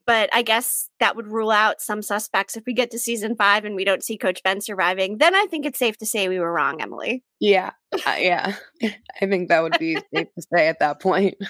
But 0.06 0.30
I 0.34 0.42
guess 0.42 0.90
that 1.00 1.16
would 1.16 1.28
rule 1.28 1.52
out 1.52 1.82
some 1.82 2.02
suspects 2.02 2.58
if 2.58 2.64
we 2.68 2.74
get 2.74 2.92
to 2.92 3.00
season 3.00 3.38
five 3.38 3.64
and 3.64 3.74
we 3.74 3.86
don't 3.86 4.04
see 4.04 4.18
Coach 4.18 4.44
Ben 4.44 4.60
surviving. 4.60 5.18
Then 5.18 5.34
I 5.34 5.46
think 5.50 5.66
it's 5.66 5.80
safe 5.80 5.98
to 6.00 6.06
say 6.06 6.28
we 6.28 6.40
were 6.40 6.52
wrong, 6.52 6.82
Emily. 6.82 7.24
Yeah. 7.40 7.72
Uh, 7.94 8.16
yeah. 8.18 8.56
I 8.84 9.26
think 9.28 9.48
that 9.48 9.64
would 9.64 9.80
be 9.80 9.96
safe 10.14 10.28
to 10.36 10.46
say 10.54 10.68
at 10.68 10.80
that 10.80 11.02
point. 11.02 11.36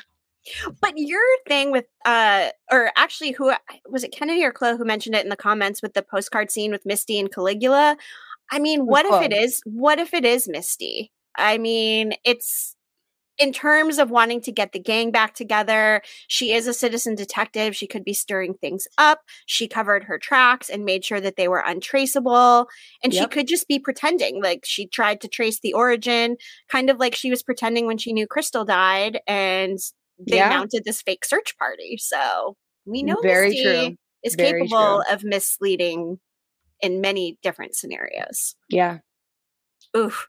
But 0.82 0.98
your 0.98 1.24
thing 1.48 1.72
with, 1.72 1.86
uh, 2.04 2.50
or 2.70 2.92
actually, 2.98 3.32
who 3.32 3.54
was 3.88 4.04
it, 4.04 4.12
Kennedy 4.12 4.44
or 4.44 4.52
Chloe, 4.52 4.78
who 4.78 4.84
mentioned 4.84 5.16
it 5.16 5.24
in 5.24 5.30
the 5.30 5.38
comments 5.38 5.82
with 5.82 5.94
the 5.94 6.02
postcard 6.02 6.52
scene 6.52 6.70
with 6.70 6.86
Misty 6.86 7.18
and 7.18 7.32
Caligula? 7.32 7.96
I 8.52 8.60
mean, 8.60 8.86
what 8.86 9.06
if 9.06 9.22
it 9.22 9.34
is? 9.34 9.62
What 9.66 10.00
if 10.00 10.14
it 10.14 10.26
is 10.26 10.50
Misty? 10.50 11.14
I 11.38 11.58
mean, 11.58 12.14
it's 12.26 12.76
in 13.38 13.52
terms 13.52 13.98
of 13.98 14.12
wanting 14.12 14.42
to 14.42 14.52
get 14.52 14.72
the 14.72 14.80
gang 14.80 15.12
back 15.12 15.34
together, 15.34 16.02
she 16.28 16.54
is 16.54 16.68
a 16.68 16.74
citizen 16.74 17.16
detective. 17.16 17.76
She 17.76 17.88
could 17.88 18.04
be 18.04 18.14
stirring 18.14 18.54
things 18.54 18.88
up. 18.98 19.22
She 19.46 19.68
covered 19.68 20.04
her 20.04 20.20
tracks 20.20 20.70
and 20.70 20.86
made 20.86 21.04
sure 21.04 21.20
that 21.20 21.36
they 21.36 21.48
were 21.48 21.64
untraceable. 21.66 22.68
And 23.04 23.14
yep. 23.14 23.24
she 23.24 23.28
could 23.36 23.48
just 23.48 23.68
be 23.68 23.80
pretending 23.80 24.42
like 24.42 24.62
she 24.66 24.88
tried 24.88 25.22
to 25.22 25.28
trace 25.28 25.60
the 25.60 25.74
origin, 25.74 26.38
kind 26.70 26.90
of 26.90 26.98
like 26.98 27.16
she 27.16 27.30
was 27.30 27.42
pretending 27.42 27.88
when 27.88 27.98
she 27.98 28.14
knew 28.14 28.28
Crystal 28.28 28.66
died 28.66 29.20
and 29.28 29.80
they 30.20 30.38
yeah. 30.38 30.50
mounted 30.50 30.84
this 30.86 31.02
fake 31.02 31.26
search 31.26 31.58
party. 31.58 31.98
So 31.98 32.56
we 32.86 33.02
know 33.02 33.18
Very 33.22 33.50
Misty 33.50 33.64
true. 33.64 33.96
is 34.24 34.36
Very 34.36 34.62
capable 34.62 35.04
true. 35.04 35.14
of 35.14 35.24
misleading 35.24 36.20
in 36.82 37.02
many 37.02 37.40
different 37.42 37.76
scenarios. 37.76 38.56
Yeah. 38.70 39.00
Oof. 39.98 40.28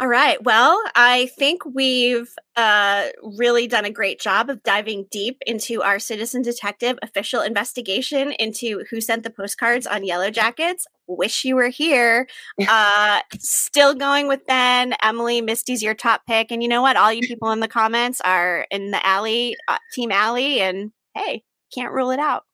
All 0.00 0.06
right. 0.06 0.40
Well, 0.44 0.80
I 0.94 1.26
think 1.38 1.64
we've 1.66 2.32
uh, 2.54 3.08
really 3.36 3.66
done 3.66 3.84
a 3.84 3.90
great 3.90 4.20
job 4.20 4.48
of 4.48 4.62
diving 4.62 5.06
deep 5.10 5.38
into 5.44 5.82
our 5.82 5.98
citizen 5.98 6.42
detective 6.42 6.96
official 7.02 7.40
investigation 7.40 8.30
into 8.38 8.84
who 8.90 9.00
sent 9.00 9.24
the 9.24 9.30
postcards 9.30 9.88
on 9.88 10.02
Yellowjackets. 10.02 10.84
Wish 11.08 11.44
you 11.44 11.56
were 11.56 11.68
here. 11.68 12.28
Uh, 12.68 13.20
still 13.38 13.94
going 13.94 14.28
with 14.28 14.46
Ben. 14.46 14.94
Emily, 15.02 15.40
Misty's 15.40 15.82
your 15.82 15.94
top 15.94 16.22
pick. 16.26 16.52
And 16.52 16.62
you 16.62 16.68
know 16.68 16.82
what? 16.82 16.96
All 16.96 17.12
you 17.12 17.22
people 17.22 17.50
in 17.50 17.60
the 17.60 17.68
comments 17.68 18.20
are 18.20 18.66
in 18.70 18.90
the 18.90 19.04
alley, 19.04 19.56
uh, 19.68 19.78
Team 19.94 20.12
Allie. 20.12 20.60
And 20.60 20.92
hey, 21.16 21.42
can't 21.74 21.92
rule 21.92 22.10
it 22.10 22.20
out. 22.20 22.44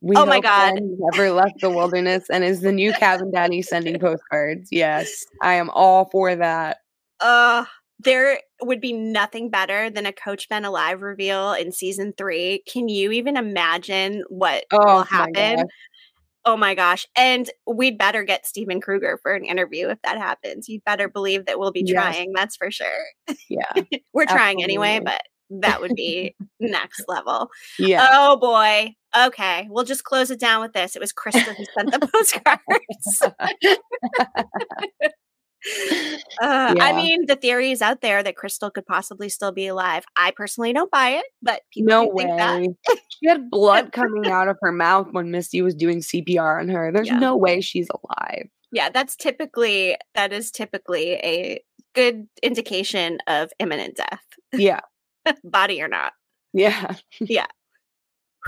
We 0.00 0.16
oh 0.16 0.26
my 0.26 0.40
god! 0.40 0.78
Never 0.80 1.30
left 1.30 1.60
the 1.60 1.70
wilderness 1.70 2.28
and 2.30 2.44
is 2.44 2.60
the 2.60 2.72
new 2.72 2.92
cabin 2.92 3.30
daddy 3.30 3.62
sending 3.62 3.98
postcards. 3.98 4.68
Yes, 4.70 5.24
I 5.42 5.54
am 5.54 5.70
all 5.70 6.06
for 6.10 6.34
that. 6.34 6.78
Uh 7.20 7.64
there 8.00 8.40
would 8.60 8.80
be 8.80 8.92
nothing 8.92 9.50
better 9.50 9.88
than 9.88 10.06
a 10.06 10.12
Coach 10.12 10.48
Ben 10.48 10.64
Alive 10.64 11.00
reveal 11.00 11.54
in 11.54 11.72
season 11.72 12.12
three. 12.16 12.62
Can 12.70 12.88
you 12.88 13.10
even 13.12 13.36
imagine 13.36 14.22
what 14.28 14.64
oh, 14.70 14.96
will 14.96 15.02
happen? 15.02 15.56
My 15.56 15.64
oh 16.46 16.56
my 16.56 16.74
gosh. 16.74 17.06
And 17.16 17.50
we'd 17.66 17.98
better 17.98 18.22
get 18.22 18.46
Steven 18.46 18.80
Krueger 18.80 19.18
for 19.22 19.34
an 19.34 19.44
interview 19.44 19.88
if 19.88 20.00
that 20.02 20.16
happens. 20.16 20.68
You'd 20.68 20.84
better 20.84 21.08
believe 21.08 21.46
that 21.46 21.58
we'll 21.58 21.72
be 21.72 21.84
trying, 21.84 22.28
yes. 22.28 22.34
that's 22.34 22.56
for 22.56 22.70
sure. 22.70 23.04
Yeah. 23.48 23.72
We're 24.12 24.26
trying 24.26 24.62
anyway, 24.62 25.00
but 25.04 25.22
that 25.50 25.80
would 25.80 25.94
be 25.94 26.34
next 26.60 27.04
level. 27.08 27.50
Yeah. 27.78 28.08
Oh 28.10 28.36
boy. 28.36 28.94
Okay. 29.16 29.66
We'll 29.70 29.84
just 29.84 30.04
close 30.04 30.30
it 30.30 30.40
down 30.40 30.60
with 30.60 30.72
this. 30.72 30.96
It 30.96 31.00
was 31.00 31.12
Crystal 31.12 31.54
who 31.54 31.64
sent 31.76 31.92
the 31.92 32.08
postcards. 32.12 33.22
Uh, 36.40 36.74
yeah. 36.76 36.84
I 36.84 36.92
mean, 36.92 37.26
the 37.26 37.34
theory 37.34 37.70
is 37.70 37.82
out 37.82 38.00
there 38.00 38.22
that 38.22 38.36
Crystal 38.36 38.70
could 38.70 38.86
possibly 38.86 39.28
still 39.28 39.52
be 39.52 39.66
alive. 39.66 40.04
I 40.16 40.30
personally 40.30 40.72
don't 40.72 40.90
buy 40.90 41.10
it, 41.10 41.24
but 41.42 41.62
no 41.76 42.06
way. 42.06 42.68
she 43.08 43.28
had 43.28 43.50
blood 43.50 43.92
coming 43.92 44.30
out 44.30 44.48
of 44.48 44.58
her 44.60 44.70
mouth 44.70 45.08
when 45.12 45.30
Misty 45.30 45.62
was 45.62 45.74
doing 45.74 46.00
CPR 46.00 46.60
on 46.60 46.68
her. 46.68 46.92
There's 46.92 47.08
yeah. 47.08 47.18
no 47.18 47.36
way 47.36 47.60
she's 47.60 47.88
alive. 47.90 48.48
Yeah, 48.70 48.90
that's 48.90 49.16
typically 49.16 49.96
that 50.14 50.32
is 50.32 50.50
typically 50.50 51.14
a 51.14 51.60
good 51.94 52.28
indication 52.42 53.18
of 53.26 53.50
imminent 53.58 53.96
death. 53.96 54.24
Yeah. 54.52 54.80
body 55.44 55.82
or 55.82 55.88
not. 55.88 56.12
Yeah. 56.52 56.94
yeah. 57.20 57.46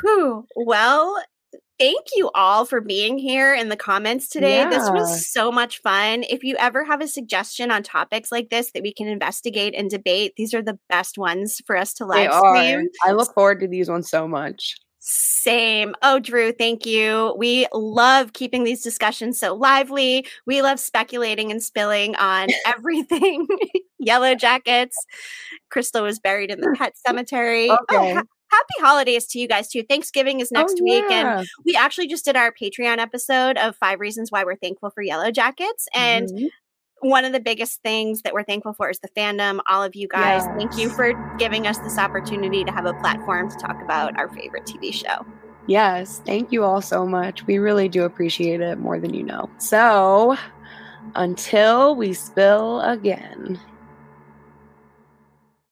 Whew. 0.01 0.47
Well, 0.57 1.23
thank 1.79 2.07
you 2.17 2.31
all 2.35 2.65
for 2.65 2.81
being 2.81 3.19
here 3.19 3.55
in 3.55 3.69
the 3.69 3.77
comments 3.77 4.29
today. 4.29 4.59
Yeah. 4.59 4.71
This 4.71 4.89
was 4.91 5.31
so 5.31 5.51
much 5.51 5.81
fun. 5.81 6.25
If 6.29 6.43
you 6.43 6.57
ever 6.59 6.85
have 6.85 7.01
a 7.01 7.09
suggestion 7.09 7.71
on 7.71 7.83
topics 7.83 8.33
like 8.33 8.51
this 8.51 8.73
that 8.73 8.83
we 8.83 8.93
can 8.93 9.09
investigate 9.09 9.75
and 9.75 9.91
debate, 9.91 10.35
these 10.37 10.55
are 10.55 10.63
the 10.63 10.79
best 10.89 11.19
ones 11.19 11.61
for 11.67 11.77
us 11.77 11.93
to 11.95 12.07
live 12.07 12.33
stream. 12.33 12.89
I 13.05 13.13
look 13.13 13.35
forward 13.35 13.61
to 13.61 13.69
these 13.69 13.89
ones 13.89 14.09
so 14.09 14.29
much. 14.29 14.77
Same. 15.11 15.95
Oh, 16.03 16.19
Drew, 16.19 16.53
thank 16.53 16.85
you. 16.85 17.35
We 17.39 17.67
love 17.73 18.35
keeping 18.35 18.65
these 18.65 18.83
discussions 18.83 19.39
so 19.41 19.55
lively. 19.55 20.27
We 20.47 20.61
love 20.61 20.79
speculating 20.79 21.51
and 21.51 21.63
spilling 21.63 22.15
on 22.17 22.49
everything. 22.67 23.47
Yellowjackets. 24.07 24.93
Crystal 25.71 26.03
was 26.03 26.19
buried 26.19 26.51
in 26.51 26.61
the 26.61 26.75
pet 26.77 26.93
cemetery. 26.99 27.71
Oh, 27.71 27.79
okay. 27.91 28.13
Oh, 28.13 28.15
ha- 28.17 28.23
happy 28.51 28.75
holidays 28.81 29.27
to 29.29 29.39
you 29.39 29.49
guys 29.49 29.69
too. 29.71 29.83
Thanksgiving 29.83 30.41
is 30.41 30.53
next 30.53 30.77
oh, 30.79 30.85
week. 30.85 31.11
And 31.11 31.49
we 31.65 31.75
actually 31.75 32.09
just 32.09 32.27
did 32.27 32.37
our 32.37 32.53
Patreon 32.53 32.99
episode 32.99 33.57
of 33.57 33.77
five 33.77 34.01
reasons 34.01 34.31
why 34.31 34.45
we're 34.45 34.57
thankful 34.57 34.91
for 34.91 35.03
Yellowjackets. 35.03 35.87
And 35.95 36.29
mm-hmm 36.29 36.47
one 37.01 37.25
of 37.25 37.33
the 37.33 37.41
biggest 37.41 37.83
things 37.83 38.23
that 38.23 38.33
we're 38.35 38.43
thankful 38.43 38.73
for 38.73 38.91
is 38.91 38.99
the 38.99 39.09
fandom. 39.09 39.61
All 39.69 39.83
of 39.83 39.95
you 39.95 40.09
guys, 40.09 40.43
yes. 40.43 40.57
thank 40.59 40.79
you 40.79 40.91
for 40.91 41.13
giving 41.39 41.67
us 41.67 41.79
this 41.79 41.99
opportunity 41.99 42.65
to 42.65 42.73
have 42.73 42.87
a 42.87 42.95
platform 42.95 43.49
to 43.51 43.57
talk 43.57 43.81
about 43.83 44.19
our 44.19 44.29
favorite 44.29 44.67
TV 44.67 44.93
show. 44.93 45.27
Yes, 45.67 46.21
thank 46.25 46.51
you 46.51 46.65
all 46.65 46.81
so 46.81 47.07
much. 47.07 47.47
We 47.47 47.59
really 47.59 47.89
do 47.89 48.05
appreciate 48.05 48.61
it 48.61 48.79
more 48.79 48.99
than 48.99 49.13
you 49.13 49.23
know. 49.23 49.51
So, 49.59 50.37
until 51.15 51.95
we 51.95 52.15
spill 52.15 52.81
again. 52.81 53.61